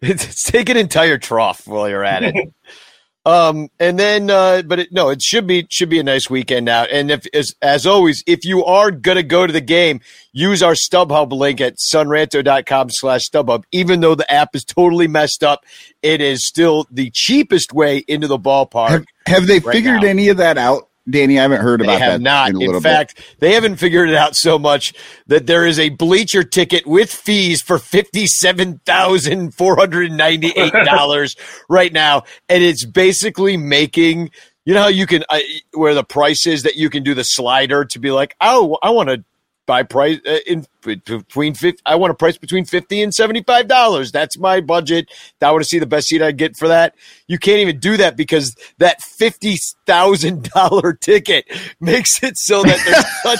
it's, 0.00 0.44
take 0.44 0.68
an 0.68 0.76
entire 0.76 1.18
trough 1.18 1.66
while 1.66 1.88
you're 1.88 2.04
at 2.04 2.22
it. 2.22 2.54
um, 3.26 3.68
and 3.80 3.98
then, 3.98 4.30
uh, 4.30 4.62
but 4.62 4.78
it, 4.78 4.92
no, 4.92 5.08
it 5.10 5.20
should 5.20 5.48
be 5.48 5.66
should 5.70 5.88
be 5.88 5.98
a 5.98 6.04
nice 6.04 6.30
weekend 6.30 6.68
out. 6.68 6.88
And 6.92 7.10
if 7.10 7.26
as 7.34 7.52
as 7.62 7.84
always, 7.84 8.22
if 8.28 8.44
you 8.44 8.64
are 8.64 8.92
gonna 8.92 9.24
go 9.24 9.44
to 9.44 9.52
the 9.52 9.60
game, 9.60 10.00
use 10.32 10.62
our 10.62 10.74
StubHub 10.74 11.32
link 11.32 11.60
at 11.60 11.74
sonranto.com 11.92 12.90
slash 12.90 13.22
StubHub. 13.28 13.64
Even 13.72 14.00
though 14.00 14.14
the 14.14 14.30
app 14.32 14.54
is 14.54 14.64
totally 14.64 15.08
messed 15.08 15.42
up, 15.42 15.64
it 16.00 16.20
is 16.20 16.46
still 16.46 16.86
the 16.92 17.10
cheapest 17.12 17.72
way 17.72 18.04
into 18.06 18.28
the 18.28 18.38
ballpark. 18.38 18.88
Have, 18.88 19.04
have 19.26 19.46
they 19.48 19.58
right 19.58 19.72
figured 19.74 20.02
now. 20.02 20.08
any 20.08 20.28
of 20.28 20.36
that 20.36 20.58
out, 20.58 20.88
Danny? 21.08 21.38
I 21.38 21.42
haven't 21.42 21.60
heard 21.60 21.80
They 21.80 21.84
about 21.84 22.00
have 22.00 22.12
that. 22.14 22.20
not. 22.20 22.50
in, 22.50 22.62
In, 22.62 22.80
fact, 22.80 23.20
they 23.40 23.52
haven't 23.52 23.76
figured 23.76 24.08
it 24.08 24.14
out 24.16 24.36
so 24.36 24.58
much 24.58 24.94
that 25.26 25.46
there 25.46 25.66
is 25.66 25.78
a 25.78 25.90
bleacher 25.90 26.42
ticket 26.44 26.86
with 26.86 27.12
fees 27.12 27.60
for 27.62 27.78
fifty-seven 27.78 28.80
thousand 28.86 29.54
four 29.54 29.76
hundred 29.76 30.12
ninety-eight 30.12 30.72
dollars 30.84 31.36
right 31.68 31.92
now, 31.92 32.22
and 32.48 32.62
it's 32.62 32.84
basically 32.84 33.56
making. 33.56 34.30
You 34.66 34.72
know 34.72 34.82
how 34.82 34.88
you 34.88 35.06
can 35.06 35.24
uh, 35.28 35.40
where 35.74 35.92
the 35.92 36.04
price 36.04 36.46
is 36.46 36.62
that 36.62 36.76
you 36.76 36.88
can 36.88 37.02
do 37.02 37.12
the 37.12 37.22
slider 37.24 37.84
to 37.84 37.98
be 37.98 38.10
like, 38.10 38.34
oh, 38.40 38.78
I 38.82 38.90
want 38.90 39.10
to 39.10 39.22
buy 39.66 39.82
price 39.82 40.18
uh, 40.26 40.38
in 40.46 40.66
between 40.82 41.54
50, 41.54 41.80
I 41.86 41.94
want 41.94 42.10
a 42.10 42.14
price 42.14 42.36
between 42.36 42.64
fifty 42.64 43.02
and 43.02 43.14
seventy 43.14 43.42
five 43.42 43.68
dollars. 43.68 44.12
That's 44.12 44.38
my 44.38 44.60
budget. 44.60 45.10
I 45.40 45.50
want 45.50 45.62
to 45.62 45.68
see 45.68 45.78
the 45.78 45.86
best 45.86 46.08
seat 46.08 46.22
I 46.22 46.32
get 46.32 46.56
for 46.56 46.68
that. 46.68 46.94
You 47.26 47.38
can't 47.38 47.60
even 47.60 47.78
do 47.78 47.96
that 47.96 48.16
because 48.16 48.54
that 48.78 49.00
fifty 49.02 49.56
thousand 49.86 50.50
dollar 50.54 50.92
ticket 50.92 51.46
makes 51.80 52.22
it 52.22 52.36
so 52.36 52.62
that 52.62 52.78
there's 52.84 53.38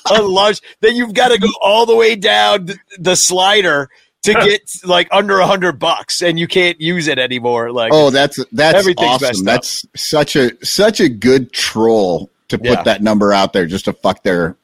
such 0.06 0.18
a 0.18 0.22
large 0.22 0.60
that 0.80 0.94
you've 0.94 1.14
got 1.14 1.28
to 1.28 1.38
go 1.38 1.48
all 1.60 1.86
the 1.86 1.96
way 1.96 2.14
down 2.16 2.68
the 2.98 3.14
slider 3.16 3.88
to 4.22 4.34
get 4.34 4.62
like 4.84 5.08
under 5.10 5.40
a 5.40 5.46
hundred 5.48 5.80
bucks, 5.80 6.22
and 6.22 6.38
you 6.38 6.46
can't 6.46 6.80
use 6.80 7.08
it 7.08 7.18
anymore. 7.18 7.72
Like, 7.72 7.90
Oh, 7.92 8.10
that's 8.10 8.38
that's 8.52 8.86
awesome. 8.96 9.44
That's 9.44 9.84
such 9.96 10.36
a 10.36 10.52
such 10.64 11.00
a 11.00 11.08
good 11.08 11.52
troll 11.52 12.30
to 12.48 12.58
put 12.58 12.66
Yeah. 12.68 12.82
that 12.84 13.02
number 13.02 13.32
out 13.32 13.52
there 13.52 13.66
just 13.66 13.86
to 13.86 13.92
fuck 13.92 14.22
their 14.22 14.56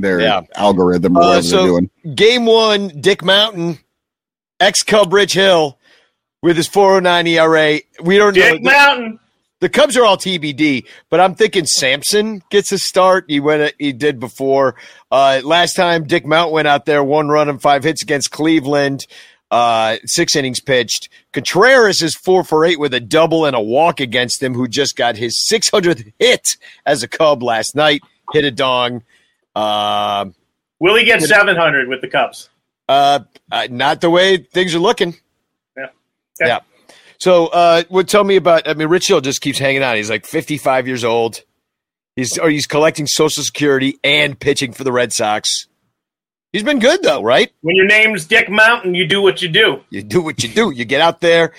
their 0.00 0.20
Yeah. 0.20 0.42
algorithm 0.56 1.16
or 1.16 1.22
Uh, 1.22 1.26
whatever 1.26 1.42
so 1.42 1.56
they're 1.56 1.66
doing. 1.66 1.90
game 2.14 2.46
one, 2.46 2.88
Dick 3.00 3.22
Mountain, 3.24 3.78
ex 4.58 4.82
Cub 4.82 5.12
Rich 5.12 5.34
Hill 5.34 5.78
with 6.42 6.56
his 6.56 6.66
409 6.68 7.26
ERA. 7.26 7.80
We 8.02 8.16
don't 8.16 8.34
know. 8.36 8.42
Dick 8.52 8.62
Mountain. 8.62 9.18
The 9.60 9.68
Cubs 9.68 9.94
are 9.94 10.04
all 10.06 10.16
TBD, 10.16 10.84
but 11.10 11.20
I'm 11.20 11.34
thinking 11.34 11.66
Sampson 11.66 12.42
gets 12.50 12.72
a 12.72 12.78
start. 12.78 13.26
He 13.28 13.40
went, 13.40 13.74
he 13.78 13.92
did 13.92 14.18
before. 14.18 14.74
Uh, 15.12 15.42
last 15.44 15.74
time 15.74 16.04
Dick 16.04 16.24
Mount 16.24 16.50
went 16.50 16.66
out 16.66 16.86
there, 16.86 17.04
one 17.04 17.28
run 17.28 17.50
and 17.50 17.60
five 17.60 17.84
hits 17.84 18.02
against 18.02 18.30
Cleveland. 18.30 19.06
Uh, 19.50 19.96
six 20.06 20.34
innings 20.34 20.60
pitched. 20.60 21.10
Contreras 21.34 22.00
is 22.00 22.14
four 22.14 22.42
for 22.42 22.64
eight 22.64 22.80
with 22.80 22.94
a 22.94 23.00
double 23.00 23.44
and 23.44 23.54
a 23.54 23.60
walk 23.60 24.00
against 24.00 24.42
him, 24.42 24.54
who 24.54 24.66
just 24.66 24.96
got 24.96 25.16
his 25.16 25.36
600th 25.52 26.10
hit 26.18 26.56
as 26.86 27.02
a 27.02 27.08
Cub 27.08 27.42
last 27.42 27.74
night. 27.76 28.00
Hit 28.32 28.44
a 28.46 28.50
dong. 28.50 29.02
Um, 29.60 30.34
Will 30.78 30.96
he 30.96 31.04
get 31.04 31.20
700 31.22 31.88
with 31.88 32.00
the 32.00 32.08
Cubs? 32.08 32.48
uh, 32.88 33.20
uh, 33.52 33.68
not 33.70 34.00
the 34.00 34.10
way 34.10 34.38
things 34.38 34.74
are 34.74 34.78
looking. 34.80 35.14
Yeah. 35.76 35.84
Okay. 36.40 36.48
Yeah. 36.48 36.58
So, 37.18 37.48
uh, 37.48 37.82
tell 38.04 38.24
me 38.24 38.36
about? 38.36 38.66
I 38.66 38.74
mean, 38.74 38.88
Rich 38.88 39.08
Hill 39.08 39.20
just 39.20 39.42
keeps 39.42 39.58
hanging 39.58 39.82
out. 39.82 39.96
He's 39.96 40.08
like 40.10 40.24
55 40.24 40.86
years 40.88 41.04
old. 41.04 41.42
He's 42.16 42.38
or 42.38 42.50
he's 42.50 42.66
collecting 42.66 43.06
Social 43.06 43.42
Security 43.42 43.98
and 44.02 44.38
pitching 44.38 44.72
for 44.72 44.84
the 44.84 44.92
Red 44.92 45.12
Sox. 45.12 45.66
He's 46.52 46.62
been 46.64 46.80
good 46.80 47.02
though, 47.02 47.22
right? 47.22 47.52
When 47.60 47.76
your 47.76 47.86
name's 47.86 48.24
Dick 48.24 48.50
Mountain, 48.50 48.94
you 48.94 49.06
do 49.06 49.22
what 49.22 49.40
you 49.42 49.48
do. 49.48 49.80
You 49.90 50.02
do 50.02 50.20
what 50.20 50.42
you 50.42 50.48
do. 50.48 50.70
You 50.70 50.84
get 50.84 51.00
out 51.00 51.20
there. 51.20 51.52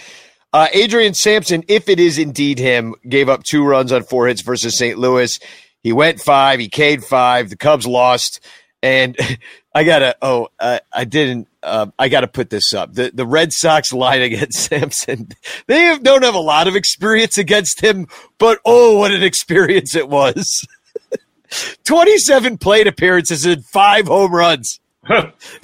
Uh, 0.52 0.68
Adrian 0.74 1.14
Sampson, 1.14 1.64
if 1.70 1.88
it 1.88 2.00
is 2.00 2.18
indeed 2.18 2.60
him, 2.60 2.96
gave 3.08 3.30
up 3.30 3.44
two 3.44 3.64
runs 3.64 3.94
on 3.94 4.04
four 4.04 4.28
hits 4.28 4.42
versus 4.42 4.78
St. 4.78 4.98
Louis. 4.98 5.40
He 5.84 5.92
went 5.92 6.22
five. 6.22 6.60
He 6.60 6.70
K'd 6.70 7.04
five. 7.04 7.50
The 7.50 7.58
Cubs 7.58 7.88
lost. 7.88 8.40
And 8.84 9.18
I 9.76 9.84
gotta. 9.84 10.16
Oh, 10.22 10.50
uh, 10.60 10.80
I 10.92 11.06
didn't. 11.06 11.48
Uh, 11.64 11.88
I 11.98 12.10
gotta 12.10 12.28
put 12.28 12.50
this 12.50 12.74
up. 12.74 12.94
The 12.94 13.12
the 13.14 13.26
Red 13.26 13.54
Sox 13.54 13.94
line 13.94 14.22
against 14.22 14.66
Sampson. 14.66 15.30
They 15.68 15.84
have, 15.84 16.04
don't 16.04 16.24
have 16.24 16.36
a 16.36 16.40
lot 16.40 16.68
of 16.68 16.76
experience 16.76 17.38
against 17.38 17.82
him, 17.82 18.08
but 18.38 18.60
oh, 18.66 18.98
what 18.98 19.12
an 19.12 19.24
experience 19.24 19.96
it 19.96 20.10
was! 20.10 20.68
Twenty-seven 21.84 22.58
plate 22.58 22.88
appearances 22.88 23.46
and 23.46 23.66
five 23.66 24.08
home 24.08 24.34
runs. 24.34 24.80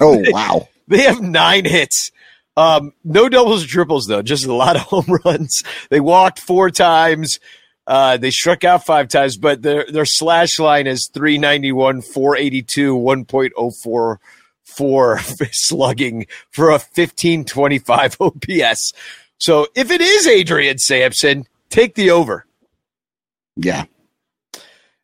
Oh 0.00 0.22
wow. 0.30 0.68
They 0.88 1.02
have 1.02 1.20
nine 1.20 1.64
hits. 1.66 2.10
Um, 2.56 2.92
no 3.04 3.28
doubles 3.28 3.64
or 3.64 3.68
triples 3.68 4.06
though, 4.06 4.22
just 4.22 4.46
a 4.46 4.54
lot 4.54 4.76
of 4.76 4.82
home 4.82 5.18
runs. 5.24 5.62
They 5.90 6.00
walked 6.00 6.40
four 6.40 6.70
times. 6.70 7.38
Uh, 7.88 8.18
they 8.18 8.30
struck 8.30 8.64
out 8.64 8.84
five 8.84 9.08
times, 9.08 9.38
but 9.38 9.62
their 9.62 9.86
their 9.90 10.04
slash 10.04 10.58
line 10.58 10.86
is 10.86 11.08
391, 11.14 12.02
482, 12.02 12.94
1.044 12.96 14.18
slugging 15.52 16.26
for 16.50 16.68
a 16.68 16.72
1525 16.72 18.16
OPS. 18.20 18.92
So 19.40 19.68
if 19.76 19.92
it 19.92 20.00
is 20.00 20.26
Adrian 20.26 20.78
Sampson, 20.78 21.46
take 21.70 21.94
the 21.94 22.10
over 22.10 22.44
Yeah. 23.54 23.84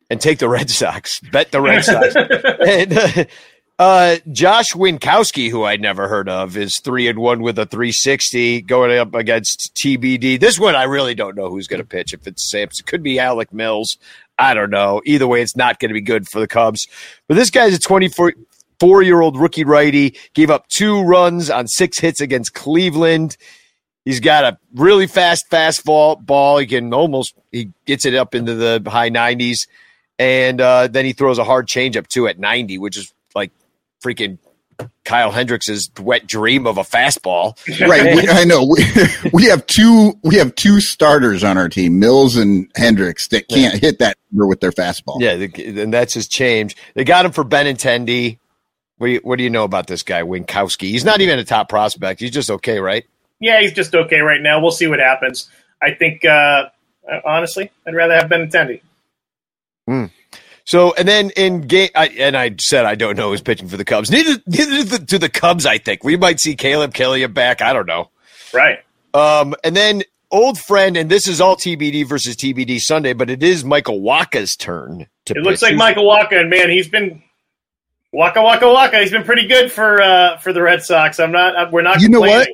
and 0.09 0.19
take 0.19 0.39
the 0.39 0.49
Red 0.49 0.69
Sox. 0.69 1.21
Bet 1.21 1.51
the 1.53 1.61
Red 1.61 1.85
Sox. 1.85 2.13
and 2.67 2.97
uh, 2.97 3.23
uh, 3.77 4.17
Josh 4.31 4.71
Winckowski, 4.71 5.49
who 5.49 5.63
I'd 5.63 5.81
never 5.81 6.07
heard 6.07 6.29
of, 6.29 6.55
is 6.55 6.79
three 6.79 7.07
and 7.07 7.19
one 7.19 7.41
with 7.41 7.59
a 7.59 7.65
360 7.65 8.61
going 8.61 8.97
up 8.97 9.13
against 9.13 9.71
TBD. 9.75 10.39
This 10.39 10.57
one, 10.57 10.75
I 10.75 10.83
really 10.83 11.13
don't 11.13 11.35
know 11.35 11.49
who's 11.49 11.67
going 11.67 11.81
to 11.81 11.87
pitch. 11.87 12.13
If 12.13 12.25
it's 12.25 12.49
Sampson, 12.49 12.83
it 12.83 12.89
could 12.89 13.03
be 13.03 13.19
Alec 13.19 13.53
Mills. 13.53 13.97
I 14.37 14.53
don't 14.53 14.69
know. 14.69 15.01
Either 15.05 15.27
way, 15.27 15.41
it's 15.41 15.55
not 15.55 15.79
going 15.79 15.89
to 15.89 15.93
be 15.93 16.01
good 16.01 16.27
for 16.27 16.39
the 16.39 16.47
Cubs. 16.47 16.87
But 17.27 17.35
this 17.35 17.49
guy's 17.49 17.73
a 17.73 17.79
24 17.79 18.33
four 18.79 19.01
year 19.01 19.21
old 19.21 19.37
rookie 19.37 19.63
righty. 19.63 20.15
Gave 20.33 20.49
up 20.49 20.67
two 20.67 21.03
runs 21.03 21.49
on 21.49 21.67
six 21.67 21.99
hits 21.99 22.21
against 22.21 22.53
Cleveland. 22.53 23.37
He's 24.05 24.19
got 24.19 24.43
a 24.43 24.57
really 24.73 25.07
fast 25.07 25.49
fastball 25.49 26.23
ball. 26.23 26.59
He 26.59 26.67
can 26.67 26.93
almost 26.93 27.33
he 27.51 27.71
gets 27.85 28.05
it 28.05 28.15
up 28.15 28.35
into 28.35 28.53
the 28.53 28.81
high 28.89 29.09
90s, 29.09 29.67
and 30.19 30.61
uh, 30.61 30.87
then 30.87 31.05
he 31.05 31.13
throws 31.13 31.39
a 31.39 31.43
hard 31.43 31.67
changeup 31.67 32.07
too 32.07 32.27
at 32.27 32.37
90, 32.37 32.77
which 32.77 32.97
is 32.97 33.13
like 33.33 33.51
freaking 34.03 34.37
Kyle 35.03 35.31
Hendricks's 35.31 35.89
wet 35.99 36.27
dream 36.27 36.67
of 36.67 36.77
a 36.77 36.83
fastball. 36.83 37.57
Right. 37.87 38.15
We, 38.15 38.27
I 38.27 38.43
know. 38.45 38.65
We, 38.65 38.85
we 39.33 39.45
have 39.45 39.65
two 39.67 40.17
we 40.23 40.35
have 40.35 40.55
two 40.55 40.79
starters 40.81 41.43
on 41.43 41.57
our 41.57 41.69
team, 41.69 41.99
Mills 41.99 42.35
and 42.35 42.71
Hendricks, 42.75 43.27
that 43.29 43.47
can't 43.47 43.75
hit 43.75 43.99
that 43.99 44.17
with 44.31 44.59
their 44.59 44.71
fastball. 44.71 45.19
Yeah, 45.19 45.35
the, 45.35 45.81
and 45.81 45.93
that's 45.93 46.13
his 46.13 46.27
change. 46.27 46.75
They 46.93 47.03
got 47.03 47.25
him 47.25 47.31
for 47.31 47.43
Benintendi. 47.43 48.39
What 48.97 49.07
do 49.07 49.13
you, 49.13 49.19
what 49.23 49.37
do 49.37 49.43
you 49.43 49.49
know 49.49 49.65
about 49.65 49.87
this 49.87 50.03
guy, 50.03 50.21
Winckowski? 50.21 50.83
He's 50.83 51.03
not 51.03 51.19
even 51.21 51.37
a 51.37 51.43
top 51.43 51.67
prospect. 51.67 52.21
He's 52.21 52.31
just 52.31 52.49
okay, 52.49 52.79
right? 52.79 53.05
Yeah, 53.39 53.59
he's 53.61 53.73
just 53.73 53.93
okay 53.93 54.21
right 54.21 54.41
now. 54.41 54.61
We'll 54.61 54.71
see 54.71 54.87
what 54.87 54.99
happens. 54.99 55.49
I 55.81 55.93
think, 55.93 56.23
uh, 56.23 56.69
honestly, 57.25 57.71
I'd 57.85 57.93
rather 57.93 58.15
have 58.15 58.29
Benintendi. 58.29 58.81
So, 60.65 60.93
and 60.95 61.07
then 61.07 61.29
in 61.31 61.61
game, 61.61 61.89
I, 61.95 62.07
and 62.07 62.35
I 62.35 62.55
said 62.59 62.85
I 62.85 62.95
don't 62.95 63.15
know 63.15 63.29
who's 63.29 63.41
pitching 63.41 63.67
for 63.67 63.77
the 63.77 63.85
Cubs. 63.85 64.09
Neither, 64.09 64.41
neither 64.47 64.71
do 64.71 64.83
the, 64.83 64.99
do 64.99 65.17
the 65.19 65.29
Cubs. 65.29 65.65
I 65.65 65.77
think 65.77 66.03
we 66.03 66.17
might 66.17 66.39
see 66.39 66.55
Caleb 66.55 66.93
Killian 66.93 67.33
back. 67.33 67.61
I 67.61 67.71
don't 67.71 67.85
know. 67.85 68.09
Right. 68.53 68.79
Um, 69.13 69.53
and 69.63 69.75
then 69.75 70.03
old 70.31 70.57
friend, 70.59 70.97
and 70.97 71.09
this 71.09 71.27
is 71.27 71.39
all 71.39 71.55
TBD 71.55 72.07
versus 72.07 72.35
TBD 72.35 72.79
Sunday, 72.79 73.13
but 73.13 73.29
it 73.29 73.43
is 73.43 73.63
Michael 73.63 74.01
Wacha's 74.01 74.55
turn 74.55 75.07
to 75.25 75.33
It 75.35 75.43
looks 75.43 75.61
like 75.61 75.75
Michael 75.75 76.05
Wacha, 76.05 76.41
and 76.41 76.49
man, 76.49 76.69
he's 76.69 76.87
been 76.87 77.21
Waka 78.11 78.41
Waka 78.41 78.67
Waka. 78.67 78.99
He's 78.99 79.11
been 79.11 79.23
pretty 79.23 79.47
good 79.47 79.71
for 79.71 80.01
uh, 80.01 80.37
for 80.37 80.51
the 80.51 80.61
Red 80.61 80.81
Sox. 80.81 81.19
I'm 81.19 81.31
not. 81.31 81.55
uh, 81.55 81.69
We're 81.71 81.83
not. 81.83 82.01
You 82.01 82.09
know 82.09 82.21
what? 82.21 82.49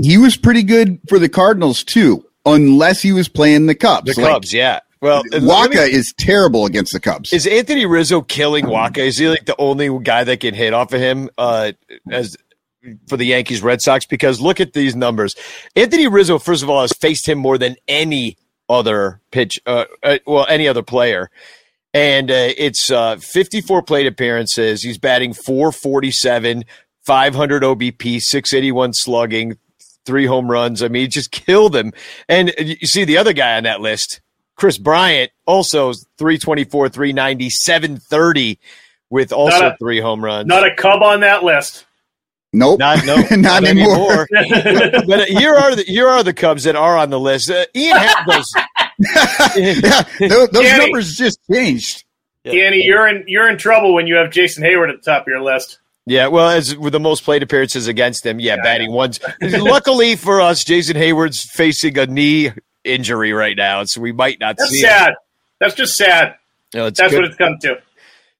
He 0.00 0.16
was 0.16 0.36
pretty 0.36 0.62
good 0.62 1.00
for 1.08 1.18
the 1.18 1.28
Cardinals 1.28 1.82
too, 1.82 2.24
unless 2.46 3.02
he 3.02 3.12
was 3.12 3.28
playing 3.28 3.66
the 3.66 3.74
Cubs. 3.74 4.14
the 4.14 4.22
Like, 4.22 4.32
Cubs. 4.32 4.52
Yeah. 4.52 4.80
Well, 5.00 5.22
Wacha 5.24 5.70
me- 5.70 5.92
is 5.92 6.12
terrible 6.18 6.66
against 6.66 6.92
the 6.92 7.00
Cubs. 7.00 7.32
Is 7.32 7.46
Anthony 7.46 7.86
Rizzo 7.86 8.20
killing 8.22 8.66
Wacha? 8.66 8.98
Is 8.98 9.18
he 9.18 9.28
like 9.28 9.46
the 9.46 9.56
only 9.58 9.96
guy 10.02 10.24
that 10.24 10.40
can 10.40 10.54
hit 10.54 10.74
off 10.74 10.92
of 10.92 11.00
him? 11.00 11.30
Uh, 11.38 11.72
as 12.10 12.36
for 13.08 13.16
the 13.16 13.24
Yankees 13.24 13.62
Red 13.62 13.80
Sox 13.80 14.06
because 14.06 14.40
look 14.40 14.60
at 14.60 14.72
these 14.72 14.94
numbers. 14.96 15.34
Anthony 15.76 16.06
Rizzo, 16.06 16.38
first 16.38 16.62
of 16.62 16.70
all, 16.70 16.82
has 16.82 16.92
faced 16.92 17.28
him 17.28 17.38
more 17.38 17.58
than 17.58 17.76
any 17.86 18.36
other 18.68 19.20
pitch, 19.30 19.60
uh, 19.66 19.84
uh, 20.02 20.18
well, 20.26 20.46
any 20.48 20.68
other 20.68 20.82
player. 20.82 21.30
And 21.94 22.30
uh, 22.30 22.52
it's 22.56 22.90
uh, 22.90 23.16
54 23.16 23.82
plate 23.82 24.06
appearances. 24.06 24.82
He's 24.82 24.98
batting 24.98 25.32
447, 25.32 26.64
500 27.06 27.62
OBP, 27.62 28.20
681 28.20 28.92
slugging, 28.92 29.58
three 30.04 30.26
home 30.26 30.50
runs. 30.50 30.82
I 30.82 30.88
mean, 30.88 31.02
he 31.02 31.08
just 31.08 31.30
killed 31.30 31.74
him. 31.74 31.92
And 32.28 32.52
you 32.58 32.86
see 32.86 33.04
the 33.04 33.16
other 33.16 33.32
guy 33.32 33.56
on 33.56 33.64
that 33.64 33.80
list, 33.80 34.20
Kris 34.58 34.76
Bryant, 34.76 35.30
also 35.46 35.92
324, 36.18 36.88
390, 36.88 37.48
730 37.48 38.58
with 39.08 39.32
also 39.32 39.68
a- 39.68 39.76
three 39.78 40.00
home 40.00 40.22
runs. 40.22 40.46
Not 40.46 40.66
a 40.66 40.74
cub 40.74 41.02
on 41.02 41.20
that 41.20 41.44
list. 41.44 41.86
Nope. 42.52 42.78
Not 42.78 43.04
no, 43.04 43.16
Not 43.36 43.64
anymore. 43.64 44.26
but 44.30 45.20
uh, 45.20 45.24
here 45.26 45.54
are 45.54 45.76
the 45.76 45.84
here 45.86 46.08
are 46.08 46.22
the 46.22 46.32
Cubs 46.32 46.64
that 46.64 46.76
are 46.76 46.96
on 46.96 47.10
the 47.10 47.20
list. 47.20 47.50
Uh, 47.50 47.66
Ian 47.76 47.96
Happ 47.96 48.26
does. 48.26 48.54
yeah, 49.54 50.02
those, 50.18 50.48
those 50.48 50.62
Danny. 50.62 50.84
numbers 50.84 51.14
just 51.14 51.38
changed. 51.50 52.04
Danny, 52.44 52.82
you're 52.82 53.06
in 53.06 53.24
you're 53.26 53.50
in 53.50 53.58
trouble 53.58 53.92
when 53.92 54.06
you 54.06 54.14
have 54.14 54.30
Jason 54.30 54.64
Heyward 54.64 54.88
at 54.88 55.04
the 55.04 55.10
top 55.10 55.22
of 55.22 55.28
your 55.28 55.42
list. 55.42 55.78
Yeah, 56.06 56.28
well, 56.28 56.48
as 56.48 56.74
with 56.74 56.94
the 56.94 57.00
most 57.00 57.22
plate 57.22 57.42
appearances 57.42 57.86
against 57.86 58.24
him, 58.24 58.40
yeah, 58.40 58.56
batting 58.62 58.92
ones. 58.92 59.20
Luckily 59.42 60.16
for 60.16 60.40
us, 60.40 60.64
Jason 60.64 60.96
Heyward's 60.96 61.42
facing 61.52 61.98
a 61.98 62.06
knee 62.06 62.50
injury 62.84 63.32
right 63.32 63.56
now, 63.56 63.84
so 63.84 64.00
we 64.00 64.12
might 64.12 64.40
not 64.40 64.56
That's 64.56 64.70
see 64.70 64.80
him. 64.80 64.88
sad. 64.88 65.14
That's 65.60 65.74
just 65.74 65.94
sad. 65.96 66.36
No, 66.74 66.86
it's 66.86 66.98
That's 66.98 67.12
good. 67.12 67.20
what 67.22 67.28
it's 67.28 67.36
come 67.36 67.56
to. 67.62 67.80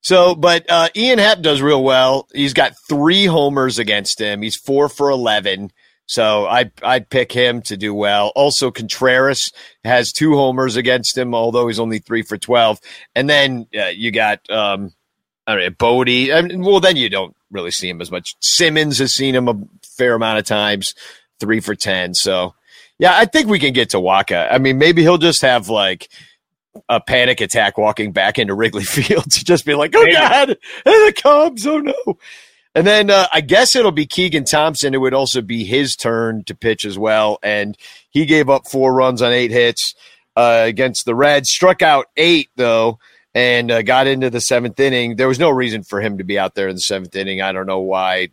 So, 0.01 0.35
but 0.35 0.71
uh, 0.71 0.89
Ian 0.95 1.19
Happ 1.19 1.41
does 1.41 1.61
real 1.61 1.83
well. 1.83 2.29
He's 2.33 2.53
got 2.53 2.73
three 2.89 3.27
homers 3.27 3.79
against 3.79 4.21
him. 4.21 4.43
He's 4.43 4.57
four 4.57 4.89
for 4.89 5.11
eleven. 5.11 5.73
So 6.07 6.47
I 6.47 6.71
I'd 6.83 7.11
pick 7.11 7.33
him 7.33 7.61
to 7.63 7.77
do 7.77 7.93
well. 7.93 8.33
Also, 8.35 8.71
Contreras 8.71 9.51
has 9.85 10.13
two 10.13 10.37
homers 10.37 10.77
against 10.77 11.19
him, 11.19 11.35
although 11.35 11.67
he's 11.67 11.81
only 11.81 11.99
three 11.99 12.23
for 12.23 12.39
twelve. 12.39 12.79
And 13.15 13.29
then 13.29 13.67
uh, 13.79 13.87
you 13.87 14.11
got 14.11 14.49
um, 14.51 14.93
I 15.47 15.55
don't 15.55 15.65
know 15.65 15.71
Bote. 15.71 16.09
I 16.09 16.43
mean, 16.43 16.63
well, 16.63 16.81
then 16.81 16.97
you 16.97 17.11
don't 17.11 17.35
really 17.51 17.73
see 17.73 17.89
him 17.89 18.01
as 18.01 18.11
much. 18.11 18.37
Simmons 18.41 18.99
has 19.01 19.15
seen 19.15 19.35
him 19.35 19.49
a 19.49 19.61
fair 19.97 20.15
amount 20.15 20.39
of 20.39 20.45
times, 20.47 20.95
three 21.41 21.61
for 21.61 21.75
ten. 21.75 22.15
So 22.15 22.55
yeah, 22.99 23.17
I 23.17 23.27
think 23.27 23.49
we 23.49 23.59
can 23.59 23.73
get 23.73 23.91
to 23.91 23.99
Wacha. 23.99 24.49
I 24.51 24.59
mean, 24.59 24.79
maybe 24.79 25.03
he'll 25.03 25.19
just 25.19 25.43
have 25.43 25.69
like 25.69 26.09
a 26.89 27.01
panic 27.01 27.41
attack 27.41 27.79
walking 27.79 28.13
back 28.13 28.39
into 28.39 28.55
Wrigley 28.55 28.85
Field 28.85 29.31
to 29.31 29.45
just 29.45 29.65
be 29.65 29.75
like, 29.75 29.95
oh 29.97 30.07
God, 30.13 30.51
and 30.51 30.57
the 30.85 31.15
Cubs, 31.21 31.67
oh 31.67 31.79
no. 31.79 32.19
And 32.75 32.87
then 32.87 33.11
uh, 33.11 33.27
I 33.33 33.41
guess 33.41 33.75
it'll 33.75 33.93
be 33.93 34.07
Keegan 34.07 34.45
Thompson. 34.45 34.95
It 34.95 34.99
would 34.99 35.15
also 35.15 35.43
be 35.43 35.65
his 35.65 35.97
turn 35.97 36.45
to 36.45 36.55
pitch 36.55 36.85
as 36.85 36.99
well. 36.99 37.39
And 37.43 37.77
he 38.11 38.27
gave 38.27 38.49
up 38.49 38.69
four 38.69 38.95
runs 38.95 39.23
on 39.23 39.33
eight 39.33 39.51
hits 39.51 39.95
uh, 40.37 40.63
against 40.67 41.05
the 41.05 41.15
Reds, 41.15 41.51
struck 41.51 41.83
out 41.83 42.07
eight, 42.17 42.51
though, 42.57 42.99
and 43.35 43.71
uh, 43.71 43.83
got 43.83 44.07
into 44.07 44.31
the 44.31 44.41
seventh 44.41 44.79
inning. 44.79 45.17
There 45.17 45.27
was 45.27 45.41
no 45.41 45.51
reason 45.51 45.83
for 45.83 46.01
him 46.01 46.19
to 46.19 46.25
be 46.25 46.39
out 46.39 46.55
there 46.55 46.69
in 46.69 46.77
the 46.77 46.81
seventh 46.81 47.17
inning. 47.17 47.41
I 47.41 47.51
don't 47.53 47.67
know 47.67 47.81
why 47.81 48.29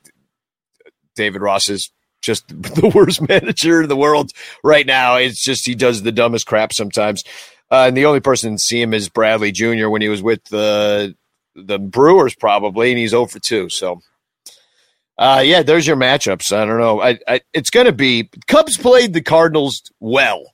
David 1.15 1.41
Ross 1.41 1.69
is 1.69 1.91
just 2.25 2.47
the 2.49 2.91
worst 2.93 3.27
manager 3.27 3.83
in 3.83 3.89
the 3.89 3.95
world 3.95 4.31
right 4.63 4.85
now. 4.85 5.15
It's 5.15 5.43
just 5.43 5.65
he 5.65 5.75
does 5.75 6.01
the 6.01 6.11
dumbest 6.11 6.47
crap 6.47 6.73
sometimes. 6.73 7.23
Uh, 7.71 7.85
and 7.87 7.97
the 7.97 8.05
only 8.05 8.19
person 8.19 8.53
to 8.53 8.59
see 8.59 8.81
him 8.81 8.93
is 8.93 9.09
Bradley 9.09 9.51
Jr. 9.51 9.89
when 9.89 10.01
he 10.01 10.09
was 10.09 10.21
with 10.21 10.43
the 10.45 11.15
the 11.55 11.79
Brewers, 11.79 12.35
probably, 12.35 12.91
and 12.91 12.99
he's 12.99 13.11
0 13.11 13.27
for 13.27 13.39
2. 13.39 13.69
So, 13.69 14.01
uh, 15.17 15.41
yeah, 15.43 15.63
there's 15.63 15.87
your 15.87 15.95
matchups. 15.95 16.51
I 16.51 16.65
don't 16.65 16.79
know. 16.79 17.01
I, 17.01 17.17
I, 17.27 17.41
it's 17.53 17.69
going 17.69 17.85
to 17.85 17.93
be 17.93 18.29
Cubs 18.47 18.77
played 18.77 19.13
the 19.13 19.21
Cardinals 19.21 19.81
well, 19.99 20.53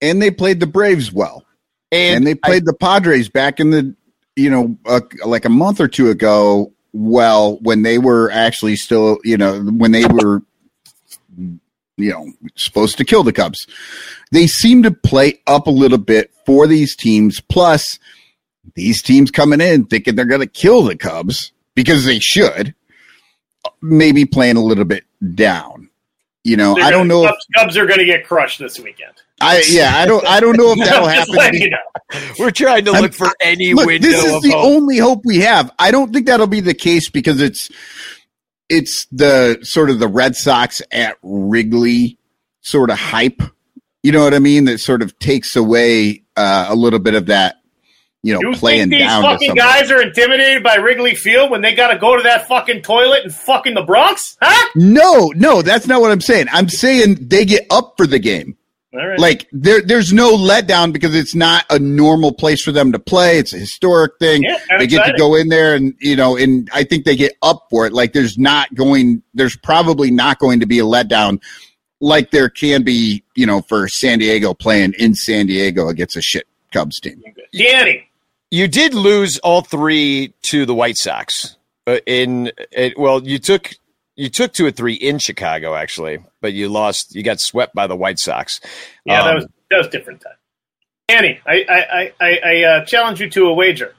And 0.00 0.20
they 0.22 0.30
played 0.30 0.60
the 0.60 0.66
Braves 0.66 1.12
well. 1.12 1.44
and, 1.92 2.16
And, 2.16 2.26
they 2.26 2.34
played 2.34 2.64
the 2.64 2.74
Padres 2.74 3.28
back 3.28 3.60
in 3.60 3.70
the, 3.70 3.94
you 4.36 4.50
know, 4.50 4.76
uh, 4.86 5.00
like 5.24 5.44
a 5.44 5.50
month 5.50 5.80
or 5.80 5.88
two 5.88 6.08
ago 6.08 6.72
well 6.96 7.56
when 7.58 7.82
they 7.82 7.98
were 7.98 8.30
actually 8.30 8.76
still, 8.76 9.18
you 9.24 9.36
know, 9.36 9.60
when 9.62 9.92
they 9.92 10.04
were, 10.06 10.42
you 11.36 12.10
know, 12.10 12.32
supposed 12.56 12.98
to 12.98 13.04
kill 13.04 13.22
the 13.22 13.32
Cubs. 13.32 13.66
They 14.32 14.46
seem 14.46 14.82
to 14.82 14.90
play 14.90 15.40
up 15.46 15.66
a 15.66 15.70
little 15.70 15.98
bit 15.98 16.32
for 16.44 16.66
these 16.66 16.96
teams. 16.96 17.40
Plus, 17.40 17.98
these 18.74 19.02
teams 19.02 19.30
coming 19.30 19.60
in 19.60 19.84
thinking 19.86 20.14
they're 20.14 20.24
going 20.24 20.40
to 20.40 20.46
kill 20.46 20.82
the 20.82 20.96
Cubs 20.96 21.52
because 21.74 22.04
they 22.04 22.18
should, 22.18 22.74
maybe 23.80 24.24
playing 24.24 24.56
a 24.56 24.62
little 24.64 24.84
bit 24.84 25.04
down. 25.34 25.88
You 26.44 26.56
know, 26.56 26.74
They're 26.74 26.84
I 26.84 26.90
don't 26.90 27.08
gonna- 27.08 27.22
know. 27.22 27.24
If, 27.26 27.30
Cubs, 27.30 27.46
Cubs 27.56 27.76
are 27.76 27.86
going 27.86 27.98
to 27.98 28.04
get 28.06 28.26
crushed 28.26 28.58
this 28.58 28.78
weekend. 28.78 29.12
I 29.40 29.62
yeah, 29.68 29.92
I 29.96 30.06
don't. 30.06 30.26
I 30.26 30.40
don't 30.40 30.56
know 30.56 30.72
if 30.72 30.78
that'll 30.78 31.06
happen. 31.36 31.54
you 31.60 31.70
know. 31.70 32.20
we're 32.38 32.50
trying 32.50 32.84
to 32.86 32.92
I'm- 32.92 33.02
look 33.02 33.12
for 33.12 33.28
any 33.40 33.74
Look, 33.74 33.86
window 33.86 34.08
this 34.08 34.24
is 34.24 34.32
of 34.34 34.42
the 34.42 34.50
hope. 34.52 34.64
only 34.64 34.96
hope 34.98 35.20
we 35.24 35.38
have. 35.40 35.70
I 35.78 35.90
don't 35.90 36.12
think 36.12 36.26
that'll 36.26 36.46
be 36.46 36.60
the 36.60 36.74
case 36.74 37.10
because 37.10 37.40
it's 37.40 37.70
it's 38.68 39.06
the 39.12 39.58
sort 39.62 39.90
of 39.90 39.98
the 39.98 40.08
Red 40.08 40.34
Sox 40.36 40.80
at 40.90 41.16
Wrigley 41.22 42.18
sort 42.62 42.90
of 42.90 42.98
hype. 42.98 43.42
You 44.02 44.12
know 44.12 44.22
what 44.24 44.34
I 44.34 44.38
mean? 44.38 44.64
That 44.66 44.78
sort 44.78 45.02
of 45.02 45.18
takes 45.18 45.54
away 45.56 46.22
uh, 46.36 46.66
a 46.68 46.74
little 46.74 46.98
bit 46.98 47.14
of 47.14 47.26
that, 47.26 47.56
you 48.22 48.32
know, 48.34 48.40
You 48.40 48.52
playing 48.56 48.90
think 48.90 48.90
these 48.92 49.00
down 49.00 49.22
to 49.22 49.28
fucking 49.30 49.48
somebody. 49.48 49.68
guys 49.80 49.90
are 49.90 50.00
intimidated 50.02 50.62
by 50.62 50.76
Wrigley 50.76 51.14
Field 51.14 51.50
when 51.50 51.60
they 51.60 51.74
got 51.74 51.92
to 51.92 51.98
go 51.98 52.16
to 52.16 52.22
that 52.22 52.46
fucking 52.48 52.82
toilet 52.82 53.24
and 53.24 53.34
fucking 53.34 53.74
the 53.74 53.82
Bronx? 53.82 54.36
Huh? 54.40 54.68
No, 54.76 55.32
no, 55.36 55.60
that's 55.62 55.86
not 55.86 56.00
what 56.00 56.10
I'm 56.10 56.20
saying. 56.20 56.46
I'm 56.52 56.68
saying 56.68 57.28
they 57.28 57.44
get 57.44 57.66
up 57.70 57.94
for 57.96 58.06
the 58.06 58.18
game. 58.18 58.56
All 58.96 59.06
right. 59.06 59.18
Like 59.18 59.48
there, 59.52 59.82
there's 59.82 60.12
no 60.12 60.36
letdown 60.36 60.92
because 60.92 61.14
it's 61.14 61.34
not 61.34 61.64
a 61.70 61.78
normal 61.78 62.32
place 62.32 62.62
for 62.62 62.72
them 62.72 62.92
to 62.92 62.98
play. 62.98 63.38
It's 63.38 63.52
a 63.52 63.58
historic 63.58 64.18
thing. 64.18 64.42
Yeah, 64.42 64.58
I'm 64.70 64.78
they 64.78 64.86
get 64.86 65.06
to 65.06 65.12
go 65.16 65.34
in 65.34 65.48
there 65.48 65.74
and 65.74 65.94
you 66.00 66.16
know, 66.16 66.36
and 66.36 66.68
I 66.72 66.84
think 66.84 67.04
they 67.04 67.16
get 67.16 67.34
up 67.42 67.66
for 67.70 67.86
it. 67.86 67.92
Like 67.92 68.12
there's 68.12 68.38
not 68.38 68.74
going, 68.74 69.22
there's 69.34 69.56
probably 69.56 70.10
not 70.10 70.38
going 70.38 70.60
to 70.60 70.66
be 70.66 70.78
a 70.78 70.84
letdown 70.84 71.40
like 72.00 72.30
there 72.30 72.48
can 72.48 72.82
be, 72.82 73.24
you 73.34 73.46
know, 73.46 73.62
for 73.62 73.88
San 73.88 74.18
Diego 74.18 74.54
playing 74.54 74.94
in 74.98 75.14
San 75.14 75.46
Diego 75.46 75.88
against 75.88 76.16
a 76.16 76.22
shit 76.22 76.46
Cubs 76.72 77.00
team. 77.00 77.22
Danny. 77.52 78.08
you 78.50 78.68
did 78.68 78.92
lose 78.92 79.38
all 79.38 79.62
three 79.62 80.34
to 80.42 80.66
the 80.66 80.74
White 80.74 80.96
Sox. 80.96 81.56
Uh, 81.86 81.98
in 82.06 82.50
it, 82.72 82.98
well, 82.98 83.22
you 83.22 83.38
took 83.38 83.70
you 84.16 84.28
took 84.30 84.52
two 84.52 84.66
or 84.66 84.70
three 84.70 84.94
in 84.94 85.18
Chicago 85.18 85.74
actually, 85.74 86.18
but 86.40 86.52
you 86.52 86.68
lost. 86.68 87.14
You 87.14 87.22
got 87.22 87.40
swept 87.40 87.74
by 87.74 87.86
the 87.86 87.96
White 87.96 88.18
Sox. 88.18 88.60
Yeah, 89.04 89.22
that 89.22 89.28
Um, 89.30 89.34
was 89.36 89.46
that 89.70 89.78
was 89.78 89.88
different 89.88 90.22
time. 90.22 90.34
Danny, 91.08 91.40
I 91.46 91.64
I 91.68 91.78
I, 91.78 92.12
I, 92.20 92.40
I 92.44 92.62
uh, 92.64 92.84
challenge 92.84 93.20
you 93.20 93.30
to 93.30 93.46
a 93.46 93.54
wager. 93.54 93.94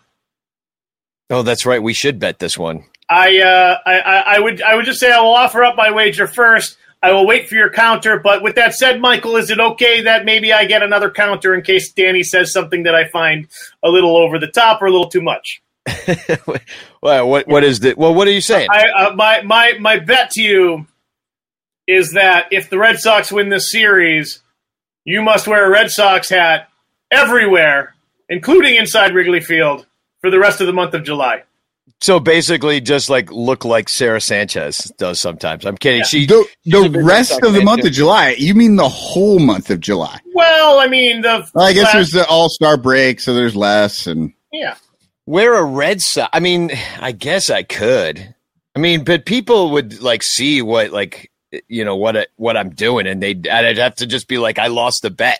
Oh, 1.29 1.43
that's 1.43 1.65
right. 1.65 1.81
We 1.81 1.93
should 1.93 2.19
bet 2.19 2.39
this 2.39 2.57
one. 2.57 2.85
I, 3.09 3.39
uh, 3.39 3.77
I, 3.85 3.99
I, 3.99 4.35
I 4.35 4.39
would, 4.39 4.61
I 4.61 4.75
would 4.75 4.85
just 4.85 4.99
say 4.99 5.11
I 5.11 5.19
will 5.19 5.33
offer 5.35 5.63
up 5.63 5.75
my 5.75 5.91
wager 5.91 6.27
first. 6.27 6.77
I 7.01 7.11
will 7.11 7.27
wait 7.27 7.47
for 7.47 7.55
your 7.55 7.69
counter. 7.69 8.19
But 8.19 8.41
with 8.43 8.55
that 8.55 8.73
said, 8.73 8.99
Michael, 8.99 9.35
is 9.35 9.49
it 9.49 9.59
okay 9.59 10.01
that 10.01 10.25
maybe 10.25 10.51
I 10.51 10.65
get 10.65 10.83
another 10.83 11.09
counter 11.11 11.53
in 11.53 11.61
case 11.61 11.91
Danny 11.91 12.23
says 12.23 12.51
something 12.51 12.83
that 12.83 12.95
I 12.95 13.07
find 13.09 13.47
a 13.83 13.89
little 13.89 14.17
over 14.17 14.39
the 14.39 14.47
top 14.47 14.81
or 14.81 14.87
a 14.87 14.91
little 14.91 15.09
too 15.09 15.21
much? 15.21 15.61
well, 17.01 17.29
what 17.29 17.47
what 17.47 17.63
is 17.63 17.79
the 17.79 17.93
well? 17.97 18.13
What 18.13 18.27
are 18.27 18.31
you 18.31 18.41
saying? 18.41 18.67
I, 18.71 18.89
uh, 18.89 19.15
my, 19.15 19.41
my, 19.41 19.73
my 19.79 19.99
bet 19.99 20.31
to 20.31 20.41
you 20.41 20.87
is 21.87 22.13
that 22.13 22.47
if 22.51 22.69
the 22.69 22.77
Red 22.77 22.99
Sox 22.99 23.31
win 23.31 23.49
this 23.49 23.71
series, 23.71 24.41
you 25.05 25.21
must 25.21 25.47
wear 25.47 25.65
a 25.65 25.69
Red 25.69 25.89
Sox 25.89 26.29
hat 26.29 26.69
everywhere, 27.11 27.95
including 28.29 28.75
inside 28.75 29.13
Wrigley 29.13 29.39
Field, 29.39 29.85
for 30.21 30.29
the 30.29 30.39
rest 30.39 30.59
of 30.61 30.67
the 30.67 30.73
month 30.73 30.93
of 30.93 31.03
July. 31.03 31.43
So 32.01 32.19
basically, 32.19 32.79
just 32.81 33.09
like 33.09 33.31
look 33.31 33.63
like 33.65 33.89
Sarah 33.89 34.21
Sanchez 34.21 34.91
does 34.97 35.19
sometimes. 35.19 35.65
I'm 35.65 35.77
kidding. 35.77 36.03
She 36.03 36.25
The, 36.27 36.45
the 36.65 37.01
rest 37.03 37.41
of 37.41 37.53
the 37.53 37.63
month 37.63 37.81
too. 37.81 37.87
of 37.87 37.93
July, 37.93 38.35
you 38.37 38.53
mean 38.53 38.75
the 38.75 38.89
whole 38.89 39.39
month 39.39 39.71
of 39.71 39.79
July? 39.79 40.19
Well, 40.33 40.79
I 40.79 40.87
mean, 40.87 41.21
the 41.21 41.49
Well, 41.55 41.65
I 41.65 41.73
guess 41.73 41.85
last- 41.85 41.93
there's 41.93 42.11
the 42.11 42.27
All 42.27 42.49
Star 42.49 42.77
break, 42.77 43.19
so 43.19 43.33
there's 43.33 43.55
less, 43.55 44.05
and 44.05 44.33
yeah. 44.51 44.75
Wear 45.27 45.53
a 45.55 45.63
Red 45.63 46.01
Sox. 46.01 46.29
I 46.33 46.39
mean, 46.39 46.71
I 46.99 47.11
guess 47.11 47.49
I 47.51 47.61
could. 47.61 48.33
I 48.75 48.79
mean, 48.79 49.03
but 49.03 49.25
people 49.25 49.71
would 49.71 50.01
like 50.01 50.23
see 50.23 50.61
what 50.63 50.91
like 50.91 51.29
you 51.67 51.85
know 51.85 51.95
what 51.95 52.17
I, 52.17 52.25
what 52.37 52.57
I'm 52.57 52.69
doing, 52.71 53.05
and 53.07 53.21
they 53.21 53.33
would 53.35 53.47
I'd 53.47 53.77
have 53.77 53.95
to 53.95 54.07
just 54.07 54.27
be 54.27 54.37
like, 54.39 54.57
I 54.57 54.67
lost 54.67 55.05
a 55.05 55.09
bet. 55.09 55.39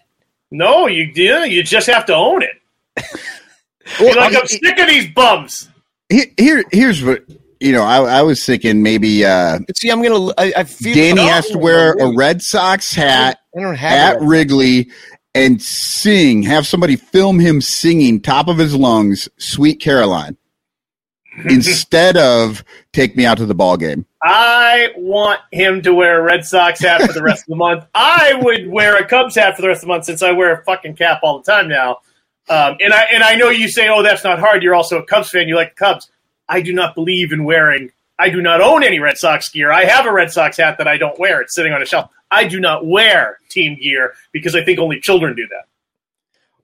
No, 0.52 0.88
you 0.88 1.12
do. 1.14 1.50
You 1.50 1.64
just 1.64 1.88
have 1.88 2.06
to 2.06 2.16
own 2.16 2.44
it. 2.44 2.52
Well, 4.02 4.18
like, 4.18 4.36
I- 4.36 4.40
I'm 4.42 4.48
sick 4.48 4.78
of 4.80 4.88
these 4.90 5.10
bums. 5.12 5.70
Here, 6.10 6.26
here, 6.38 6.64
here's 6.74 7.02
what 7.02 7.24
you 7.62 7.72
know. 7.72 7.84
I, 7.84 8.20
I 8.20 8.22
was 8.22 8.46
thinking 8.46 8.84
maybe 8.84 9.24
uh, 9.24 9.60
see, 9.76 9.90
I'm 9.90 10.02
gonna. 10.04 10.34
I, 10.38 10.52
I 10.58 10.64
feel 10.66 10.94
Danny 10.94 11.22
has 11.22 11.48
to 11.52 11.58
wear 11.58 11.94
a. 11.94 12.14
Red 12.14 12.42
Sox 12.42 12.94
hat 12.94 13.40
I 13.58 13.62
don't 13.62 13.76
have 13.76 14.16
at 14.18 14.20
Red- 14.20 14.28
Wrigley 14.28 14.92
and 15.34 15.62
sing. 15.62 16.44
Have 16.44 16.68
somebody 16.68 16.96
film 16.96 17.40
him 17.40 17.62
singing 17.62 18.22
top 18.22 18.48
of 18.48 18.58
his 18.58 18.76
lungs, 18.76 19.30
"Sweet 19.38 19.80
Caroline." 19.80 20.38
instead 21.46 22.18
of 22.18 22.64
take 22.94 23.16
me 23.16 23.26
out 23.26 23.38
to 23.38 23.46
the 23.46 23.54
ball 23.54 23.78
game. 23.78 24.06
I 24.24 24.90
want 24.96 25.40
him 25.52 25.82
to 25.84 25.94
wear 25.94 26.20
a 26.20 26.24
Red 26.24 26.46
Sox 26.46 26.80
hat 26.80 27.02
for 27.02 27.14
the 27.14 27.22
rest 27.22 27.44
of 27.44 27.50
the 27.50 27.56
month. 27.56 27.86
I 27.94 28.34
would 28.42 28.68
wear 28.68 28.98
a 28.98 29.08
Cubs 29.08 29.36
hat 29.36 29.56
for 29.56 29.62
the 29.62 29.68
rest 29.68 29.80
of 29.80 29.82
the 29.82 29.94
month 29.94 30.06
since 30.06 30.24
I 30.24 30.32
wear 30.32 30.54
a 30.54 30.64
fucking 30.64 30.96
cap 30.96 31.20
all 31.22 31.40
the 31.40 31.52
time 31.52 31.70
now. 31.70 32.00
Um, 32.50 32.78
and 32.80 32.94
I 32.94 33.02
and 33.14 33.24
I 33.24 33.36
know 33.36 33.50
you 33.50 33.70
say, 33.70 33.88
"Oh, 33.90 34.02
that's 34.02 34.24
not 34.24 34.40
hard." 34.40 34.64
You're 34.64 34.74
also 34.74 34.98
a 34.98 35.06
Cubs 35.06 35.30
fan. 35.30 35.48
You 35.48 35.56
like 35.56 35.76
the 35.76 35.86
Cubs. 35.86 36.10
I 36.50 36.62
do 36.62 36.74
not 36.74 36.96
believe 36.96 37.32
in 37.32 37.44
wearing. 37.44 37.92
I 38.20 38.30
do 38.30 38.42
not 38.42 38.62
own 38.62 38.84
any 38.84 39.00
Red 39.00 39.18
Sox 39.18 39.50
gear. 39.50 39.72
I 39.72 39.86
have 39.86 40.06
a 40.06 40.12
Red 40.12 40.32
Sox 40.32 40.58
hat 40.58 40.78
that 40.80 40.88
I 40.88 40.98
don't 40.98 41.18
wear. 41.20 41.42
It's 41.42 41.54
sitting 41.54 41.74
on 41.74 41.82
a 41.82 41.86
shelf. 41.86 42.10
I 42.32 42.48
do 42.48 42.60
not 42.60 42.86
wear 42.86 43.38
team 43.50 43.78
gear 43.82 44.14
because 44.32 44.56
I 44.56 44.64
think 44.64 44.80
only 44.80 45.00
children 45.00 45.36
do 45.36 45.48
that. 45.50 45.68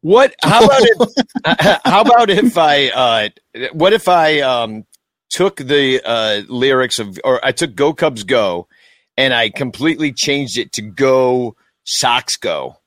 What? 0.02 0.36
How 0.42 0.66
about 0.66 0.82
if? 0.84 1.82
how 1.86 2.02
about 2.02 2.30
if 2.30 2.58
I? 2.58 2.90
Uh, 2.90 3.30
what 3.72 3.94
if 3.94 4.08
I 4.08 4.42
um, 4.42 4.86
took 5.30 5.58
the 5.58 6.02
uh, 6.04 6.42
lyrics 6.50 7.00
of, 7.00 7.20
or 7.24 7.44
I 7.44 7.52
took 7.52 7.76
"Go 7.76 7.94
Cubs 7.94 8.24
Go," 8.24 8.68
and 9.16 9.34
I 9.34 9.50
completely 9.50 10.12
changed 10.12 10.58
it 10.58 10.74
to 10.74 10.82
"Go 10.82 11.56
Sox 11.86 12.36
Go." 12.36 12.78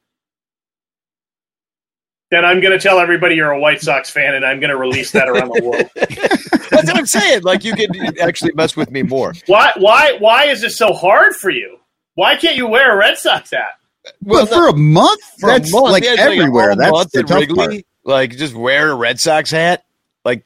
Then 2.30 2.44
I'm 2.44 2.60
going 2.60 2.72
to 2.76 2.82
tell 2.82 2.98
everybody 2.98 3.36
you're 3.36 3.52
a 3.52 3.60
White 3.60 3.80
Sox 3.80 4.10
fan, 4.10 4.34
and 4.34 4.44
I'm 4.44 4.58
going 4.58 4.70
to 4.70 4.76
release 4.76 5.12
that 5.12 5.28
around 5.28 5.52
the 5.54 5.62
world. 5.62 5.90
That's 6.70 6.86
what 6.86 6.96
I'm 6.96 7.06
saying. 7.06 7.42
Like 7.42 7.64
you 7.64 7.74
could 7.74 8.18
actually 8.20 8.52
mess 8.54 8.76
with 8.76 8.90
me 8.90 9.02
more. 9.02 9.34
Why? 9.46 9.72
Why? 9.76 10.16
Why 10.18 10.44
is 10.44 10.60
this 10.60 10.78
so 10.78 10.92
hard 10.92 11.34
for 11.34 11.50
you? 11.50 11.78
Why 12.14 12.36
can't 12.36 12.56
you 12.56 12.66
wear 12.66 12.92
a 12.92 12.96
Red 12.96 13.18
Sox 13.18 13.50
hat? 13.50 13.78
Well, 14.22 14.46
for 14.46 14.68
a 14.68 14.76
month, 14.76 15.20
For 15.38 15.50
a 15.50 15.58
month, 15.58 15.72
like 15.72 16.04
yeah, 16.04 16.14
everywhere. 16.18 16.70
whole 16.70 16.76
that's 16.76 17.12
the 17.12 17.20
at 17.20 17.26
tough 17.26 17.40
Wrigley. 17.40 17.66
part. 17.66 17.84
Like 18.04 18.36
just 18.36 18.54
wear 18.54 18.90
a 18.90 18.94
Red 18.94 19.18
Sox 19.18 19.50
hat, 19.50 19.84
like 20.24 20.44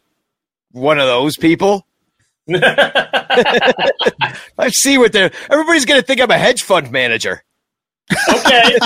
one 0.72 0.98
of 0.98 1.06
those 1.06 1.36
people. 1.36 1.86
I 2.52 4.70
see 4.70 4.98
what 4.98 5.12
they're. 5.12 5.30
Everybody's 5.50 5.84
going 5.84 6.00
to 6.00 6.06
think 6.06 6.20
I'm 6.20 6.30
a 6.30 6.38
hedge 6.38 6.62
fund 6.62 6.90
manager. 6.90 7.44
Okay. 8.28 8.74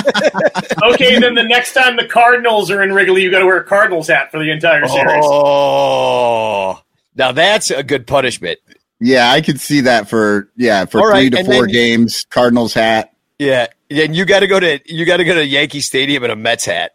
okay, 0.82 1.18
then 1.18 1.34
the 1.34 1.44
next 1.44 1.72
time 1.72 1.96
the 1.96 2.06
Cardinals 2.06 2.70
are 2.70 2.82
in 2.82 2.92
Wrigley, 2.92 3.22
you 3.22 3.30
got 3.30 3.38
to 3.38 3.46
wear 3.46 3.58
a 3.58 3.64
Cardinals 3.64 4.08
hat 4.08 4.30
for 4.30 4.38
the 4.38 4.50
entire 4.50 4.86
series. 4.86 5.24
Oh, 5.26 6.73
now 7.14 7.32
that's 7.32 7.70
a 7.70 7.82
good 7.82 8.06
punishment. 8.06 8.58
Yeah, 9.00 9.30
I 9.30 9.40
could 9.40 9.60
see 9.60 9.80
that 9.82 10.08
for 10.08 10.50
yeah 10.56 10.84
for 10.86 10.98
All 11.00 11.10
three 11.10 11.24
right, 11.24 11.32
to 11.32 11.38
and 11.38 11.46
four 11.46 11.66
then- 11.66 11.72
games. 11.72 12.24
Cardinals 12.30 12.74
hat. 12.74 13.10
Yeah, 13.38 13.66
and 13.90 14.14
you 14.14 14.24
got 14.24 14.40
to 14.40 14.46
go 14.46 14.60
to 14.60 14.80
you 14.86 15.04
got 15.04 15.16
to 15.18 15.24
go 15.24 15.34
to 15.34 15.44
Yankee 15.44 15.80
Stadium 15.80 16.22
in 16.24 16.30
a 16.30 16.36
Mets 16.36 16.64
hat. 16.66 16.92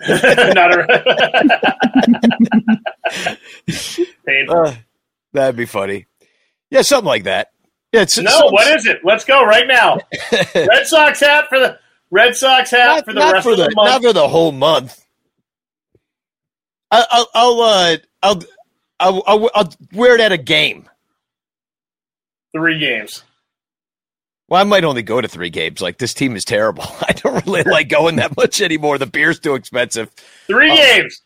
Not 0.08 0.72
a 0.72 1.66
Painful. 4.26 4.56
Uh, 4.66 4.74
that'd 5.32 5.56
be 5.56 5.66
funny. 5.66 6.06
Yeah, 6.70 6.82
something 6.82 7.06
like 7.06 7.24
that. 7.24 7.48
Yeah, 7.92 8.02
it's 8.02 8.16
no, 8.18 8.30
some- 8.30 8.52
what 8.52 8.68
is 8.76 8.86
it? 8.86 9.00
Let's 9.04 9.24
go 9.24 9.44
right 9.44 9.66
now. 9.66 9.98
Red 10.54 10.86
Sox 10.86 11.20
hat 11.20 11.46
for 11.48 11.58
the 11.58 11.78
Red 12.10 12.36
Sox 12.36 12.70
hat 12.70 12.86
not, 12.86 13.04
for 13.04 13.12
the 13.12 13.20
not 13.20 13.32
rest 13.34 13.44
for 13.44 13.52
of 13.52 13.58
the, 13.58 13.64
the 13.68 13.74
month. 13.74 13.88
not 13.90 14.02
for 14.02 14.12
the 14.12 14.28
whole 14.28 14.52
month. 14.52 15.04
I, 16.92 17.04
I'll 17.10 17.28
I'll 17.34 17.60
uh, 17.60 17.96
I'll, 18.22 18.40
I'll 19.00 19.22
I'll 19.26 19.50
I'll 19.54 19.72
wear 19.92 20.14
it 20.14 20.20
at 20.20 20.32
a 20.32 20.38
game. 20.38 20.88
Three 22.54 22.78
games. 22.78 23.24
Well, 24.48 24.60
I 24.60 24.64
might 24.64 24.82
only 24.84 25.02
go 25.02 25.20
to 25.20 25.28
three 25.28 25.50
games. 25.50 25.80
Like 25.80 25.98
this 25.98 26.12
team 26.12 26.34
is 26.36 26.44
terrible. 26.44 26.84
I 27.08 27.12
don't 27.12 27.44
really 27.46 27.62
like 27.62 27.88
going 27.88 28.16
that 28.16 28.36
much 28.36 28.60
anymore. 28.60 28.98
The 28.98 29.06
beer's 29.06 29.38
too 29.38 29.54
expensive. 29.54 30.10
Three 30.46 30.70
Oh. 30.70 30.76
games. 30.76 31.22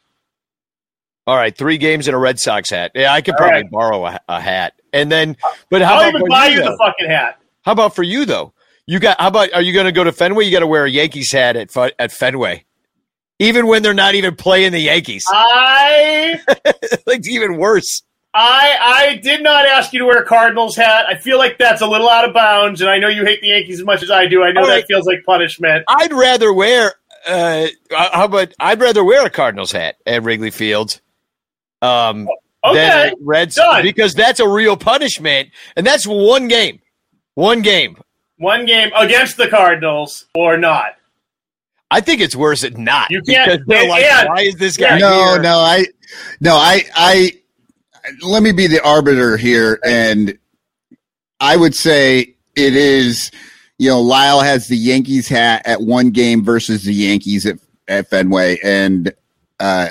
All 1.27 1.37
right, 1.37 1.57
three 1.57 1.79
games 1.79 2.07
in 2.07 2.13
a 2.13 2.19
Red 2.19 2.39
Sox 2.39 2.69
hat. 2.69 2.93
Yeah, 2.95 3.11
I 3.11 3.23
could 3.23 3.33
All 3.33 3.39
probably 3.39 3.63
right. 3.63 3.71
borrow 3.71 4.05
a, 4.05 4.21
a 4.29 4.41
hat. 4.43 4.75
And 4.93 5.11
then, 5.11 5.39
but 5.71 5.81
how 5.81 5.95
I'll 5.95 6.01
about 6.01 6.09
even 6.11 6.21
for 6.21 6.29
buy 6.29 6.47
you, 6.49 6.59
though? 6.59 6.65
the 6.73 6.77
fucking 6.77 7.09
hat. 7.09 7.39
How 7.65 7.73
about 7.73 7.95
for 7.97 8.03
you 8.03 8.27
though? 8.27 8.53
You 8.87 8.99
got 8.99 9.19
how 9.19 9.29
about 9.29 9.51
are 9.55 9.63
you 9.63 9.73
going 9.73 9.87
to 9.87 9.93
go 9.93 10.05
to 10.05 10.13
Fenway? 10.13 10.45
You 10.45 10.53
got 10.53 10.61
to 10.61 10.67
wear 10.67 10.85
a 10.85 10.91
Yankees 10.91 11.33
hat 11.33 11.57
at 11.57 11.71
at 11.99 12.13
Fenway, 12.13 12.67
even 13.39 13.67
when 13.67 13.83
they're 13.83 13.95
not 13.95 14.15
even 14.15 14.37
playing 14.37 14.73
the 14.73 14.81
Yankees. 14.81 15.25
I 15.29 16.41
like 17.07 17.29
even 17.29 17.57
worse. 17.59 18.03
I 18.33 18.77
I 18.81 19.17
did 19.23 19.43
not 19.43 19.67
ask 19.67 19.93
you 19.93 20.01
to 20.01 20.07
wear 20.07 20.23
a 20.23 20.27
Cardinals 20.27 20.77
hat. 20.77 21.07
I 21.09 21.17
feel 21.17 21.39
like 21.39 21.57
that's 21.59 21.83
a 21.83 21.87
little 21.87 22.09
out 22.09 22.29
of 22.29 22.35
bounds, 22.35 22.81
and 22.81 22.91
I 22.91 22.99
know 22.99 23.09
you 23.09 23.25
hate 23.25 23.41
the 23.41 23.49
Yankees 23.49 23.81
as 23.81 23.87
much 23.87 24.03
as 24.03 24.11
I 24.11 24.27
do. 24.27 24.43
I 24.43 24.53
know 24.53 24.63
All 24.63 24.67
that 24.67 24.73
right. 24.75 24.87
feels 24.87 25.07
like 25.07 25.25
punishment. 25.25 25.85
I'd 25.89 26.13
rather 26.13 26.53
wear. 26.53 26.95
Uh, 27.27 27.69
how 27.91 28.25
about 28.25 28.53
I'd 28.59 28.81
rather 28.81 29.05
wear 29.05 29.25
a 29.25 29.31
Cardinals 29.31 29.73
hat 29.73 29.97
at 30.07 30.23
Wrigley 30.23 30.51
Field. 30.51 31.01
Um, 31.81 32.29
Okay, 32.65 33.11
than 33.11 33.15
Reds 33.21 33.59
because 33.83 34.15
that's 34.15 34.41
a 34.41 34.49
real 34.49 34.77
punishment, 34.77 35.51
and 35.77 35.87
that's 35.87 36.07
one 36.07 36.49
game, 36.49 36.81
one 37.35 37.61
game. 37.61 37.99
One 38.39 38.65
game 38.65 38.91
against 38.97 39.37
the 39.37 39.49
Cardinals 39.49 40.27
or 40.35 40.57
not. 40.57 40.97
I 41.95 42.01
think 42.01 42.21
it's 42.21 42.35
worse 42.35 42.63
than 42.63 42.83
not. 42.83 43.11
You 43.11 43.23
can't- 43.23 43.51
because 43.51 43.67
they're 43.67 43.89
like, 43.89 44.05
and- 44.05 44.29
why 44.29 44.41
is 44.43 44.57
this 44.57 44.77
guy 44.77 44.99
no, 44.99 45.33
here? 45.33 45.43
no, 45.43 45.59
I, 45.59 45.87
no, 46.41 46.57
I, 46.57 46.83
I. 46.95 47.33
Let 48.23 48.43
me 48.43 48.53
be 48.53 48.67
the 48.67 48.85
arbiter 48.85 49.37
here, 49.37 49.79
and 49.85 50.37
I 51.41 51.57
would 51.57 51.75
say 51.75 52.35
it 52.57 52.77
is. 52.77 53.31
You 53.79 53.91
know, 53.91 54.01
Lyle 54.01 54.41
has 54.41 54.69
the 54.69 54.77
Yankees 54.77 55.29
hat 55.29 55.63
at 55.65 55.81
one 55.81 56.11
game 56.11 56.45
versus 56.45 56.85
the 56.85 56.93
Yankees 56.93 57.47
at, 57.47 57.59
at 57.89 58.09
Fenway, 58.11 58.59
and 58.63 59.13
uh, 59.59 59.89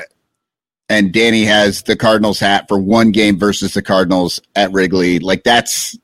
and 0.89 1.11
Danny 1.11 1.43
has 1.45 1.83
the 1.83 1.95
Cardinals 1.95 2.39
hat 2.39 2.65
for 2.67 2.77
one 2.77 3.11
game 3.11 3.39
versus 3.39 3.73
the 3.73 3.81
Cardinals 3.81 4.41
at 4.55 4.71
Wrigley. 4.71 5.19
Like 5.19 5.43
that's 5.43 5.97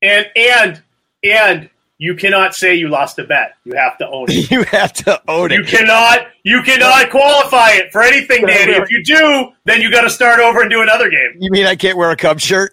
And 0.00 0.26
and 0.34 0.82
and 1.24 1.70
you 2.02 2.16
cannot 2.16 2.52
say 2.52 2.74
you 2.74 2.88
lost 2.88 3.16
a 3.20 3.24
bet. 3.24 3.54
You 3.64 3.74
have 3.74 3.96
to 3.98 4.08
own 4.08 4.26
it. 4.28 4.50
You 4.50 4.64
have 4.64 4.92
to 5.04 5.22
own 5.28 5.52
it. 5.52 5.54
You 5.58 5.64
cannot 5.64 6.26
you 6.42 6.60
cannot 6.62 7.10
qualify 7.10 7.70
it 7.74 7.92
for 7.92 8.02
anything, 8.02 8.44
Danny. 8.44 8.72
If 8.72 8.90
you 8.90 9.04
do, 9.04 9.50
then 9.64 9.80
you 9.80 9.90
got 9.90 10.02
to 10.02 10.10
start 10.10 10.40
over 10.40 10.62
and 10.62 10.70
do 10.70 10.82
another 10.82 11.08
game. 11.08 11.34
You 11.38 11.50
mean 11.52 11.66
I 11.66 11.76
can't 11.76 11.96
wear 11.96 12.10
a 12.10 12.16
Cubs 12.16 12.42
shirt? 12.42 12.72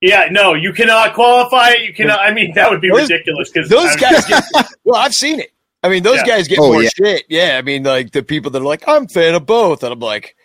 Yeah, 0.00 0.28
no, 0.30 0.54
you 0.54 0.72
cannot 0.72 1.14
qualify 1.14 1.70
it. 1.70 1.80
You 1.82 1.92
cannot. 1.92 2.20
I 2.20 2.32
mean, 2.32 2.54
that 2.54 2.70
would 2.70 2.80
be 2.80 2.90
Those- 2.90 3.10
ridiculous 3.10 3.50
because 3.50 3.68
Those 3.68 3.96
guys 3.96 4.24
get. 4.26 4.44
Well, 4.84 4.96
I've 5.00 5.14
seen 5.14 5.40
it. 5.40 5.52
I 5.82 5.88
mean, 5.88 6.02
those 6.02 6.16
Yeah. 6.18 6.26
guys 6.26 6.46
get 6.48 6.58
Oh, 6.60 6.72
more 6.72 6.82
yeah. 6.82 6.90
shit. 6.96 7.24
Yeah, 7.28 7.56
I 7.58 7.62
mean, 7.62 7.82
like 7.82 8.12
the 8.12 8.22
people 8.22 8.50
that 8.52 8.62
are 8.62 8.64
like, 8.64 8.84
I'm 8.86 9.04
a 9.04 9.08
fan 9.08 9.34
of 9.34 9.46
both, 9.46 9.82
and 9.82 9.92
I'm 9.92 9.98
like, 9.98 10.36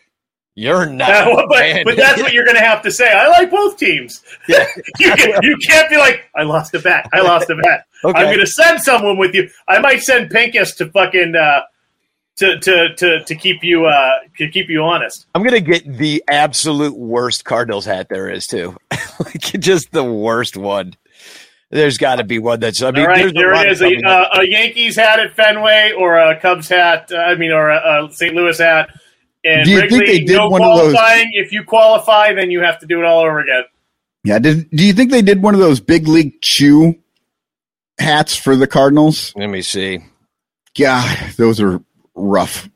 you're 0.55 0.85
not. 0.85 1.47
but, 1.49 1.83
but 1.83 1.97
that's 1.97 2.21
what 2.21 2.33
you're 2.33 2.45
going 2.45 2.57
to 2.57 2.63
have 2.63 2.81
to 2.83 2.91
say. 2.91 3.11
I 3.11 3.27
like 3.27 3.51
both 3.51 3.77
teams. 3.77 4.23
Yeah. 4.47 4.65
you, 4.99 5.11
can, 5.15 5.43
you 5.43 5.57
can't 5.67 5.89
be 5.89 5.97
like, 5.97 6.29
I 6.35 6.43
lost 6.43 6.75
a 6.75 6.79
bet. 6.79 7.07
I 7.13 7.21
lost 7.21 7.49
a 7.49 7.55
bet. 7.55 7.85
Okay. 8.03 8.19
I'm 8.19 8.25
going 8.27 8.39
to 8.39 8.47
send 8.47 8.79
someone 8.81 9.17
with 9.17 9.33
you. 9.33 9.49
I 9.67 9.79
might 9.79 10.03
send 10.03 10.29
Pinkus 10.29 10.75
to 10.77 10.89
fucking 10.91 11.35
uh, 11.35 11.61
to, 12.37 12.59
to 12.59 12.95
to 12.95 13.23
to 13.23 13.35
keep 13.35 13.63
you 13.63 13.85
uh, 13.85 14.09
to 14.37 14.49
keep 14.49 14.69
you 14.69 14.83
honest. 14.83 15.25
I'm 15.33 15.43
gonna 15.43 15.61
get 15.61 15.85
the 15.85 16.23
absolute 16.27 16.95
worst 16.95 17.45
Cardinals 17.45 17.85
hat 17.85 18.09
there 18.09 18.29
is 18.29 18.45
too, 18.45 18.77
like 19.19 19.41
just 19.59 19.91
the 19.91 20.03
worst 20.03 20.57
one. 20.57 20.95
There's 21.71 21.97
got 21.97 22.17
to 22.17 22.23
be 22.23 22.39
one 22.39 22.59
that's. 22.59 22.81
I 22.81 22.91
mean, 22.91 23.01
All 23.01 23.07
right, 23.07 23.17
there's 23.17 23.31
a 23.31 23.33
there 23.33 23.53
lot 23.53 23.65
it 23.65 23.81
of 23.81 23.81
is: 23.81 24.03
a, 24.03 24.07
uh, 24.07 24.39
a 24.41 24.47
Yankees 24.47 24.95
hat 24.95 25.19
at 25.19 25.33
Fenway, 25.35 25.93
or 25.97 26.17
a 26.17 26.39
Cubs 26.39 26.69
hat. 26.69 27.11
Uh, 27.11 27.17
I 27.17 27.35
mean, 27.35 27.51
or 27.51 27.69
a, 27.69 28.05
a 28.05 28.11
St. 28.11 28.35
Louis 28.35 28.57
hat. 28.57 28.89
And 29.45 29.63
Do 29.65 29.71
you 29.71 29.81
Wrigley, 29.81 29.97
think 29.99 30.07
they 30.09 30.19
did 30.25 30.37
no 30.37 30.49
one 30.49 30.61
of 30.63 30.75
those- 30.77 30.93
qualifying. 30.93 31.29
If 31.33 31.51
you 31.51 31.63
qualify, 31.63 32.33
then 32.33 32.49
you 32.51 32.61
have 32.61 32.79
to 32.79 32.85
do 32.87 32.99
it 32.99 33.05
all 33.05 33.21
over 33.21 33.39
again. 33.39 33.63
yeah. 34.23 34.39
Did, 34.39 34.69
do 34.71 34.83
you 34.85 34.91
think 34.93 35.11
they 35.11 35.21
did 35.21 35.41
one 35.43 35.53
of 35.53 35.59
those 35.59 35.79
big 35.79 36.07
league 36.07 36.41
chew 36.41 36.95
hats 37.99 38.35
for 38.35 38.55
the 38.55 38.65
Cardinals? 38.67 39.33
Let 39.35 39.49
me 39.49 39.61
see. 39.61 39.99
God, 40.77 41.33
those 41.37 41.61
are 41.61 41.79
rough. 42.15 42.67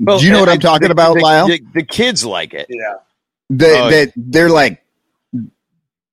Well, 0.00 0.18
Do 0.18 0.26
you 0.26 0.32
know 0.32 0.40
what 0.40 0.48
I- 0.48 0.52
I'm 0.54 0.60
talking 0.60 0.88
the- 0.88 0.92
about, 0.92 1.14
the, 1.14 1.20
Lyle? 1.20 1.46
The, 1.48 1.60
the 1.74 1.82
kids 1.84 2.24
like 2.24 2.52
it. 2.54 2.66
Yeah. 2.68 2.94
That 3.50 3.80
Oh, 3.80 3.90
that 3.90 4.12
they're 4.16 4.50
like 4.50 4.82
Oh, 5.34 5.38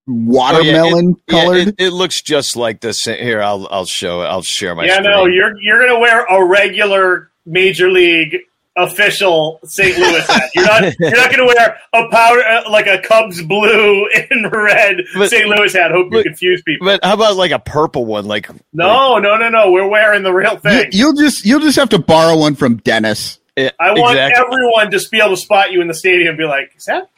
yeah, 0.08 0.16
watermelon 0.28 1.10
it- 1.28 1.34
yeah, 1.34 1.42
colored. 1.44 1.68
it, 1.70 1.76
it 1.80 1.90
looks 1.90 2.22
just 2.22 2.56
like 2.56 2.80
this. 2.80 3.02
Here, 3.02 3.42
I'll 3.42 3.68
I'll 3.72 3.86
show. 3.86 4.22
It. 4.22 4.26
I'll 4.28 4.44
share 4.44 4.76
my. 4.76 4.86
yeah, 4.86 5.00
no, 5.00 5.26
you're 5.26 5.60
you're 5.62 5.86
gonna 5.86 6.00
wear 6.00 6.24
a 6.26 6.46
regular 6.46 7.32
major 7.46 7.92
league 7.92 8.38
official 8.78 9.60
St. 9.64 9.98
Louis 9.98 10.28
hat. 10.28 10.50
You're 10.54 10.66
not 10.66 10.84
you're 11.00 11.16
not 11.16 11.32
gonna 11.32 11.46
wear 11.46 11.80
a 11.94 12.10
powder 12.10 12.42
uh, 12.44 12.70
like 12.70 12.88
a 12.88 13.00
Cubs 13.02 13.42
blue 13.42 14.08
and 14.30 14.52
red 14.52 14.98
But- 15.16 15.30
St. 15.30 15.48
Louis 15.48 15.72
hat. 15.74 15.92
Hope 15.92 16.12
you 16.14 16.24
confuse 16.24 16.62
people. 16.64 16.86
But 16.86 17.04
how 17.04 17.14
about 17.14 17.36
like 17.38 17.52
a 17.52 17.60
purple 17.60 18.06
one? 18.06 18.26
Like 18.26 18.50
No, 18.74 19.18
no, 19.18 19.38
no, 19.38 19.50
no. 19.50 19.72
We're 19.72 19.88
wearing 19.88 20.24
the 20.24 20.34
real 20.34 20.58
thing. 20.58 20.90
you'll 20.92 21.14
just 21.14 21.46
you'll 21.46 21.62
just 21.62 21.78
have 21.78 21.90
to 21.90 22.00
borrow 22.00 22.38
one 22.38 22.56
from 22.56 22.78
Dennis. 22.78 23.40
Yeah, 23.58 23.72
I 23.80 23.92
want 23.94 24.18
exactly. 24.18 24.46
everyone 24.46 24.92
to 24.92 25.02
be 25.10 25.20
able 25.20 25.30
to 25.30 25.38
spot 25.38 25.72
you 25.72 25.80
in 25.82 25.88
the 25.88 25.94
stadium 25.94 26.30
and 26.30 26.38
be 26.38 26.44
like, 26.44 26.74
"Is 26.76 26.84
that 26.86 27.10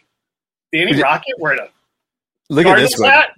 Danny 0.71 0.91
Is 0.91 0.97
Rockett 1.01 1.23
wearing 1.39 1.59
a 1.61 1.67
Look 2.53 2.65
at 2.65 2.69
Cardinals 2.69 2.91
this 2.91 2.99
one. 2.99 3.09
hat?" 3.09 3.29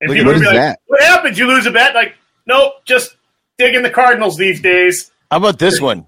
And 0.00 0.08
Look 0.10 0.16
people 0.18 0.32
what 0.32 0.38
would 0.38 0.40
be 0.42 0.46
is 0.48 0.52
like, 0.54 0.56
that? 0.56 0.80
"What 0.86 1.00
happened? 1.02 1.38
You 1.38 1.46
lose 1.46 1.66
a 1.66 1.70
bet?" 1.70 1.94
Like, 1.94 2.16
nope, 2.46 2.84
just 2.84 3.14
digging 3.58 3.84
the 3.84 3.90
Cardinals 3.90 4.36
these 4.36 4.60
days. 4.60 5.12
How 5.30 5.36
about 5.36 5.60
this 5.60 5.80
one? 5.80 6.04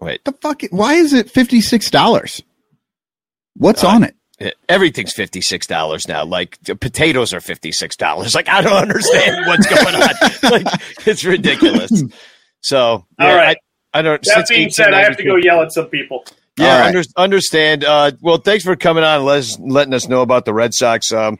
Wait, 0.00 0.24
The 0.24 0.32
fuck? 0.32 0.62
Why 0.70 0.94
is 0.94 1.12
it 1.12 1.30
fifty 1.30 1.60
six 1.60 1.90
dollars? 1.90 2.42
What's 3.54 3.82
Uh, 3.84 3.88
on 3.88 4.04
it? 4.04 4.14
everything's 4.68 5.12
fifty 5.12 5.40
six 5.40 5.66
dollars 5.66 6.06
now. 6.06 6.24
Like 6.24 6.58
potatoes 6.80 7.34
are 7.34 7.40
fifty 7.40 7.72
six 7.72 7.96
dollars. 7.96 8.34
Like 8.36 8.48
I 8.48 8.62
don't 8.62 8.72
understand 8.76 9.46
what's 9.46 9.66
going 9.66 9.94
on. 9.96 10.10
like 10.62 10.66
it's 11.06 11.24
ridiculous. 11.24 11.90
So 12.60 13.04
yeah, 13.18 13.26
All 13.30 13.36
right. 13.36 13.56
I, 13.92 13.98
I 13.98 14.02
don't. 14.02 14.22
That 14.22 14.34
since 14.46 14.50
being 14.50 14.70
said, 14.70 14.94
I 14.94 15.02
have 15.02 15.16
to 15.16 15.24
go 15.24 15.34
yell 15.36 15.62
at 15.62 15.72
some 15.72 15.86
people. 15.86 16.24
Yeah, 16.56 16.72
All 16.72 16.78
right. 16.80 16.86
under, 16.88 17.02
understand. 17.16 17.84
Uh, 17.84 18.12
well, 18.20 18.36
thanks 18.38 18.62
for 18.64 18.76
coming 18.76 19.02
on, 19.04 19.26
and 19.28 19.72
letting 19.72 19.94
us 19.94 20.08
know 20.08 20.22
about 20.22 20.44
the 20.44 20.52
Red 20.54 20.74
Sox. 20.74 21.12
Um, 21.12 21.38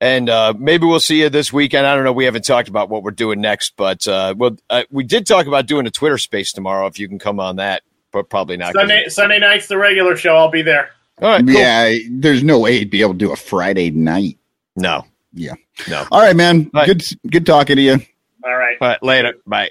and 0.00 0.28
uh, 0.28 0.54
maybe 0.58 0.86
we'll 0.86 1.00
see 1.00 1.22
you 1.22 1.28
this 1.30 1.52
weekend. 1.52 1.86
I 1.86 1.94
don't 1.94 2.04
know. 2.04 2.12
We 2.12 2.26
haven't 2.26 2.44
talked 2.44 2.68
about 2.68 2.90
what 2.90 3.02
we're 3.02 3.12
doing 3.12 3.40
next, 3.40 3.72
but 3.76 4.06
uh, 4.06 4.34
well, 4.36 4.56
uh, 4.68 4.82
we 4.90 5.04
did 5.04 5.26
talk 5.26 5.46
about 5.46 5.66
doing 5.66 5.86
a 5.86 5.90
Twitter 5.90 6.18
space 6.18 6.52
tomorrow. 6.52 6.86
If 6.86 6.98
you 6.98 7.08
can 7.08 7.18
come 7.18 7.40
on 7.40 7.56
that, 7.56 7.82
but 8.16 8.30
probably 8.30 8.56
not. 8.56 8.72
Sunday 8.72 9.08
Sunday 9.08 9.38
night's 9.38 9.66
the 9.66 9.76
regular 9.76 10.16
show. 10.16 10.36
I'll 10.36 10.50
be 10.50 10.62
there. 10.62 10.88
All 11.20 11.28
right. 11.28 11.46
Cool. 11.46 11.54
Yeah, 11.54 11.98
there's 12.10 12.42
no 12.42 12.58
way 12.58 12.78
he'd 12.78 12.88
be 12.88 13.02
able 13.02 13.12
to 13.12 13.18
do 13.18 13.30
a 13.30 13.36
Friday 13.36 13.90
night. 13.90 14.38
No. 14.74 15.04
Yeah. 15.34 15.52
No. 15.86 16.06
All 16.10 16.20
right, 16.20 16.34
man. 16.34 16.70
Right. 16.72 16.86
Good 16.86 17.02
good 17.30 17.44
talking 17.44 17.76
to 17.76 17.82
you. 17.82 17.98
All 18.42 18.56
right. 18.56 18.76
All 18.80 18.88
right. 18.88 19.02
Later. 19.02 19.34
Bye. 19.46 19.70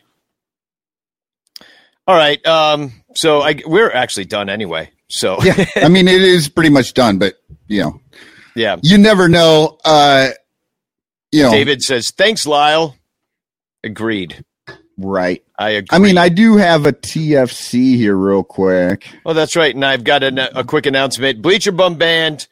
All 2.06 2.16
right. 2.16 2.46
Um. 2.46 2.94
So 3.16 3.42
I 3.42 3.60
we're 3.66 3.92
actually 3.92 4.26
done 4.26 4.48
anyway. 4.48 4.92
So 5.10 5.42
Yeah. 5.42 5.66
I 5.78 5.90
mean, 5.90 6.08
it 6.08 6.22
is 6.22 6.48
pretty 6.48 6.70
much 6.70 6.94
done, 6.94 7.18
but 7.18 7.34
you 7.68 7.82
know, 7.82 8.02
yeah. 8.56 8.78
you 8.84 9.00
never 9.00 9.28
know. 9.28 9.80
Uh, 9.84 10.30
you 11.32 11.42
know, 11.42 11.52
David 11.52 11.82
says 11.82 12.12
thanks, 12.16 12.46
Lyle. 12.46 12.96
Agreed. 13.84 14.46
Right? 14.98 15.44
I 15.58 15.70
agree. 15.72 15.88
I 15.96 16.00
mean, 16.00 16.18
I 16.18 16.30
do 16.30 16.58
have 16.58 16.86
a 16.86 16.94
TFC 16.94 17.96
here, 17.96 18.16
real 18.16 18.44
quick. 18.44 19.08
Oh, 19.26 19.34
that's 19.34 19.56
right. 19.56 19.74
And 19.74 19.84
I've 19.86 20.04
got 20.04 20.24
a, 20.24 20.60
a 20.60 20.64
quick 20.64 20.86
announcement. 20.86 21.42
Bleacher 21.42 21.72
Bum 21.72 21.96
Band, 21.96 22.48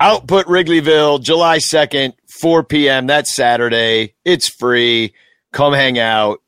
Output 0.00 0.46
Wrigleyville, 0.46 1.20
July 1.22 1.58
2nd, 1.58 2.14
4 2.28 2.64
p.m. 2.64 3.06
That's 3.06 3.34
Saturday. 3.34 4.14
It's 4.24 4.48
free. 4.48 5.14
Come 5.52 5.72
hang 5.72 5.98
out. 5.98 6.42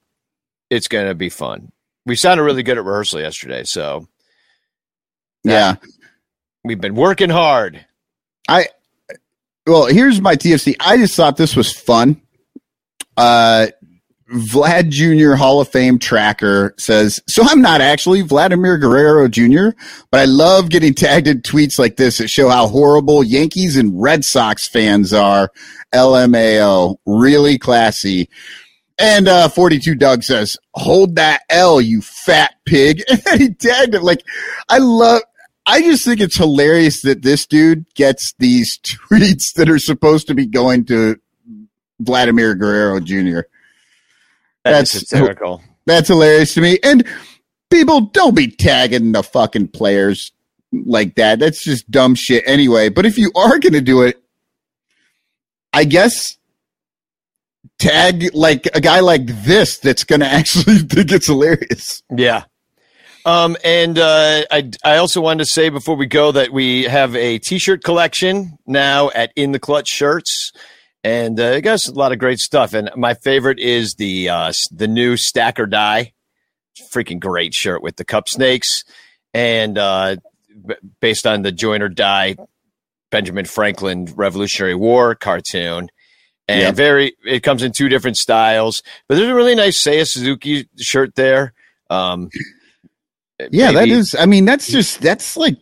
It's 0.70 0.88
going 0.88 1.08
to 1.08 1.14
be 1.14 1.28
fun. 1.30 1.72
We 2.06 2.16
sounded 2.16 2.44
really 2.44 2.62
good 2.62 2.78
at 2.78 2.84
rehearsal 2.84 3.20
yesterday. 3.20 3.62
So 3.64 4.06
Yeah. 5.42 5.76
we've 6.64 6.80
been 6.80 6.94
working 6.94 7.30
hard. 7.30 7.84
I 8.48 8.68
well, 9.66 9.86
here's 9.86 10.20
my 10.20 10.36
TFC. 10.36 10.74
I 10.80 10.96
just 10.96 11.14
thought 11.14 11.36
this 11.36 11.54
was 11.54 11.72
fun. 11.72 12.20
Uh 13.16 13.68
Vlad 14.32 14.90
Jr. 14.90 15.34
Hall 15.34 15.60
of 15.60 15.68
Fame 15.68 15.98
tracker 15.98 16.74
says, 16.78 17.20
So 17.28 17.42
I'm 17.44 17.60
not 17.60 17.80
actually 17.80 18.22
Vladimir 18.22 18.78
Guerrero 18.78 19.28
Jr., 19.28 19.70
but 20.10 20.20
I 20.20 20.24
love 20.24 20.70
getting 20.70 20.94
tagged 20.94 21.26
in 21.26 21.42
tweets 21.42 21.78
like 21.78 21.96
this 21.96 22.18
that 22.18 22.28
show 22.28 22.48
how 22.48 22.68
horrible 22.68 23.24
Yankees 23.24 23.76
and 23.76 24.00
Red 24.00 24.24
Sox 24.24 24.68
fans 24.68 25.12
are. 25.12 25.50
LMAO. 25.92 26.96
Really 27.06 27.58
classy. 27.58 28.28
And 28.98 29.26
uh 29.28 29.48
42 29.48 29.94
Doug 29.96 30.22
says, 30.22 30.56
Hold 30.74 31.16
that 31.16 31.42
L, 31.48 31.80
you 31.80 32.00
fat 32.00 32.54
pig. 32.66 33.02
And 33.30 33.40
he 33.40 33.54
tagged 33.54 33.94
it. 33.94 34.02
Like, 34.02 34.22
I 34.68 34.78
love 34.78 35.22
I 35.66 35.82
just 35.82 36.04
think 36.04 36.20
it's 36.20 36.36
hilarious 36.36 37.02
that 37.02 37.22
this 37.22 37.46
dude 37.46 37.86
gets 37.94 38.34
these 38.38 38.78
tweets 38.82 39.52
that 39.54 39.68
are 39.68 39.78
supposed 39.78 40.26
to 40.28 40.34
be 40.34 40.46
going 40.46 40.84
to 40.86 41.16
Vladimir 42.00 42.54
Guerrero 42.54 43.00
Jr. 43.00 43.40
That's, 44.64 44.92
That's- 44.92 44.92
hysterical. 44.92 45.62
That's 45.86 46.08
hilarious 46.08 46.54
to 46.54 46.60
me. 46.60 46.78
And 46.82 47.04
people 47.70 48.00
don't 48.02 48.34
be 48.34 48.50
tagging 48.50 49.12
the 49.12 49.22
fucking 49.22 49.68
players 49.68 50.32
like 50.72 51.14
that. 51.16 51.38
That's 51.38 51.64
just 51.64 51.90
dumb 51.90 52.14
shit 52.14 52.44
anyway. 52.46 52.90
But 52.90 53.06
if 53.06 53.18
you 53.18 53.32
are 53.34 53.58
going 53.58 53.72
to 53.72 53.80
do 53.80 54.02
it, 54.02 54.22
I 55.72 55.84
guess 55.84 56.36
tag 57.78 58.34
like 58.34 58.68
a 58.74 58.80
guy 58.80 59.00
like 59.00 59.26
this 59.26 59.78
that's 59.78 60.04
going 60.04 60.20
to 60.20 60.26
actually 60.26 60.78
think 60.78 61.10
it's 61.12 61.26
hilarious. 61.26 62.02
Yeah. 62.14 62.44
Um, 63.26 63.56
and 63.64 63.98
uh, 63.98 64.44
I, 64.50 64.70
I 64.82 64.96
also 64.96 65.20
wanted 65.20 65.44
to 65.44 65.50
say 65.50 65.68
before 65.68 65.94
we 65.96 66.06
go 66.06 66.32
that 66.32 66.52
we 66.52 66.84
have 66.84 67.14
a 67.16 67.38
T-shirt 67.38 67.84
collection 67.84 68.56
now 68.66 69.10
at 69.10 69.30
In 69.36 69.52
the 69.52 69.58
Clutch 69.58 69.88
Shirts, 69.88 70.52
and 71.04 71.38
uh, 71.40 71.44
it 71.44 71.62
got 71.62 71.84
a 71.86 71.92
lot 71.92 72.12
of 72.12 72.18
great 72.18 72.38
stuff. 72.38 72.74
And 72.74 72.90
my 72.96 73.14
favorite 73.14 73.58
is 73.58 73.94
the 73.94 74.28
uh, 74.28 74.52
the 74.70 74.88
new 74.88 75.16
Stack 75.16 75.58
or 75.58 75.66
Die, 75.66 76.12
freaking 76.92 77.20
great 77.20 77.54
shirt 77.54 77.82
with 77.82 77.96
the 77.96 78.04
cup 78.04 78.28
snakes, 78.28 78.84
and 79.34 79.78
uh, 79.78 80.16
b- 80.66 80.74
based 81.00 81.26
on 81.26 81.42
the 81.42 81.52
Join 81.52 81.82
or 81.82 81.88
Die 81.88 82.36
Benjamin 83.10 83.44
Franklin 83.44 84.06
Revolutionary 84.14 84.74
War 84.74 85.14
cartoon. 85.14 85.88
And 86.48 86.60
Yeah. 86.62 86.70
very, 86.72 87.12
it 87.24 87.44
comes 87.44 87.62
in 87.62 87.70
two 87.70 87.88
different 87.88 88.16
styles, 88.16 88.82
but 89.06 89.14
there's 89.16 89.28
a 89.28 89.34
really 89.34 89.54
nice 89.54 89.84
Seiya 89.84 90.04
Suzuki 90.04 90.66
shirt 90.76 91.14
there. 91.14 91.52
Um, 91.90 92.28
Yeah, 93.52 93.72
that 93.72 93.74
maybe- 93.86 93.92
is. 93.92 94.16
I 94.18 94.26
mean, 94.26 94.44
that's 94.44 94.66
just 94.68 95.00
that's 95.00 95.36
like 95.36 95.56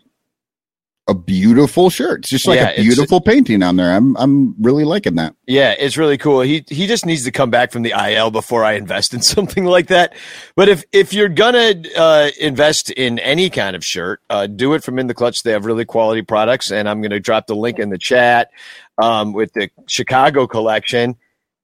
a 1.09 1.15
beautiful 1.15 1.89
shirt. 1.91 2.21
It's 2.21 2.31
just 2.31 2.47
like 2.47 2.59
Yeah, 2.59 2.69
a 2.71 2.77
beautiful 2.77 3.21
painting 3.21 3.63
on 3.63 3.77
there. 3.77 3.93
I'm 3.93 4.17
I'm 4.19 4.55
really 4.63 4.85
liking 4.85 5.15
that. 5.17 5.35
Yeah, 5.47 5.75
it's 5.79 5.97
really 5.97 6.19
cool. 6.19 6.43
He 6.43 6.65
he 6.69 6.87
just 6.87 7.07
needs 7.07 7.25
to 7.25 7.33
come 7.33 7.51
back 7.51 7.73
from 7.73 7.83
the 7.83 7.93
IL 7.93 8.31
before 8.31 8.63
I 8.63 8.75
invest 8.75 9.15
in 9.15 9.23
something 9.35 9.65
like 9.65 9.89
that. 9.89 10.15
But 10.55 10.69
if 10.69 10.85
if 10.93 11.13
you're 11.15 11.31
gonna 11.31 11.75
uh, 11.97 12.31
invest 12.39 12.91
in 12.91 13.19
any 13.21 13.51
kind 13.51 13.75
of 13.75 13.83
shirt, 13.83 14.21
uh, 14.29 14.47
do 14.47 14.75
it 14.75 14.85
from 14.85 14.99
In 14.99 15.07
the 15.07 15.15
Clutch. 15.15 15.43
They 15.43 15.53
have 15.53 15.65
really 15.65 15.87
quality 15.87 16.23
products, 16.23 16.71
and 16.71 16.89
I'm 16.89 17.01
gonna 17.01 17.21
drop 17.21 17.47
the 17.47 17.57
link 17.57 17.79
in 17.79 17.89
the 17.89 17.99
chat 17.99 18.51
um, 18.99 19.33
with 19.33 19.53
the 19.55 19.71
Chicago 19.89 20.47
collection. 20.47 21.17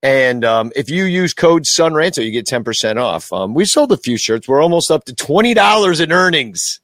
And 0.02 0.44
um, 0.44 0.72
if 0.76 0.90
you 0.90 1.04
use 1.04 1.32
code 1.34 1.64
SonRanto, 1.64 2.24
you 2.24 2.30
get 2.30 2.46
ten 2.46 2.64
percent 2.64 2.98
off. 2.98 3.32
Um, 3.32 3.54
we 3.54 3.66
sold 3.66 3.92
a 3.92 3.96
few 3.98 4.16
shirts. 4.18 4.48
We're 4.48 4.62
almost 4.62 4.90
up 4.90 5.04
to 5.04 5.14
twenty 5.14 5.54
dollars 5.54 6.00
in 6.00 6.12
earnings. 6.12 6.80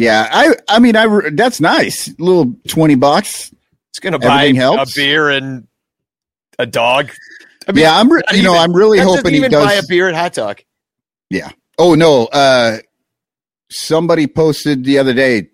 Yeah, 0.00 0.26
I 0.30 0.54
I 0.68 0.78
mean, 0.78 0.96
I 0.96 1.02
re- 1.04 1.30
that's 1.30 1.60
nice. 1.60 2.08
A 2.08 2.14
little 2.18 2.54
twenty 2.68 2.94
bucks. 2.94 3.52
It's 3.90 3.98
gonna 3.98 4.18
buy 4.18 4.46
Everything 4.46 4.78
a 4.78 4.86
beer 4.94 5.28
and 5.28 5.66
a 6.58 6.64
dog. 6.64 7.10
I 7.68 7.72
mean, 7.72 7.82
yeah, 7.82 7.98
I'm 7.98 8.10
re- 8.10 8.22
you 8.32 8.42
know 8.42 8.56
I'm 8.56 8.72
really 8.72 8.98
hoping 8.98 9.32
he 9.32 9.36
even 9.38 9.50
does. 9.50 9.64
buy 9.66 9.74
a 9.74 9.82
beer 9.86 10.08
at 10.08 10.14
Hot 10.14 10.32
Dog. 10.32 10.62
Yeah. 11.28 11.50
Oh 11.78 11.94
no, 11.94 12.26
uh, 12.26 12.78
somebody 13.70 14.26
posted 14.26 14.84
the 14.84 14.98
other 14.98 15.12
day 15.12 15.50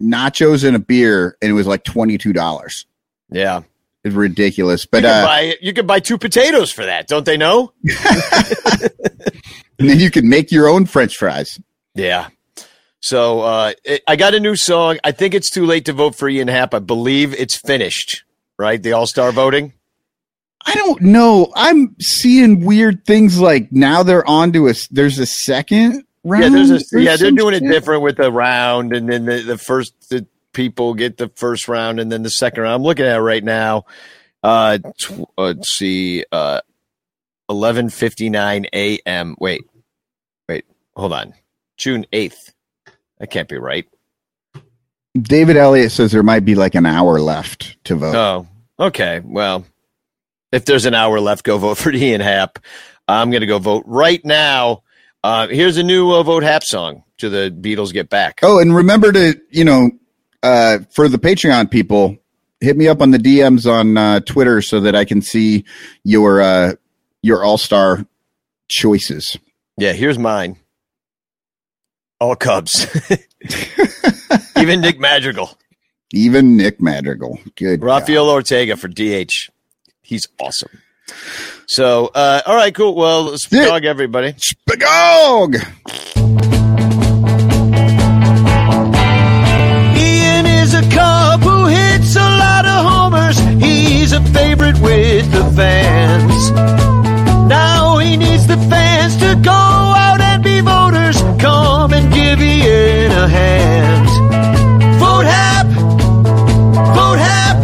nachos 0.00 0.64
and 0.64 0.76
a 0.76 0.78
beer, 0.78 1.36
and 1.42 1.50
it 1.50 1.54
was 1.54 1.66
like 1.66 1.82
twenty 1.82 2.18
two 2.18 2.32
dollars. 2.32 2.86
Yeah. 3.30 3.62
It's 4.02 4.14
ridiculous, 4.14 4.84
You 4.84 4.88
but 4.92 4.98
could 5.02 5.10
uh, 5.10 5.26
buy 5.26 5.56
you 5.60 5.72
could 5.72 5.86
buy 5.86 6.00
two 6.00 6.18
potatoes 6.18 6.70
for 6.72 6.86
that, 6.86 7.06
don't 7.08 7.26
they 7.26 7.36
know? 7.36 7.72
and 9.78 9.88
then 9.88 9.98
you 9.98 10.10
can 10.10 10.28
make 10.28 10.50
your 10.52 10.68
own 10.68 10.86
French 10.86 11.16
fries. 11.16 11.60
Yeah. 11.94 12.28
So 13.00 13.40
uh, 13.40 13.72
it, 13.84 14.02
I 14.06 14.16
got 14.16 14.34
a 14.34 14.40
new 14.40 14.56
song. 14.56 14.98
I 15.02 15.12
think 15.12 15.34
it's 15.34 15.50
too 15.50 15.66
late 15.66 15.86
to 15.86 15.92
vote 15.92 16.14
for 16.14 16.28
Ian 16.28 16.48
Happ. 16.48 16.74
I 16.74 16.80
believe 16.80 17.34
it's 17.34 17.56
finished. 17.56 18.24
Right, 18.58 18.82
the 18.82 18.92
All 18.92 19.06
Star 19.06 19.32
voting. 19.32 19.72
I 20.66 20.74
don't 20.74 21.00
know. 21.00 21.50
I'm 21.56 21.96
seeing 21.98 22.62
weird 22.66 23.06
things 23.06 23.40
like 23.40 23.72
now 23.72 24.02
they're 24.02 24.26
on 24.26 24.52
to 24.52 24.68
us. 24.68 24.86
There's 24.88 25.18
a 25.18 25.24
second 25.24 26.04
round. 26.24 26.44
Yeah, 26.44 26.50
there's 26.50 26.92
a, 26.92 27.00
yeah, 27.00 27.16
they're 27.16 27.30
doing 27.30 27.54
it 27.54 27.60
different 27.60 28.02
with 28.02 28.18
the 28.18 28.30
round, 28.30 28.92
and 28.92 29.08
then 29.08 29.24
the, 29.24 29.40
the 29.40 29.56
first 29.56 29.94
the 30.10 30.26
people 30.52 30.92
get 30.92 31.16
the 31.16 31.30
first 31.36 31.68
round, 31.68 32.00
and 32.00 32.12
then 32.12 32.22
the 32.22 32.28
second 32.28 32.64
round. 32.64 32.74
I'm 32.74 32.82
looking 32.82 33.06
at 33.06 33.16
it 33.16 33.22
right 33.22 33.42
now. 33.42 33.86
Uh, 34.42 34.78
uh, 35.08 35.24
let's 35.38 35.70
see, 35.70 36.26
uh, 36.30 36.60
eleven 37.48 37.88
fifty 37.88 38.28
nine 38.28 38.66
a.m. 38.74 39.36
Wait, 39.40 39.62
wait, 40.46 40.66
hold 40.94 41.14
on, 41.14 41.32
June 41.78 42.04
eighth. 42.12 42.52
That 43.20 43.28
can't 43.28 43.48
be 43.48 43.58
right. 43.58 43.86
David 45.20 45.56
Elliott 45.56 45.92
says 45.92 46.10
there 46.10 46.22
might 46.22 46.44
be 46.44 46.54
like 46.54 46.74
an 46.74 46.86
hour 46.86 47.20
left 47.20 47.76
to 47.84 47.96
vote. 47.96 48.14
Oh, 48.14 48.48
okay. 48.78 49.20
Well, 49.24 49.64
if 50.52 50.64
there's 50.64 50.86
an 50.86 50.94
hour 50.94 51.20
left, 51.20 51.44
go 51.44 51.58
vote 51.58 51.78
for 51.78 51.92
Ian 51.92 52.20
Happ. 52.20 52.58
I'm 53.06 53.30
going 53.30 53.42
to 53.42 53.46
go 53.46 53.58
vote 53.58 53.84
right 53.86 54.24
now. 54.24 54.82
Uh, 55.22 55.48
here's 55.48 55.76
a 55.76 55.82
new 55.82 56.12
uh, 56.12 56.22
vote 56.22 56.42
Happ 56.42 56.64
song 56.64 57.04
to 57.18 57.28
the 57.28 57.50
Beatles 57.50 57.92
Get 57.92 58.08
Back. 58.08 58.40
Oh, 58.42 58.58
and 58.58 58.74
remember 58.74 59.12
to, 59.12 59.38
you 59.50 59.64
know, 59.64 59.90
uh, 60.42 60.78
for 60.90 61.08
the 61.08 61.18
Patreon 61.18 61.70
people, 61.70 62.16
hit 62.60 62.76
me 62.76 62.88
up 62.88 63.02
on 63.02 63.10
the 63.10 63.18
DMs 63.18 63.70
on 63.70 63.98
uh, 63.98 64.20
Twitter 64.20 64.62
so 64.62 64.80
that 64.80 64.94
I 64.94 65.04
can 65.04 65.20
see 65.20 65.64
your 66.04 66.40
uh, 66.40 66.74
your 67.22 67.44
All 67.44 67.58
Star 67.58 68.06
choices. 68.68 69.36
Yeah, 69.76 69.92
here's 69.92 70.18
mine. 70.18 70.56
All 72.20 72.36
Cubs. 72.36 72.86
Even 74.58 74.80
Nick 74.82 75.00
Madrigal. 75.00 75.56
Even 76.12 76.56
Nick 76.56 76.80
Madrigal. 76.80 77.38
Good. 77.56 77.82
Rafael 77.82 78.26
God. 78.26 78.32
Ortega 78.32 78.76
for 78.76 78.88
DH. 78.88 79.50
He's 80.02 80.26
awesome. 80.38 80.82
So, 81.66 82.10
uh, 82.14 82.42
all 82.46 82.56
right, 82.56 82.74
cool. 82.74 82.94
Well, 82.94 83.30
Spagog, 83.32 83.84
everybody. 83.84 84.32
Spagog! 84.34 85.54
Ian 89.96 90.46
is 90.46 90.74
a 90.74 90.82
cub 90.90 91.40
who 91.40 91.66
hits 91.66 92.16
a 92.16 92.20
lot 92.20 92.66
of 92.66 92.84
homers. 92.84 93.38
He's 93.62 94.12
a 94.12 94.20
favorite 94.26 94.78
with 94.80 95.30
the 95.32 95.50
fans. 95.56 96.50
Now 97.48 97.98
he 97.98 98.16
needs 98.16 98.46
the 98.46 98.56
your 103.20 103.28
hands. 103.28 104.12
Vote 104.98 105.26
HAP! 105.26 105.66
Vote 106.96 107.18
HAP! 107.18 107.58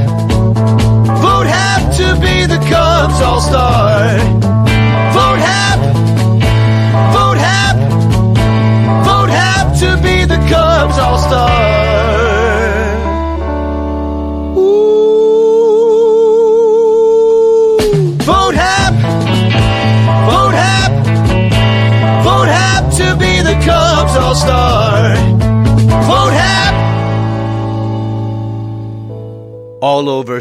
Vote 1.23 1.47
HAP 1.47 1.83
to 1.97 2.07
be 2.21 2.45
the 2.45 2.59
Cubs 2.69 3.23
All-Star. 3.23 3.86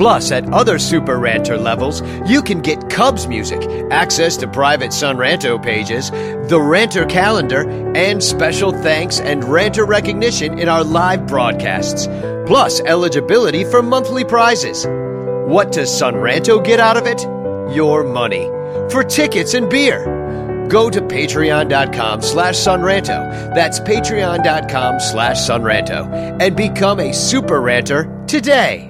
Plus, 0.00 0.32
at 0.32 0.50
other 0.50 0.78
Super 0.78 1.18
Ranter 1.18 1.58
levels, 1.58 2.00
you 2.26 2.40
can 2.40 2.62
get 2.62 2.88
Cubs 2.88 3.28
music, 3.28 3.60
access 3.90 4.34
to 4.38 4.48
private 4.48 4.94
Son 4.94 5.18
Ranto 5.18 5.62
pages, 5.62 6.08
the 6.48 6.58
Ranter 6.58 7.04
calendar, 7.04 7.68
and 7.94 8.24
special 8.24 8.72
thanks 8.72 9.20
and 9.20 9.44
Ranter 9.44 9.84
recognition 9.84 10.58
in 10.58 10.70
our 10.70 10.82
live 10.82 11.26
broadcasts, 11.26 12.06
plus 12.46 12.80
eligibility 12.80 13.62
for 13.62 13.82
monthly 13.82 14.24
prizes. 14.24 14.86
What 15.46 15.70
does 15.70 15.94
Son 15.94 16.14
Ranto 16.14 16.64
get 16.64 16.80
out 16.80 16.96
of 16.96 17.06
it? 17.06 17.20
Your 17.76 18.02
money. 18.02 18.46
For 18.90 19.04
tickets 19.04 19.52
and 19.52 19.68
beer 19.68 20.16
go 20.70 20.88
to 20.88 21.02
patreon.com 21.02 22.22
slash 22.22 22.54
sonranto. 22.54 23.54
That's 23.54 23.80
patreon.com 23.80 25.00
slash 25.00 25.36
sonranto. 25.36 26.40
And 26.40 26.56
become 26.56 27.00
a 27.00 27.12
super 27.12 27.60
ranter 27.60 28.24
today. 28.26 28.89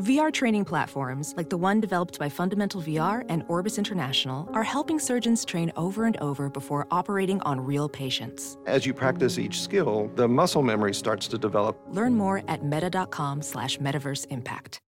VR 0.00 0.32
training 0.32 0.64
platforms 0.64 1.34
like 1.36 1.50
the 1.50 1.56
one 1.56 1.80
developed 1.80 2.18
by 2.18 2.28
Fundamental 2.28 2.82
VR 2.82 3.24
and 3.28 3.44
Orbis 3.46 3.78
International 3.78 4.50
are 4.52 4.64
helping 4.64 4.98
surgeons 4.98 5.44
train 5.44 5.70
over 5.76 6.04
and 6.04 6.16
over 6.16 6.50
before 6.50 6.88
operating 6.90 7.40
on 7.42 7.60
real 7.60 7.88
patients. 7.88 8.58
As 8.66 8.84
you 8.84 8.92
practice 8.92 9.38
each 9.38 9.62
skill, 9.62 10.10
the 10.16 10.26
muscle 10.26 10.64
memory 10.64 10.94
starts 10.94 11.28
to 11.28 11.38
develop. 11.38 11.78
Learn 11.90 12.16
more 12.16 12.42
at 12.48 12.64
meta.com 12.64 13.40
slash 13.40 13.78
metaverse 13.78 14.26
impact. 14.30 14.80